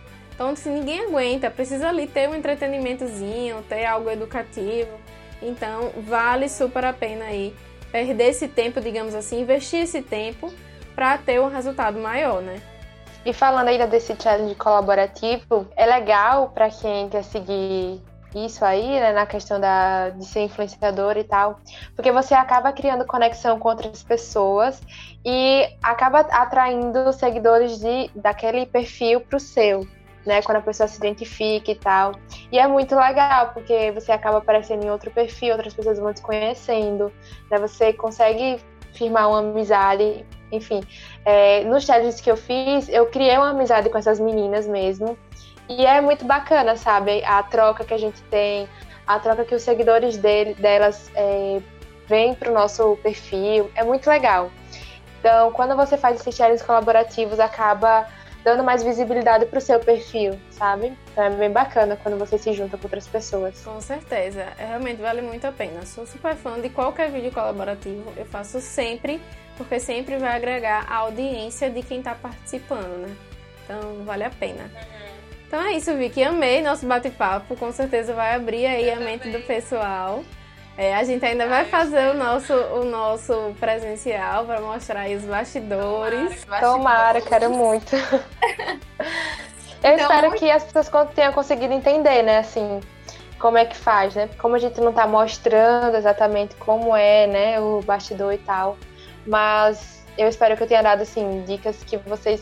Então, 0.42 0.56
se 0.56 0.68
ninguém 0.68 1.06
aguenta, 1.06 1.48
precisa 1.48 1.88
ali 1.88 2.04
ter 2.04 2.28
um 2.28 2.34
entretenimentozinho, 2.34 3.62
ter 3.68 3.84
algo 3.84 4.10
educativo. 4.10 4.90
Então, 5.40 5.92
vale 5.98 6.48
super 6.48 6.84
a 6.84 6.92
pena 6.92 7.26
aí 7.26 7.54
perder 7.92 8.30
esse 8.30 8.48
tempo, 8.48 8.80
digamos 8.80 9.14
assim, 9.14 9.42
investir 9.42 9.84
esse 9.84 10.02
tempo 10.02 10.52
para 10.96 11.16
ter 11.16 11.40
um 11.40 11.46
resultado 11.46 11.96
maior, 12.00 12.42
né? 12.42 12.60
E 13.24 13.32
falando 13.32 13.68
ainda 13.68 13.86
desse 13.86 14.16
challenge 14.20 14.56
colaborativo, 14.56 15.68
é 15.76 15.86
legal 15.86 16.48
para 16.48 16.68
quem 16.70 17.08
quer 17.08 17.22
seguir 17.22 18.02
isso 18.34 18.64
aí, 18.64 18.98
né, 18.98 19.12
na 19.12 19.26
questão 19.26 19.60
da, 19.60 20.08
de 20.08 20.24
ser 20.24 20.40
influenciador 20.40 21.16
e 21.18 21.22
tal, 21.22 21.60
porque 21.94 22.10
você 22.10 22.34
acaba 22.34 22.72
criando 22.72 23.06
conexão 23.06 23.60
com 23.60 23.68
outras 23.68 24.02
pessoas 24.02 24.82
e 25.24 25.68
acaba 25.80 26.20
atraindo 26.20 27.12
seguidores 27.12 27.78
de, 27.78 28.10
daquele 28.16 28.66
perfil 28.66 29.20
para 29.20 29.36
o 29.36 29.40
seu, 29.40 29.86
né, 30.24 30.42
quando 30.42 30.58
a 30.58 30.62
pessoa 30.62 30.88
se 30.88 30.98
identifica 30.98 31.70
e 31.70 31.74
tal. 31.74 32.12
E 32.50 32.58
é 32.58 32.66
muito 32.66 32.94
legal, 32.94 33.50
porque 33.52 33.90
você 33.92 34.12
acaba 34.12 34.38
aparecendo 34.38 34.84
em 34.84 34.90
outro 34.90 35.10
perfil, 35.10 35.52
outras 35.52 35.74
pessoas 35.74 35.98
vão 35.98 36.12
te 36.12 36.22
conhecendo, 36.22 37.12
né, 37.50 37.58
você 37.58 37.92
consegue 37.92 38.60
firmar 38.92 39.28
uma 39.28 39.38
amizade 39.38 40.24
enfim, 40.52 40.82
é, 41.24 41.64
nos 41.64 41.84
challenges 41.84 42.20
que 42.20 42.30
eu 42.30 42.36
fiz, 42.36 42.86
eu 42.90 43.06
criei 43.06 43.36
uma 43.38 43.50
amizade 43.50 43.88
com 43.88 43.96
essas 43.96 44.20
meninas 44.20 44.68
mesmo. 44.68 45.16
E 45.68 45.86
é 45.86 46.00
muito 46.00 46.26
bacana, 46.26 46.76
sabe? 46.76 47.24
A 47.24 47.42
troca 47.42 47.84
que 47.84 47.94
a 47.94 47.98
gente 47.98 48.20
tem, 48.24 48.68
a 49.06 49.18
troca 49.18 49.44
que 49.44 49.54
os 49.54 49.62
seguidores 49.62 50.18
dele, 50.18 50.54
delas 50.54 51.10
é, 51.14 51.60
vêm 52.06 52.34
para 52.34 52.50
o 52.50 52.54
nosso 52.54 52.98
perfil. 53.02 53.70
É 53.74 53.82
muito 53.82 54.08
legal. 54.08 54.50
Então, 55.18 55.50
quando 55.52 55.74
você 55.74 55.96
faz 55.96 56.20
esses 56.20 56.34
challenges 56.34 56.62
colaborativos, 56.62 57.40
acaba 57.40 58.06
dando 58.44 58.64
mais 58.64 58.82
visibilidade 58.82 59.46
para 59.46 59.58
o 59.58 59.60
seu 59.60 59.78
perfil, 59.78 60.38
sabe? 60.50 60.92
Então 61.12 61.24
é 61.24 61.30
bem 61.30 61.50
bacana 61.50 61.96
quando 62.02 62.18
você 62.18 62.36
se 62.38 62.52
junta 62.52 62.76
com 62.76 62.84
outras 62.84 63.06
pessoas. 63.06 63.60
Com 63.64 63.80
certeza, 63.80 64.46
é, 64.58 64.66
realmente 64.66 65.00
vale 65.00 65.22
muito 65.22 65.44
a 65.46 65.52
pena. 65.52 65.84
Sou 65.86 66.06
super 66.06 66.34
fã 66.34 66.60
de 66.60 66.68
qualquer 66.68 67.10
vídeo 67.10 67.32
colaborativo, 67.32 68.12
eu 68.16 68.26
faço 68.26 68.60
sempre 68.60 69.20
porque 69.56 69.78
sempre 69.78 70.16
vai 70.16 70.36
agregar 70.36 70.86
a 70.88 70.96
audiência 70.96 71.70
de 71.70 71.82
quem 71.82 71.98
está 71.98 72.14
participando, 72.14 73.06
né? 73.06 73.16
Então 73.64 74.04
vale 74.04 74.24
a 74.24 74.30
pena. 74.30 74.70
Então 75.46 75.60
é 75.60 75.72
isso, 75.72 75.94
Vicky. 75.94 76.22
Amei 76.22 76.62
nosso 76.62 76.86
bate-papo. 76.86 77.54
Com 77.56 77.70
certeza 77.72 78.14
vai 78.14 78.34
abrir 78.34 78.64
aí 78.66 78.90
a 78.90 78.96
mente 78.96 79.28
do 79.30 79.40
pessoal. 79.40 80.24
É, 80.76 80.94
a 80.94 81.04
gente 81.04 81.24
ainda 81.24 81.46
vai 81.46 81.64
fazer 81.66 82.10
o 82.10 82.14
nosso, 82.14 82.54
o 82.54 82.84
nosso 82.84 83.54
presencial 83.60 84.46
para 84.46 84.60
mostrar 84.60 85.00
aí 85.00 85.14
os 85.14 85.24
bastidores. 85.24 86.46
Tomara, 86.60 87.20
quero 87.20 87.50
muito. 87.50 87.94
Eu 89.84 89.94
então, 89.94 89.96
espero 89.96 90.32
que 90.32 90.50
as 90.50 90.64
pessoas 90.64 91.10
tenham 91.12 91.32
conseguido 91.32 91.74
entender, 91.74 92.22
né, 92.22 92.38
assim, 92.38 92.80
como 93.38 93.58
é 93.58 93.64
que 93.64 93.76
faz, 93.76 94.14
né? 94.14 94.30
Como 94.38 94.54
a 94.54 94.58
gente 94.58 94.80
não 94.80 94.90
está 94.90 95.06
mostrando 95.06 95.96
exatamente 95.96 96.54
como 96.54 96.96
é, 96.96 97.26
né, 97.26 97.60
o 97.60 97.82
bastidor 97.82 98.32
e 98.32 98.38
tal. 98.38 98.78
Mas 99.26 100.04
eu 100.16 100.28
espero 100.28 100.56
que 100.56 100.62
eu 100.62 100.68
tenha 100.68 100.82
dado 100.82 101.02
assim 101.02 101.42
dicas 101.44 101.82
que 101.82 101.96
vocês 101.96 102.40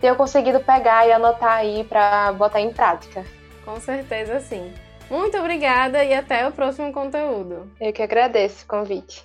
tenham 0.00 0.14
conseguido 0.14 0.60
pegar 0.60 1.06
e 1.08 1.12
anotar 1.12 1.52
aí 1.52 1.82
para 1.84 2.32
botar 2.32 2.60
em 2.60 2.70
prática. 2.70 3.24
Com 3.64 3.80
certeza 3.80 4.38
sim. 4.40 4.72
Muito 5.10 5.38
obrigada 5.38 6.04
e 6.04 6.12
até 6.12 6.46
o 6.48 6.52
próximo 6.52 6.92
conteúdo. 6.92 7.70
Eu 7.80 7.92
que 7.92 8.02
agradeço 8.02 8.64
o 8.64 8.68
convite. 8.68 9.24